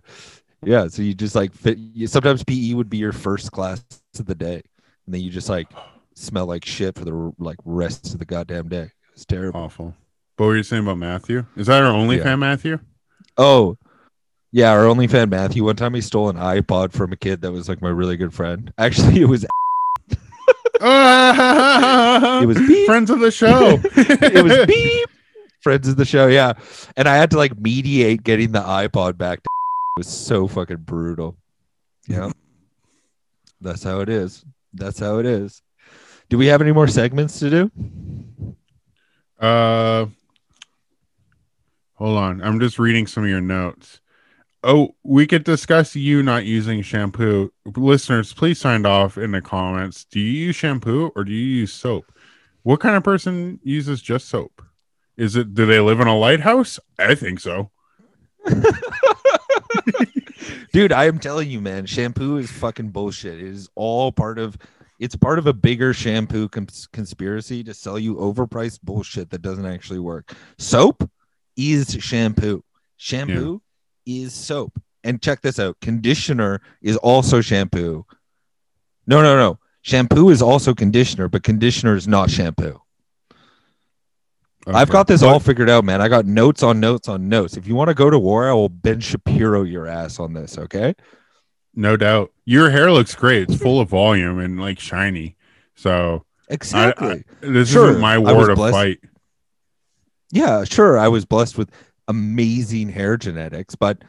yeah. 0.63 0.87
So 0.87 1.03
you 1.03 1.13
just 1.13 1.35
like 1.35 1.53
fit. 1.53 1.77
You, 1.77 2.07
sometimes 2.07 2.43
PE 2.43 2.73
would 2.73 2.89
be 2.89 2.97
your 2.97 3.11
first 3.11 3.51
class 3.51 3.83
of 4.17 4.25
the 4.25 4.33
day, 4.33 4.63
and 5.05 5.13
then 5.13 5.21
you 5.21 5.29
just 5.29 5.47
like 5.47 5.67
smell 6.15 6.47
like 6.47 6.65
shit 6.65 6.97
for 6.97 7.05
the 7.05 7.31
like 7.37 7.57
rest 7.65 8.13
of 8.13 8.19
the 8.19 8.25
goddamn 8.25 8.67
day. 8.67 8.85
It 8.85 8.91
was 9.13 9.25
terrible. 9.27 9.59
Awful. 9.59 9.93
But 10.37 10.45
what 10.45 10.47
were 10.47 10.57
you 10.57 10.63
saying 10.63 10.81
about 10.83 10.97
Matthew? 10.97 11.45
Is 11.55 11.67
that 11.67 11.83
our 11.83 11.91
only 11.91 12.17
Yeah. 12.17 12.23
fan, 12.23 12.39
Matthew? 12.39 12.79
Oh, 13.37 13.77
yeah. 14.53 14.71
Our 14.71 14.87
only 14.87 15.07
fan 15.07 15.29
Matthew. 15.29 15.65
One 15.65 15.75
time 15.75 15.93
he 15.93 15.99
stole 16.01 16.29
an 16.29 16.37
iPod 16.37 16.93
from 16.93 17.11
a 17.11 17.17
kid 17.17 17.41
that 17.41 17.51
was 17.51 17.67
like 17.67 17.81
my 17.81 17.89
really 17.89 18.15
good 18.15 18.33
friend. 18.33 18.71
Actually, 18.77 19.19
it 19.19 19.27
was 19.27 19.43
it 20.81 22.47
was 22.47 22.57
beep. 22.57 22.85
friends 22.85 23.09
of 23.09 23.19
the 23.19 23.31
show. 23.31 23.79
it 23.95 24.43
was 24.43 24.65
beep. 24.65 25.09
Friends 25.61 25.87
of 25.87 25.97
the 25.97 26.05
show, 26.05 26.27
yeah. 26.27 26.53
And 26.95 27.07
I 27.07 27.15
had 27.15 27.31
to 27.31 27.37
like 27.37 27.57
mediate 27.59 28.23
getting 28.23 28.51
the 28.51 28.61
iPod 28.61 29.17
back. 29.17 29.43
To 29.43 29.47
it 29.97 29.99
was 29.99 30.07
so 30.07 30.47
fucking 30.47 30.77
brutal. 30.77 31.35
Yeah, 32.07 32.31
that's 33.59 33.83
how 33.83 34.01
it 34.01 34.09
is. 34.09 34.45
That's 34.73 34.99
how 34.99 35.19
it 35.19 35.25
is. 35.25 35.61
Do 36.29 36.37
we 36.37 36.47
have 36.47 36.61
any 36.61 36.71
more 36.71 36.87
segments 36.87 37.39
to 37.39 37.49
do? 37.49 37.71
Uh, 39.39 40.07
hold 41.95 42.17
on. 42.17 42.41
I'm 42.41 42.59
just 42.59 42.79
reading 42.79 43.07
some 43.07 43.23
of 43.23 43.29
your 43.29 43.41
notes. 43.41 43.99
Oh, 44.65 44.95
we 45.03 45.27
could 45.27 45.43
discuss 45.43 45.93
you 45.93 46.23
not 46.23 46.45
using 46.45 46.81
shampoo. 46.81 47.51
Listeners, 47.75 48.31
please 48.33 48.59
sign 48.59 48.85
off 48.85 49.17
in 49.17 49.31
the 49.31 49.41
comments. 49.41 50.05
Do 50.05 50.21
you 50.21 50.45
use 50.45 50.55
shampoo 50.55 51.11
or 51.15 51.25
do 51.25 51.33
you 51.33 51.57
use 51.57 51.73
soap? 51.73 52.05
What 52.61 52.79
kind 52.79 52.95
of 52.95 53.03
person 53.03 53.59
uses 53.63 54.01
just 54.01 54.29
soap? 54.29 54.61
Is 55.17 55.35
it 55.35 55.53
do 55.53 55.65
they 55.65 55.81
live 55.81 55.99
in 55.99 56.07
a 56.07 56.17
lighthouse? 56.17 56.79
I 56.97 57.13
think 57.15 57.41
so. 57.41 57.71
Dude, 60.71 60.93
I 60.93 61.05
am 61.05 61.19
telling 61.19 61.49
you, 61.51 61.59
man, 61.59 61.85
shampoo 61.85 62.37
is 62.37 62.49
fucking 62.49 62.89
bullshit. 62.91 63.39
It 63.39 63.47
is 63.47 63.69
all 63.75 64.13
part 64.13 64.39
of 64.39 64.57
it's 64.97 65.15
part 65.17 65.39
of 65.39 65.47
a 65.47 65.53
bigger 65.53 65.93
shampoo 65.93 66.47
cons- 66.47 66.87
conspiracy 66.93 67.65
to 67.65 67.73
sell 67.73 67.99
you 67.99 68.15
overpriced 68.15 68.79
bullshit 68.81 69.29
that 69.31 69.41
doesn't 69.41 69.65
actually 69.65 69.99
work. 69.99 70.33
Soap 70.57 71.09
is 71.57 71.97
shampoo. 71.99 72.63
Shampoo 72.95 73.61
is 74.05 74.33
soap. 74.33 74.81
And 75.03 75.21
check 75.21 75.41
this 75.41 75.59
out. 75.59 75.77
Conditioner 75.81 76.61
is 76.81 76.95
also 76.97 77.41
shampoo. 77.41 78.05
No, 79.05 79.21
no, 79.21 79.35
no. 79.35 79.59
Shampoo 79.81 80.29
is 80.29 80.41
also 80.41 80.73
conditioner, 80.73 81.27
but 81.27 81.43
conditioner 81.43 81.95
is 81.95 82.07
not 82.07 82.29
shampoo. 82.31 82.79
I've 84.65 84.89
got 84.89 85.07
this 85.07 85.21
all 85.23 85.41
figured 85.41 85.69
out, 85.69 85.83
man. 85.83 85.99
I 86.01 86.07
got 86.07 86.25
notes 86.25 86.63
on 86.63 86.79
notes 86.79 87.09
on 87.09 87.27
notes. 87.27 87.57
If 87.57 87.67
you 87.67 87.75
want 87.75 87.89
to 87.89 87.93
go 87.93 88.09
to 88.09 88.17
war, 88.17 88.49
I 88.49 88.53
will 88.53 88.69
Ben 88.69 89.01
Shapiro 89.01 89.63
your 89.63 89.87
ass 89.87 90.19
on 90.19 90.33
this, 90.33 90.57
okay? 90.57 90.95
no 91.75 91.97
doubt. 91.97 92.31
Your 92.45 92.69
hair 92.69 92.91
looks 92.91 93.15
great. 93.15 93.49
It's 93.49 93.59
full 93.61 93.81
of 93.81 93.89
volume 93.89 94.37
and 94.39 94.59
like 94.61 94.79
shiny. 94.79 95.35
So 95.75 96.23
Exactly. 96.47 97.23
this 97.41 97.71
Sure, 97.71 97.89
isn't 97.89 97.99
my 98.01 98.19
war 98.19 98.47
to 98.47 98.55
blessed- 98.55 98.73
fight. 98.75 98.99
Yeah, 100.31 100.65
sure. 100.65 100.97
I 100.99 101.07
was 101.07 101.25
blessed 101.25 101.57
with 101.57 101.71
amazing 102.07 102.89
hair 102.89 103.17
genetics, 103.17 103.75
but 103.75 104.03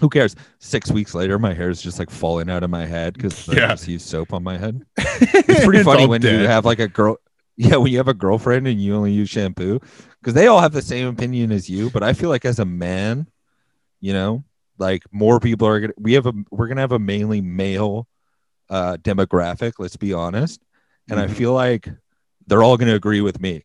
who 0.00 0.08
cares? 0.08 0.36
Six 0.60 0.90
weeks 0.92 1.14
later, 1.14 1.38
my 1.38 1.52
hair 1.54 1.70
is 1.70 1.82
just 1.82 1.98
like 1.98 2.10
falling 2.10 2.48
out 2.48 2.62
of 2.62 2.70
my 2.70 2.86
head 2.86 3.14
because 3.14 3.48
I 3.48 3.54
Yeah. 3.56 3.68
just 3.68 3.88
use 3.88 4.04
soap 4.04 4.32
on 4.32 4.42
my 4.44 4.56
head. 4.56 4.82
It's 4.96 5.64
pretty 5.64 5.82
funny 5.82 6.04
all 6.04 6.08
when 6.10 6.22
you 6.22 6.46
have 6.46 6.64
like 6.64 6.78
a 6.78 6.88
girl. 6.88 7.16
Yeah, 7.60 7.74
when 7.74 7.90
you 7.90 7.98
have 7.98 8.06
a 8.06 8.14
girlfriend 8.14 8.68
and 8.68 8.80
you 8.80 8.94
only 8.94 9.10
use 9.10 9.28
shampoo, 9.28 9.80
because 10.20 10.32
they 10.34 10.46
all 10.46 10.60
have 10.60 10.70
the 10.70 10.80
same 10.80 11.08
opinion 11.08 11.50
as 11.50 11.68
you. 11.68 11.90
But 11.90 12.04
I 12.04 12.12
feel 12.12 12.28
like 12.28 12.44
as 12.44 12.60
a 12.60 12.64
man, 12.64 13.26
you 14.00 14.12
know, 14.12 14.44
like 14.78 15.02
more 15.10 15.40
people 15.40 15.66
are 15.66 15.80
gonna. 15.80 15.92
We 15.98 16.12
have 16.12 16.26
a. 16.26 16.32
We're 16.52 16.68
gonna 16.68 16.82
have 16.82 16.92
a 16.92 17.00
mainly 17.00 17.40
male 17.40 18.06
uh 18.70 18.96
demographic. 19.02 19.72
Let's 19.80 19.96
be 19.96 20.12
honest, 20.12 20.60
and 21.10 21.18
I 21.18 21.26
Mhm. 21.26 21.32
feel 21.32 21.52
like 21.52 21.88
they're 22.46 22.62
all 22.62 22.76
gonna 22.76 22.94
agree 22.94 23.22
with 23.22 23.40
me 23.40 23.64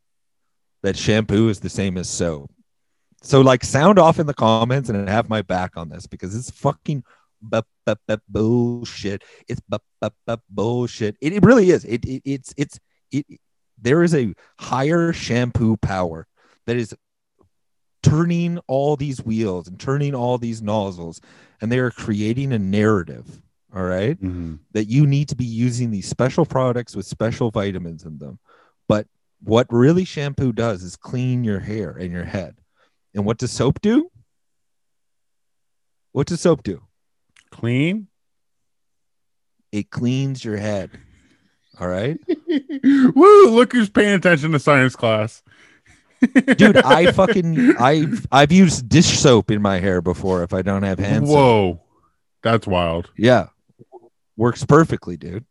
that 0.83 0.97
shampoo 0.97 1.49
is 1.49 1.59
the 1.59 1.69
same 1.69 1.97
as 1.97 2.09
soap. 2.09 2.51
So 3.21 3.41
like, 3.41 3.63
sound 3.63 3.99
off 3.99 4.19
in 4.19 4.27
the 4.27 4.33
comments 4.33 4.89
and 4.89 5.07
have 5.07 5.29
my 5.29 5.41
back 5.41 5.77
on 5.77 5.89
this 5.89 6.05
because 6.07 6.35
it's 6.35 6.51
fucking 6.51 7.03
bu- 7.41 7.61
bu- 7.85 7.95
bu- 8.07 8.17
bullshit. 8.27 9.23
It's 9.47 9.61
bu- 9.61 9.77
bu- 10.01 10.09
bu- 10.27 10.37
bullshit. 10.49 11.15
It, 11.21 11.33
it 11.33 11.43
really 11.43 11.69
is. 11.69 11.85
It, 11.85 12.03
it 12.05 12.21
it's 12.25 12.53
it's 12.57 12.79
it. 13.11 13.25
There 13.81 14.03
is 14.03 14.13
a 14.13 14.33
higher 14.59 15.13
shampoo 15.13 15.77
power 15.77 16.27
that 16.67 16.75
is 16.75 16.93
turning 18.01 18.59
all 18.67 18.95
these 18.95 19.23
wheels 19.23 19.67
and 19.67 19.79
turning 19.79 20.13
all 20.13 20.37
these 20.37 20.61
nozzles, 20.61 21.21
and 21.61 21.71
they 21.71 21.79
are 21.79 21.91
creating 21.91 22.51
a 22.53 22.59
narrative. 22.59 23.41
All 23.75 23.83
right 23.83 24.21
Mhm. 24.21 24.59
that 24.73 24.85
you 24.87 25.07
need 25.07 25.29
to 25.29 25.35
be 25.35 25.45
using 25.45 25.89
these 25.89 26.07
special 26.07 26.45
products 26.45 26.95
with 26.95 27.07
special 27.07 27.49
vitamins 27.49 28.03
in 28.03 28.19
them. 28.19 28.37
But 28.87 29.07
what 29.43 29.67
really 29.69 30.05
shampoo 30.05 30.51
does 30.51 30.83
is 30.83 30.95
clean 30.95 31.43
your 31.43 31.59
hair 31.59 31.91
and 31.91 32.11
your 32.11 32.23
head. 32.23 32.55
And 33.13 33.25
what 33.25 33.37
does 33.37 33.51
soap 33.51 33.81
do? 33.81 34.09
What 36.13 36.27
does 36.27 36.41
soap 36.41 36.63
do? 36.63 36.81
Clean. 37.51 38.07
It 39.71 39.89
cleans 39.89 40.43
your 40.43 40.57
head. 40.57 40.91
All 41.79 41.87
right. 41.87 42.17
Woo! 42.83 43.49
Look 43.49 43.73
who's 43.73 43.89
paying 43.89 44.13
attention 44.13 44.51
to 44.51 44.59
science 44.59 44.95
class. 44.95 45.41
Dude, 46.55 46.77
I 46.77 47.11
fucking 47.11 47.77
I've 47.77 48.25
I've 48.31 48.51
used 48.51 48.87
dish 48.87 49.19
soap 49.19 49.51
in 49.51 49.61
my 49.61 49.79
hair 49.79 50.01
before 50.01 50.43
if 50.43 50.53
I 50.53 50.61
don't 50.61 50.83
have 50.83 50.99
hand 50.99 51.27
soap. 51.27 51.35
Whoa, 51.35 51.81
that's 52.43 52.65
wild. 52.65 53.09
Yeah. 53.17 53.47
Works 54.37 54.63
perfectly, 54.65 55.17
dude. 55.17 55.45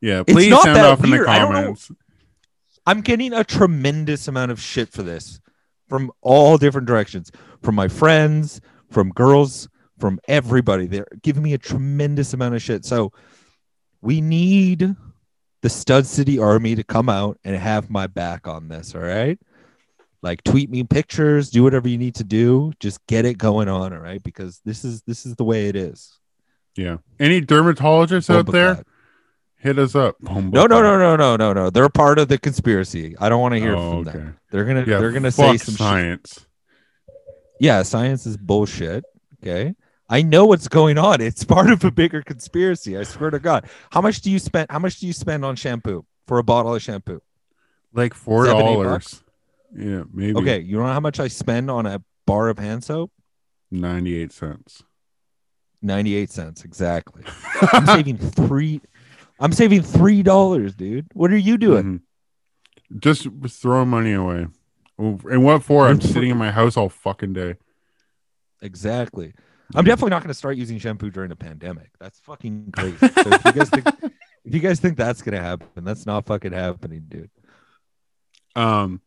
Yeah, 0.00 0.22
please 0.24 0.52
sound 0.60 0.78
off 0.78 1.04
in 1.04 1.10
the 1.10 1.24
comments. 1.24 1.28
I 1.28 1.38
don't 1.38 1.90
know. 1.90 1.96
I'm 2.86 3.00
getting 3.00 3.32
a 3.32 3.44
tremendous 3.44 4.28
amount 4.28 4.52
of 4.52 4.60
shit 4.60 4.90
for 4.90 5.02
this 5.02 5.40
from 5.88 6.10
all 6.20 6.58
different 6.58 6.86
directions, 6.86 7.30
from 7.62 7.74
my 7.74 7.88
friends, 7.88 8.60
from 8.90 9.10
girls, 9.10 9.68
from 9.98 10.20
everybody. 10.28 10.86
They're 10.86 11.06
giving 11.22 11.42
me 11.42 11.54
a 11.54 11.58
tremendous 11.58 12.32
amount 12.32 12.54
of 12.54 12.62
shit. 12.62 12.84
So 12.84 13.12
we 14.00 14.20
need 14.20 14.94
the 15.62 15.68
Stud 15.68 16.06
City 16.06 16.38
Army 16.38 16.74
to 16.74 16.84
come 16.84 17.08
out 17.08 17.38
and 17.44 17.56
have 17.56 17.90
my 17.90 18.06
back 18.06 18.46
on 18.46 18.68
this. 18.68 18.94
All 18.94 19.00
right. 19.00 19.38
Like 20.22 20.42
tweet 20.44 20.70
me 20.70 20.82
pictures, 20.84 21.50
do 21.50 21.62
whatever 21.62 21.88
you 21.88 21.98
need 21.98 22.16
to 22.16 22.24
do. 22.24 22.72
Just 22.80 23.04
get 23.06 23.24
it 23.24 23.38
going 23.38 23.68
on. 23.68 23.92
All 23.92 24.00
right. 24.00 24.22
Because 24.22 24.60
this 24.64 24.84
is 24.84 25.02
this 25.02 25.26
is 25.26 25.36
the 25.36 25.44
way 25.44 25.68
it 25.68 25.76
is. 25.76 26.18
Yeah. 26.76 26.98
Any 27.18 27.40
dermatologists 27.40 28.32
out 28.32 28.46
there. 28.50 28.84
Hit 29.66 29.78
us 29.78 29.94
up. 29.94 30.16
No, 30.20 30.40
no, 30.40 30.66
no, 30.66 30.98
no, 30.98 31.16
no, 31.16 31.36
no, 31.36 31.52
no. 31.52 31.70
They're 31.70 31.88
part 31.88 32.18
of 32.18 32.28
the 32.28 32.38
conspiracy. 32.38 33.14
I 33.18 33.28
don't 33.28 33.40
want 33.40 33.54
to 33.54 33.60
hear 33.60 33.74
Oh, 33.76 33.90
from 34.02 34.08
okay. 34.08 34.18
them. 34.18 34.38
They're 34.50 34.64
gonna 34.64 34.80
Yeah, 34.86 34.98
they're 34.98 35.12
gonna 35.12 35.30
say 35.30 35.56
some 35.58 35.74
shit. 35.74 35.78
science. 35.78 36.46
yeah, 37.60 37.82
science 37.82 38.26
is 38.26 38.36
bullshit. 38.36 39.04
Okay. 39.42 39.74
I 40.08 40.22
know 40.22 40.46
what's 40.46 40.68
going 40.68 40.98
on. 40.98 41.20
It's 41.20 41.42
part 41.44 41.68
of 41.70 41.84
a 41.84 41.90
bigger 41.90 42.22
conspiracy. 42.22 42.96
I 42.96 43.02
swear 43.02 43.30
to 43.30 43.38
God. 43.40 43.66
How 43.90 44.00
much 44.00 44.20
do 44.22 44.30
you 44.30 44.38
spend? 44.38 44.68
How 44.70 44.78
much 44.78 45.00
do 45.00 45.06
you 45.06 45.12
spend 45.12 45.44
on 45.44 45.56
shampoo 45.56 46.04
for 46.26 46.38
a 46.38 46.44
bottle 46.44 46.74
of 46.74 46.80
shampoo? 46.82 47.20
Like 47.92 48.14
four 48.14 48.46
dollars. 48.46 49.22
Yeah, 49.76 50.04
maybe. 50.12 50.36
Okay. 50.38 50.60
You 50.60 50.78
know 50.78 50.86
how 50.86 51.00
much 51.00 51.18
I 51.20 51.28
spend 51.28 51.70
on 51.70 51.86
a 51.86 52.02
bar 52.26 52.48
of 52.48 52.58
hand 52.58 52.84
soap? 52.84 53.10
ninety-eight 53.70 54.32
cents. 54.32 54.82
98 55.82 56.30
cents. 56.30 56.64
Exactly. 56.64 57.22
I'm 57.72 57.86
saving 57.86 58.16
three. 58.16 58.80
I'm 59.38 59.52
saving 59.52 59.82
three 59.82 60.22
dollars, 60.22 60.74
dude. 60.74 61.06
What 61.12 61.30
are 61.30 61.36
you 61.36 61.58
doing? 61.58 62.00
Mhm. 62.92 63.00
Just 63.00 63.26
throwing 63.60 63.88
money 63.88 64.12
away. 64.12 64.46
And 64.98 65.44
what 65.44 65.62
for? 65.62 65.88
I'm 65.88 66.00
sitting 66.00 66.30
in 66.30 66.36
my 66.38 66.50
house 66.50 66.76
all 66.76 66.88
fucking 66.88 67.34
day. 67.34 67.56
Exactly. 68.62 69.34
I'm 69.74 69.84
definitely 69.84 70.10
not 70.10 70.22
going 70.22 70.28
to 70.28 70.34
start 70.34 70.56
using 70.56 70.78
shampoo 70.78 71.10
during 71.10 71.32
a 71.32 71.36
pandemic. 71.36 71.90
That's 71.98 72.18
fucking 72.20 72.72
crazy. 72.72 72.96
So 72.96 73.08
if 73.16 73.44
you 73.44 73.52
guys 73.52 73.70
think 73.70 73.86
if 74.44 74.54
you 74.54 74.60
guys 74.60 74.80
think 74.80 74.96
that's 74.96 75.20
going 75.22 75.34
to 75.34 75.42
happen, 75.42 75.84
that's 75.84 76.06
not 76.06 76.26
fucking 76.26 76.52
happening, 76.52 77.04
dude. 77.08 77.30
Um, 78.54 79.02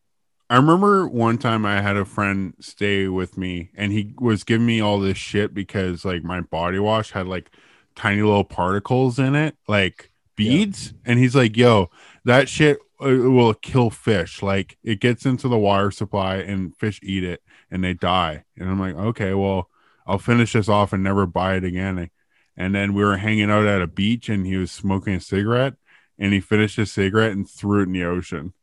I 0.50 0.58
remember 0.58 1.08
one 1.08 1.38
time 1.38 1.66
I 1.66 1.82
had 1.82 1.96
a 1.96 2.06
friend 2.06 2.54
stay 2.60 3.08
with 3.08 3.38
me, 3.38 3.70
and 3.76 3.92
he 3.92 4.14
was 4.20 4.44
giving 4.44 4.68
me 4.68 4.82
all 4.82 5.00
this 5.00 5.18
shit 5.18 5.54
because 5.54 6.04
like 6.04 6.24
my 6.24 6.42
body 6.42 6.80
wash 6.80 7.12
had 7.12 7.28
like 7.28 7.50
tiny 7.96 8.22
little 8.22 8.44
particles 8.44 9.18
in 9.18 9.36
it, 9.36 9.56
like 9.68 10.09
beads, 10.40 10.94
and 11.06 11.20
he's 11.20 11.36
like, 11.36 11.56
"Yo, 11.58 11.90
that 12.26 12.50
shit 12.50 12.80
uh, 13.02 13.10
will 13.10 13.54
kill 13.54 13.90
fish. 13.90 14.42
Like 14.42 14.78
it 14.84 15.00
gets 15.00 15.26
into 15.26 15.48
the 15.48 15.58
water 15.58 15.92
supply, 15.92 16.38
and 16.38 16.76
fish 16.76 17.00
eat 17.04 17.24
it, 17.24 17.42
and 17.70 17.84
they 17.84 17.94
die." 17.94 18.46
And 18.58 18.70
I'm 18.70 18.80
like, 18.80 18.96
"Okay, 18.96 19.34
well, 19.34 19.70
I'll 20.08 20.18
finish 20.18 20.54
this 20.54 20.70
off 20.70 20.94
and 20.94 21.04
never 21.04 21.26
buy 21.26 21.56
it 21.56 21.64
again." 21.64 22.10
And 22.58 22.76
then 22.76 22.94
we 22.94 23.04
were 23.04 23.18
hanging 23.18 23.52
out 23.52 23.66
at 23.66 23.82
a 23.82 23.88
beach, 23.88 24.30
and 24.30 24.46
he 24.46 24.58
was 24.58 24.72
smoking 24.72 25.16
a 25.16 25.22
cigarette, 25.22 25.76
and 26.18 26.34
he 26.34 26.40
finished 26.40 26.78
his 26.78 26.92
cigarette 26.92 27.32
and 27.32 27.50
threw 27.50 27.82
it 27.82 27.84
in 27.84 27.94
the 27.94 28.04
ocean 28.04 28.54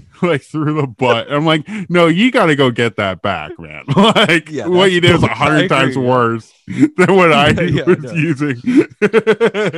like 0.22 0.42
through 0.42 0.74
the 0.80 0.86
butt. 0.86 1.32
I'm 1.32 1.44
like, 1.44 1.66
no, 1.88 2.06
you 2.06 2.30
got 2.30 2.46
to 2.46 2.56
go 2.56 2.70
get 2.70 2.96
that 2.96 3.22
back, 3.22 3.58
man. 3.58 3.84
like 3.96 4.50
Yeah, 4.50 4.68
what 4.72 4.92
you 4.92 5.00
did 5.00 5.12
was 5.12 5.22
a 5.22 5.28
hundred 5.34 5.68
times 5.68 5.96
worse 5.96 6.54
than 6.96 7.14
what 7.16 7.32
I 7.32 7.52
Yeah, 7.52 7.62
yeah, 7.62 7.86
was 7.86 7.98
no. 7.98 8.12
using. 8.12 8.62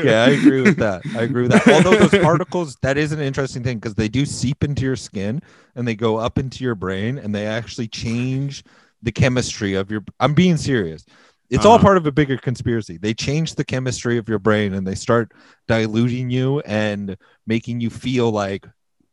Yeah, 0.00 0.24
I 0.24 0.30
agree 0.30 0.62
with 0.62 0.78
that. 0.78 1.06
I 1.14 1.22
agree 1.22 1.42
with 1.42 1.52
that. 1.52 1.64
Although 1.68 1.96
those 1.96 2.14
particles, 2.14 2.76
that 2.82 2.98
is 2.98 3.12
an 3.12 3.20
interesting 3.20 3.62
thing 3.62 3.78
because 3.78 3.94
they 3.94 4.08
do 4.08 4.26
seep 4.26 4.62
into 4.62 4.82
your 4.82 4.96
skin 4.96 5.40
and 5.74 5.88
they 5.88 5.94
go 5.94 6.16
up 6.18 6.36
into 6.38 6.62
your 6.62 6.74
brain 6.74 7.16
and 7.18 7.34
they 7.34 7.46
actually 7.46 7.88
change 7.88 8.64
the 9.02 9.12
chemistry 9.12 9.74
of 9.74 9.90
your. 9.90 10.04
I'm 10.20 10.34
being 10.34 10.56
serious. 10.58 11.06
It's 11.48 11.64
all 11.64 11.78
Uh-huh. 11.78 11.78
part 11.78 11.96
of 11.96 12.06
a 12.06 12.12
bigger 12.12 12.36
conspiracy. 12.36 12.98
They 12.98 13.14
change 13.14 13.54
the 13.54 13.64
chemistry 13.64 14.18
of 14.18 14.28
your 14.28 14.38
brain 14.38 14.74
and 14.74 14.86
they 14.86 14.94
start 14.94 15.32
diluting 15.68 16.28
you 16.30 16.60
and 16.60 17.16
making 17.46 17.80
you 17.80 17.90
feel 17.90 18.30
like 18.30 18.66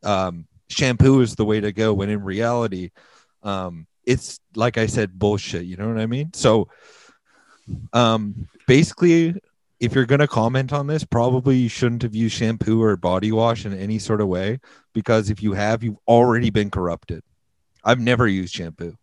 um, 0.04 0.46
shampoo 0.72 1.22
is 1.22 1.36
the 1.36 1.46
way 1.46 1.60
to 1.60 1.72
go. 1.72 1.94
When 1.94 2.10
in 2.10 2.24
reality, 2.24 2.92
um, 3.44 3.88
it's 4.06 4.40
like 4.56 4.78
I 4.78 4.88
said, 4.88 5.18
bullshit. 5.18 5.66
You 5.66 5.78
know 5.78 5.88
what 5.88 6.00
I 6.00 6.08
mean? 6.08 6.34
So, 6.34 6.70
um, 7.94 8.48
basically, 8.68 9.36
if 9.80 9.96
you're 9.96 10.06
going 10.06 10.20
to 10.20 10.28
comment 10.28 10.72
on 10.74 10.88
this, 10.88 11.04
probably 11.04 11.58
you 11.58 11.70
shouldn't 11.70 12.04
have 12.04 12.16
used 12.16 12.36
shampoo 12.36 12.82
or 12.82 12.96
body 12.96 13.32
wash 13.32 13.66
in 13.66 13.74
any 13.78 14.00
sort 14.00 14.22
of 14.22 14.28
way 14.28 14.60
because 14.94 15.30
if 15.30 15.42
you 15.42 15.54
have, 15.54 15.84
you've 15.84 15.98
already 16.08 16.52
been 16.52 16.70
corrupted. 16.70 17.24
I've 17.84 18.00
never 18.00 18.28
used 18.28 18.54
shampoo. 18.54 18.98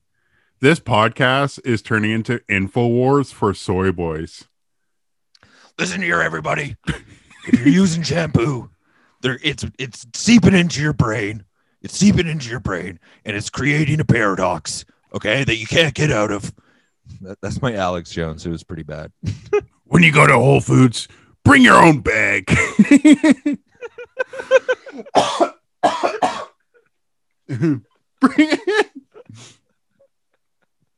this 0.60 0.78
podcast 0.78 1.60
is 1.64 1.82
turning 1.82 2.12
into 2.12 2.38
Infowars 2.48 3.32
for 3.32 3.54
soy 3.54 3.90
boys. 3.90 4.44
Listen 5.78 6.00
here, 6.02 6.20
everybody. 6.20 6.76
if 7.46 7.58
you're 7.58 7.68
using 7.68 8.02
shampoo, 8.02 8.70
there 9.20 9.38
it's 9.42 9.64
it's 9.78 10.06
seeping 10.14 10.54
into 10.54 10.80
your 10.80 10.92
brain. 10.92 11.44
It's 11.82 11.96
seeping 11.96 12.26
into 12.26 12.48
your 12.48 12.60
brain, 12.60 12.98
and 13.24 13.36
it's 13.36 13.50
creating 13.50 14.00
a 14.00 14.04
paradox. 14.04 14.84
Okay, 15.14 15.44
that 15.44 15.56
you 15.56 15.66
can't 15.66 15.94
get 15.94 16.10
out 16.10 16.30
of. 16.30 16.52
That, 17.22 17.38
that's 17.40 17.62
my 17.62 17.74
Alex 17.74 18.10
Jones. 18.10 18.44
It 18.44 18.50
was 18.50 18.64
pretty 18.64 18.82
bad. 18.82 19.12
When 19.90 20.02
you 20.02 20.12
go 20.12 20.26
to 20.26 20.34
Whole 20.34 20.60
Foods, 20.60 21.08
bring 21.44 21.62
your 21.62 21.82
own 21.82 22.00
bag. 22.00 22.44
bring 22.46 23.58
it. 28.20 28.86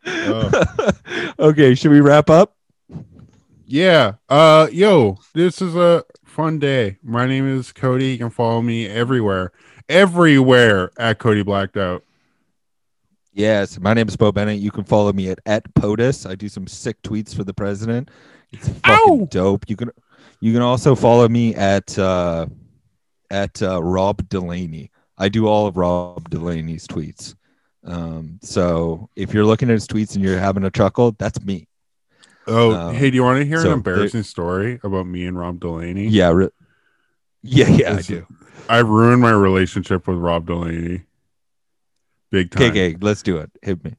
Uh, 0.04 0.92
okay, 1.38 1.76
should 1.76 1.92
we 1.92 2.00
wrap 2.00 2.28
up? 2.28 2.56
Yeah. 3.64 4.14
Uh 4.28 4.66
yo, 4.72 5.18
this 5.34 5.62
is 5.62 5.76
a 5.76 6.04
fun 6.24 6.58
day. 6.58 6.98
My 7.02 7.26
name 7.26 7.46
is 7.46 7.70
Cody. 7.70 8.06
You 8.06 8.18
can 8.18 8.30
follow 8.30 8.60
me 8.60 8.88
everywhere. 8.88 9.52
Everywhere 9.90 10.92
at 10.96 11.18
Cody 11.18 11.42
Blacked 11.42 11.76
Out. 11.76 12.04
Yes, 13.32 13.78
my 13.80 13.92
name 13.92 14.06
is 14.06 14.16
Bo 14.16 14.30
Bennett. 14.30 14.60
You 14.60 14.70
can 14.70 14.84
follow 14.84 15.12
me 15.12 15.30
at 15.30 15.40
at 15.46 15.74
POTUS. 15.74 16.30
I 16.30 16.36
do 16.36 16.48
some 16.48 16.68
sick 16.68 17.02
tweets 17.02 17.34
for 17.34 17.42
the 17.42 17.52
president. 17.52 18.08
It's 18.52 18.68
fucking 18.68 19.22
Ow! 19.22 19.28
dope. 19.30 19.64
You 19.68 19.74
can 19.74 19.90
you 20.40 20.52
can 20.52 20.62
also 20.62 20.94
follow 20.94 21.28
me 21.28 21.56
at 21.56 21.98
uh 21.98 22.46
at 23.32 23.60
uh, 23.62 23.82
Rob 23.82 24.28
Delaney. 24.28 24.92
I 25.18 25.28
do 25.28 25.48
all 25.48 25.66
of 25.66 25.76
Rob 25.76 26.30
Delaney's 26.30 26.86
tweets. 26.86 27.34
Um, 27.84 28.38
so 28.42 29.08
if 29.16 29.34
you're 29.34 29.44
looking 29.44 29.70
at 29.70 29.74
his 29.74 29.88
tweets 29.88 30.14
and 30.14 30.24
you're 30.24 30.38
having 30.38 30.64
a 30.64 30.70
chuckle, 30.70 31.16
that's 31.18 31.40
me. 31.44 31.66
Oh, 32.46 32.74
Um, 32.74 32.94
hey, 32.94 33.10
do 33.10 33.16
you 33.16 33.24
want 33.24 33.40
to 33.40 33.44
hear 33.44 33.60
so 33.60 33.68
an 33.68 33.72
embarrassing 33.74 34.22
story 34.22 34.78
about 34.84 35.06
me 35.06 35.26
and 35.26 35.36
Rob 35.36 35.58
Delaney? 35.58 36.06
Yeah, 36.08 36.30
re- 36.30 36.50
yeah, 37.42 37.68
yeah, 37.68 37.96
I 37.96 38.02
do. 38.02 38.26
I 38.68 38.78
ruined 38.78 39.22
my 39.22 39.32
relationship 39.32 40.06
with 40.06 40.18
Rob 40.18 40.46
Delaney. 40.46 41.02
Big 42.30 42.50
time. 42.50 42.70
Okay, 42.70 42.96
let's 43.00 43.22
do 43.22 43.38
it. 43.38 43.50
Hit 43.62 43.84
me. 43.84 43.96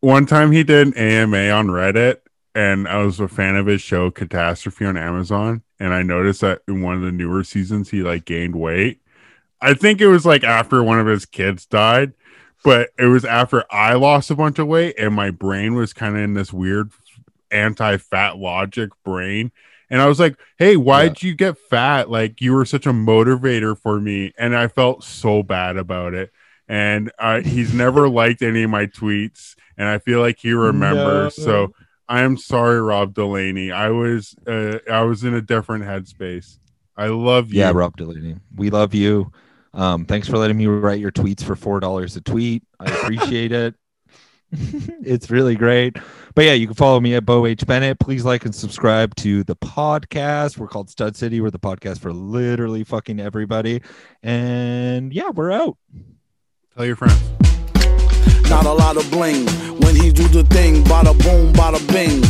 One 0.00 0.26
time 0.26 0.52
he 0.52 0.62
did 0.64 0.88
an 0.88 0.94
AMA 0.94 1.50
on 1.50 1.68
Reddit, 1.68 2.18
and 2.54 2.88
I 2.88 2.98
was 2.98 3.20
a 3.20 3.28
fan 3.28 3.56
of 3.56 3.66
his 3.66 3.80
show 3.80 4.10
Catastrophe 4.10 4.84
on 4.84 4.96
Amazon, 4.96 5.62
and 5.78 5.92
I 5.94 6.02
noticed 6.02 6.40
that 6.40 6.62
in 6.66 6.82
one 6.82 6.96
of 6.96 7.02
the 7.02 7.12
newer 7.12 7.44
seasons 7.44 7.90
he 7.90 8.02
like 8.02 8.24
gained 8.24 8.56
weight. 8.56 9.00
I 9.60 9.74
think 9.74 10.00
it 10.00 10.08
was 10.08 10.24
like 10.24 10.44
after 10.44 10.82
one 10.82 11.00
of 11.00 11.06
his 11.06 11.24
kids 11.24 11.66
died, 11.66 12.12
but 12.64 12.90
it 12.98 13.06
was 13.06 13.24
after 13.24 13.64
I 13.70 13.94
lost 13.94 14.30
a 14.30 14.36
bunch 14.36 14.58
of 14.58 14.66
weight, 14.68 14.94
and 14.98 15.14
my 15.14 15.30
brain 15.30 15.74
was 15.74 15.92
kind 15.92 16.16
of 16.16 16.22
in 16.22 16.34
this 16.34 16.52
weird 16.52 16.90
anti-fat 17.50 18.38
logic 18.38 18.90
brain. 19.04 19.52
And 19.90 20.00
I 20.00 20.06
was 20.06 20.20
like, 20.20 20.38
"Hey, 20.58 20.76
why'd 20.76 21.22
you 21.22 21.34
get 21.34 21.58
fat? 21.58 22.10
Like 22.10 22.40
you 22.40 22.52
were 22.52 22.64
such 22.64 22.86
a 22.86 22.92
motivator 22.92 23.78
for 23.78 24.00
me." 24.00 24.32
And 24.38 24.54
I 24.56 24.68
felt 24.68 25.04
so 25.04 25.42
bad 25.42 25.76
about 25.76 26.14
it. 26.14 26.30
And 26.68 27.10
uh, 27.18 27.40
he's 27.40 27.72
never 27.72 28.08
liked 28.20 28.42
any 28.42 28.62
of 28.64 28.70
my 28.70 28.86
tweets, 28.86 29.54
and 29.76 29.88
I 29.88 29.98
feel 29.98 30.20
like 30.20 30.38
he 30.38 30.52
remembers. 30.52 31.38
No. 31.38 31.44
So 31.44 31.72
I 32.08 32.22
am 32.22 32.36
sorry, 32.36 32.80
Rob 32.80 33.14
Delaney. 33.14 33.70
I 33.70 33.90
was 33.90 34.34
uh, 34.46 34.78
I 34.90 35.02
was 35.02 35.24
in 35.24 35.34
a 35.34 35.42
different 35.42 35.84
headspace. 35.84 36.58
I 36.96 37.08
love 37.08 37.52
you. 37.52 37.60
Yeah, 37.60 37.72
Rob 37.72 37.96
Delaney. 37.96 38.36
We 38.56 38.70
love 38.70 38.94
you. 38.94 39.30
Um, 39.74 40.04
thanks 40.06 40.26
for 40.26 40.38
letting 40.38 40.56
me 40.56 40.66
write 40.66 41.00
your 41.00 41.12
tweets 41.12 41.42
for 41.44 41.54
four 41.54 41.80
dollars 41.80 42.16
a 42.16 42.20
tweet. 42.20 42.64
I 42.80 42.90
appreciate 42.90 43.52
it. 43.52 43.74
it's 44.52 45.30
really 45.30 45.54
great. 45.54 45.96
But 46.34 46.44
yeah, 46.44 46.52
you 46.54 46.66
can 46.66 46.74
follow 46.74 47.00
me 47.00 47.14
at 47.14 47.26
Bo 47.26 47.46
H 47.46 47.66
Bennett. 47.66 47.98
Please 47.98 48.24
like 48.24 48.44
and 48.44 48.54
subscribe 48.54 49.14
to 49.16 49.44
the 49.44 49.56
podcast. 49.56 50.56
We're 50.56 50.68
called 50.68 50.88
Stud 50.88 51.16
City. 51.16 51.40
We're 51.40 51.50
the 51.50 51.58
podcast 51.58 51.98
for 51.98 52.12
literally 52.12 52.84
fucking 52.84 53.20
everybody. 53.20 53.82
And 54.22 55.12
yeah, 55.12 55.30
we're 55.30 55.52
out. 55.52 55.76
Tell 56.74 56.86
your 56.86 56.96
friends. 56.96 57.20
Not 58.48 58.64
a 58.64 58.72
lot 58.72 58.96
of 58.96 59.10
bling 59.10 59.46
when 59.80 59.94
he 59.94 60.10
do 60.10 60.26
the 60.28 60.44
thing. 60.44 60.82
Bada 60.84 61.12
boom, 61.22 61.52
bada 61.52 61.86
bing. 61.92 62.22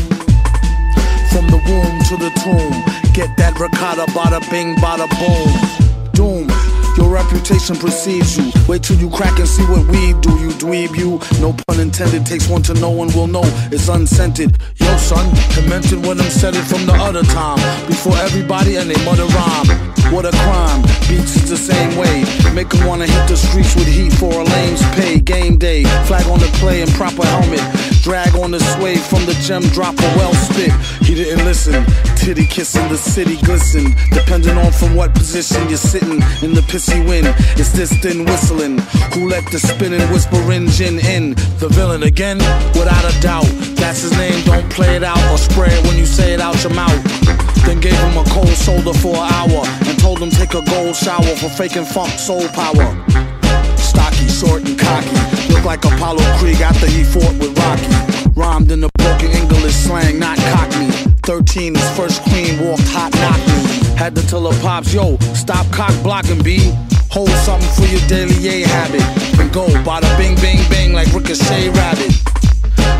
From 1.30 1.46
the 1.48 1.58
womb 1.68 2.02
to 2.08 2.16
the 2.16 2.30
tomb, 2.40 3.12
get 3.12 3.36
that 3.36 3.60
ricotta, 3.60 4.10
bada 4.12 4.40
bing, 4.50 4.74
bada 4.76 5.08
boom. 5.20 6.48
Doom. 6.48 6.67
Your 6.98 7.10
reputation 7.10 7.76
precedes 7.76 8.36
you. 8.36 8.50
Wait 8.66 8.82
till 8.82 8.96
you 8.96 9.08
crack 9.08 9.38
and 9.38 9.46
see 9.46 9.62
what 9.66 9.86
we 9.86 10.14
do. 10.18 10.34
You 10.42 10.50
dweeb, 10.58 10.98
you. 10.98 11.20
No 11.40 11.52
pun 11.52 11.78
intended. 11.78 12.26
Takes 12.26 12.48
one 12.48 12.62
to 12.62 12.74
know 12.74 12.90
one 12.90 13.14
will 13.14 13.28
know. 13.28 13.46
It's 13.70 13.86
unscented. 13.86 14.58
Yo, 14.74 14.96
son, 14.96 15.24
mentioned 15.68 16.04
when 16.04 16.20
I'm 16.20 16.28
said 16.28 16.56
it 16.56 16.64
from 16.64 16.86
the 16.86 16.94
other 16.94 17.22
time. 17.22 17.60
Before 17.86 18.16
everybody 18.16 18.76
and 18.76 18.90
they 18.90 18.98
mother 19.04 19.26
rhyme. 19.26 19.68
What 20.12 20.24
a 20.26 20.32
crime. 20.32 20.82
Beats 21.08 21.36
is 21.36 21.48
the 21.48 21.56
same 21.56 21.96
way. 21.96 22.24
Make 22.42 22.54
Make 22.54 22.74
'em 22.74 22.88
wanna 22.88 23.06
hit 23.06 23.28
the 23.28 23.36
streets 23.36 23.76
with 23.76 23.86
heat 23.86 24.12
for 24.14 24.32
a 24.32 24.42
lame's 24.42 24.82
pay. 24.96 25.20
Game 25.20 25.56
day. 25.56 25.84
Flag 26.08 26.26
on 26.26 26.40
the 26.40 26.50
play 26.58 26.82
and 26.82 26.90
proper 26.94 27.24
helmet. 27.24 27.97
Drag 28.08 28.34
on 28.36 28.50
the 28.52 28.58
sway 28.58 28.96
from 28.96 29.26
the 29.26 29.34
gem 29.44 29.60
drop 29.76 29.92
a 29.98 30.08
well 30.16 30.32
spit. 30.32 30.72
He 31.04 31.14
didn't 31.14 31.44
listen. 31.44 31.84
Titty 32.16 32.46
kissing 32.46 32.88
the 32.88 32.96
city 32.96 33.36
glisten. 33.44 33.94
Depending 34.14 34.56
on 34.56 34.72
from 34.72 34.94
what 34.94 35.12
position 35.12 35.68
you're 35.68 35.76
sitting 35.76 36.22
in 36.40 36.54
the 36.54 36.64
pissy 36.72 37.06
wind. 37.06 37.26
It's 37.60 37.70
this 37.70 37.92
thin 38.00 38.24
whistling. 38.24 38.78
Who 39.12 39.28
let 39.28 39.44
the 39.52 39.58
spinning 39.58 40.00
whispering 40.10 40.68
gin 40.68 41.00
in? 41.00 41.34
The 41.60 41.68
villain 41.68 42.02
again? 42.02 42.38
Without 42.72 43.04
a 43.04 43.12
doubt. 43.20 43.44
That's 43.76 44.00
his 44.00 44.16
name. 44.16 44.42
Don't 44.46 44.70
play 44.70 44.96
it 44.96 45.04
out 45.04 45.20
or 45.30 45.36
spray 45.36 45.68
it 45.68 45.86
when 45.86 45.98
you 45.98 46.06
say 46.06 46.32
it 46.32 46.40
out 46.40 46.56
your 46.64 46.72
mouth. 46.72 46.96
Then 47.66 47.78
gave 47.78 47.92
him 47.92 48.16
a 48.16 48.24
cold 48.30 48.56
shoulder 48.56 48.94
for 48.94 49.16
an 49.16 49.30
hour 49.36 49.66
and 49.84 49.98
told 50.00 50.18
him 50.18 50.30
take 50.30 50.54
a 50.54 50.62
gold 50.64 50.96
shower 50.96 51.36
for 51.36 51.50
faking 51.50 51.84
funk 51.84 52.18
soul 52.18 52.48
power. 52.56 52.88
Stocky, 53.76 54.28
short 54.28 54.66
and 54.66 54.78
cocky, 54.78 55.37
looked 55.58 55.84
like 55.84 55.84
Apollo 55.84 56.22
Creed 56.38 56.60
after 56.60 56.86
he 56.86 57.02
fought 57.02 57.34
with 57.38 57.56
Rocky. 57.58 58.30
Rhymed 58.34 58.70
in 58.70 58.80
the 58.80 58.90
broken 58.98 59.30
English 59.30 59.74
slang, 59.74 60.18
not 60.18 60.38
cockney. 60.38 60.90
13, 61.24 61.74
his 61.74 61.96
first 61.96 62.22
queen 62.22 62.58
walked 62.60 62.86
hot, 62.88 63.12
knocked 63.14 63.46
me. 63.48 63.96
Had 63.96 64.14
to 64.16 64.26
tell 64.26 64.50
her 64.50 64.60
pops, 64.62 64.94
yo, 64.94 65.16
stop 65.34 65.66
cock 65.72 65.92
blocking, 66.02 66.42
B. 66.42 66.72
Hold 67.10 67.30
something 67.30 67.68
for 67.70 67.86
your 67.90 68.00
daily 68.08 68.38
A 68.48 68.68
habit. 68.68 69.02
And 69.40 69.52
go, 69.52 69.66
bada 69.82 70.08
bing, 70.16 70.36
bing, 70.36 70.58
bing, 70.70 70.92
like 70.92 71.12
Ricochet 71.12 71.70
Rabbit. 71.70 72.12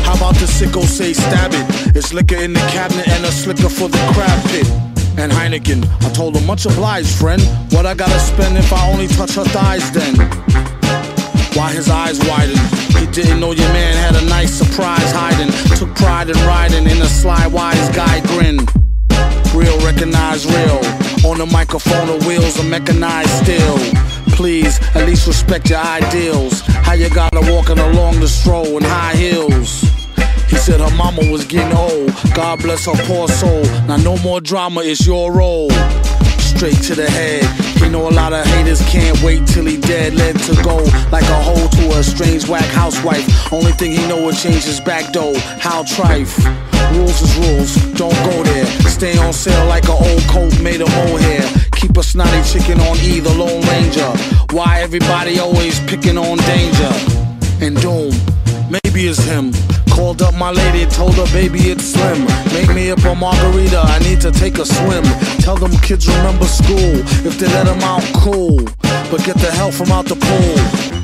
How 0.03 0.15
about 0.15 0.35
the 0.35 0.45
sicko 0.45 0.83
say 0.83 1.13
stab 1.13 1.51
it? 1.53 1.95
It's 1.95 2.13
liquor 2.13 2.35
in 2.35 2.53
the 2.53 2.65
cabinet 2.71 3.07
and 3.07 3.23
a 3.25 3.31
slicker 3.31 3.69
for 3.69 3.87
the 3.87 3.99
crab 4.13 4.39
pit. 4.49 4.67
And 5.17 5.31
Heineken, 5.31 5.85
I 6.03 6.09
told 6.11 6.35
him 6.35 6.45
much 6.45 6.65
obliged, 6.65 7.15
friend. 7.17 7.41
What 7.71 7.85
I 7.85 7.93
gotta 7.93 8.19
spend 8.19 8.57
if 8.57 8.71
I 8.73 8.89
only 8.91 9.07
touch 9.07 9.35
her 9.35 9.45
thighs 9.45 9.91
then? 9.91 10.15
Why 11.55 11.73
his 11.73 11.89
eyes 11.89 12.19
widened? 12.27 12.59
He 12.99 13.05
didn't 13.07 13.39
know 13.39 13.51
your 13.51 13.69
man 13.73 13.95
had 13.95 14.21
a 14.21 14.25
nice 14.27 14.53
surprise 14.53 15.11
hiding. 15.11 15.51
Took 15.77 15.95
pride 15.95 16.29
in 16.29 16.37
riding 16.45 16.85
in 16.85 17.01
a 17.01 17.07
sly 17.07 17.47
wise 17.47 17.89
guy 17.95 18.19
grin. 18.27 18.59
Real 19.53 19.77
recognize 19.85 20.45
real. 20.45 20.79
On 21.25 21.37
the 21.37 21.49
microphone, 21.51 22.07
the 22.07 22.25
wheels 22.27 22.59
are 22.59 22.69
mechanized 22.69 23.29
still. 23.43 23.77
Please, 24.35 24.79
at 24.95 25.05
least 25.05 25.27
respect 25.27 25.69
your 25.69 25.79
ideals. 25.79 26.61
How 26.61 26.93
you 26.93 27.09
gotta 27.09 27.41
walking 27.51 27.79
along 27.79 28.19
the 28.19 28.27
stroll 28.27 28.77
in 28.77 28.83
high 28.83 29.15
heels. 29.15 29.81
He 30.49 30.55
said 30.55 30.79
her 30.79 30.95
mama 30.95 31.29
was 31.31 31.45
getting 31.45 31.75
old. 31.75 32.13
God 32.33 32.59
bless 32.61 32.85
her 32.85 32.93
poor 33.05 33.27
soul. 33.27 33.63
Now 33.87 33.97
no 33.97 34.17
more 34.17 34.39
drama, 34.39 34.81
it's 34.81 35.05
your 35.05 35.33
role. 35.33 35.69
Straight 36.59 36.83
to 36.87 36.95
the 36.95 37.09
head. 37.09 37.45
He 37.81 37.87
know 37.87 38.09
a 38.09 38.11
lot 38.11 38.33
of 38.33 38.45
haters 38.45 38.81
can't 38.81 39.17
wait 39.23 39.47
till 39.47 39.63
he 39.63 39.79
dead. 39.79 40.13
Led 40.15 40.37
to 40.39 40.61
go 40.61 40.75
like 41.09 41.23
a 41.23 41.41
hoe 41.41 41.69
to 41.69 41.97
a 41.97 42.03
strange 42.03 42.49
whack 42.49 42.65
housewife. 42.75 43.23
Only 43.53 43.71
thing 43.71 43.91
he 43.91 44.05
know 44.09 44.25
will 44.25 44.33
change 44.33 44.65
his 44.65 44.81
back 44.81 45.13
though. 45.13 45.39
How 45.61 45.83
trife. 45.83 46.35
Rules 46.91 47.21
is 47.21 47.33
rules, 47.37 47.75
don't 47.93 48.19
go 48.27 48.43
there. 48.43 48.65
Stay 48.91 49.17
on 49.19 49.31
sale 49.31 49.67
like 49.67 49.85
an 49.85 50.03
old 50.03 50.21
coat 50.23 50.51
made 50.61 50.81
of 50.81 50.89
mohair. 50.89 51.49
Keep 51.77 51.95
a 51.95 52.03
snotty 52.03 52.43
chicken 52.43 52.77
on 52.81 52.97
either 52.97 53.29
Lone 53.29 53.61
Ranger. 53.61 54.11
Why 54.51 54.81
everybody 54.81 55.39
always 55.39 55.79
picking 55.87 56.17
on 56.17 56.39
danger? 56.39 56.91
And 57.63 57.79
doom, 57.79 58.11
maybe 58.69 59.07
it's 59.07 59.23
him. 59.23 59.53
Called 59.99 60.21
up 60.21 60.33
my 60.33 60.49
lady, 60.49 60.85
told 60.85 61.15
her 61.15 61.25
baby 61.33 61.59
it's 61.71 61.83
slim. 61.83 62.23
Make 62.53 62.73
me 62.73 62.89
up 62.89 63.03
a 63.03 63.13
margarita, 63.13 63.79
I 63.79 63.99
need 63.99 64.21
to 64.21 64.31
take 64.31 64.57
a 64.57 64.65
swim. 64.65 65.03
Tell 65.41 65.57
them 65.57 65.71
kids 65.81 66.07
remember 66.07 66.45
school. 66.45 66.95
If 67.27 67.37
they 67.37 67.47
let 67.47 67.65
them 67.65 67.81
out, 67.81 68.03
cool. 68.15 68.59
But 69.11 69.25
get 69.25 69.35
the 69.35 69.51
hell 69.51 69.73
from 69.73 69.91
out 69.91 70.05
the 70.05 70.15
pool. 70.15 70.98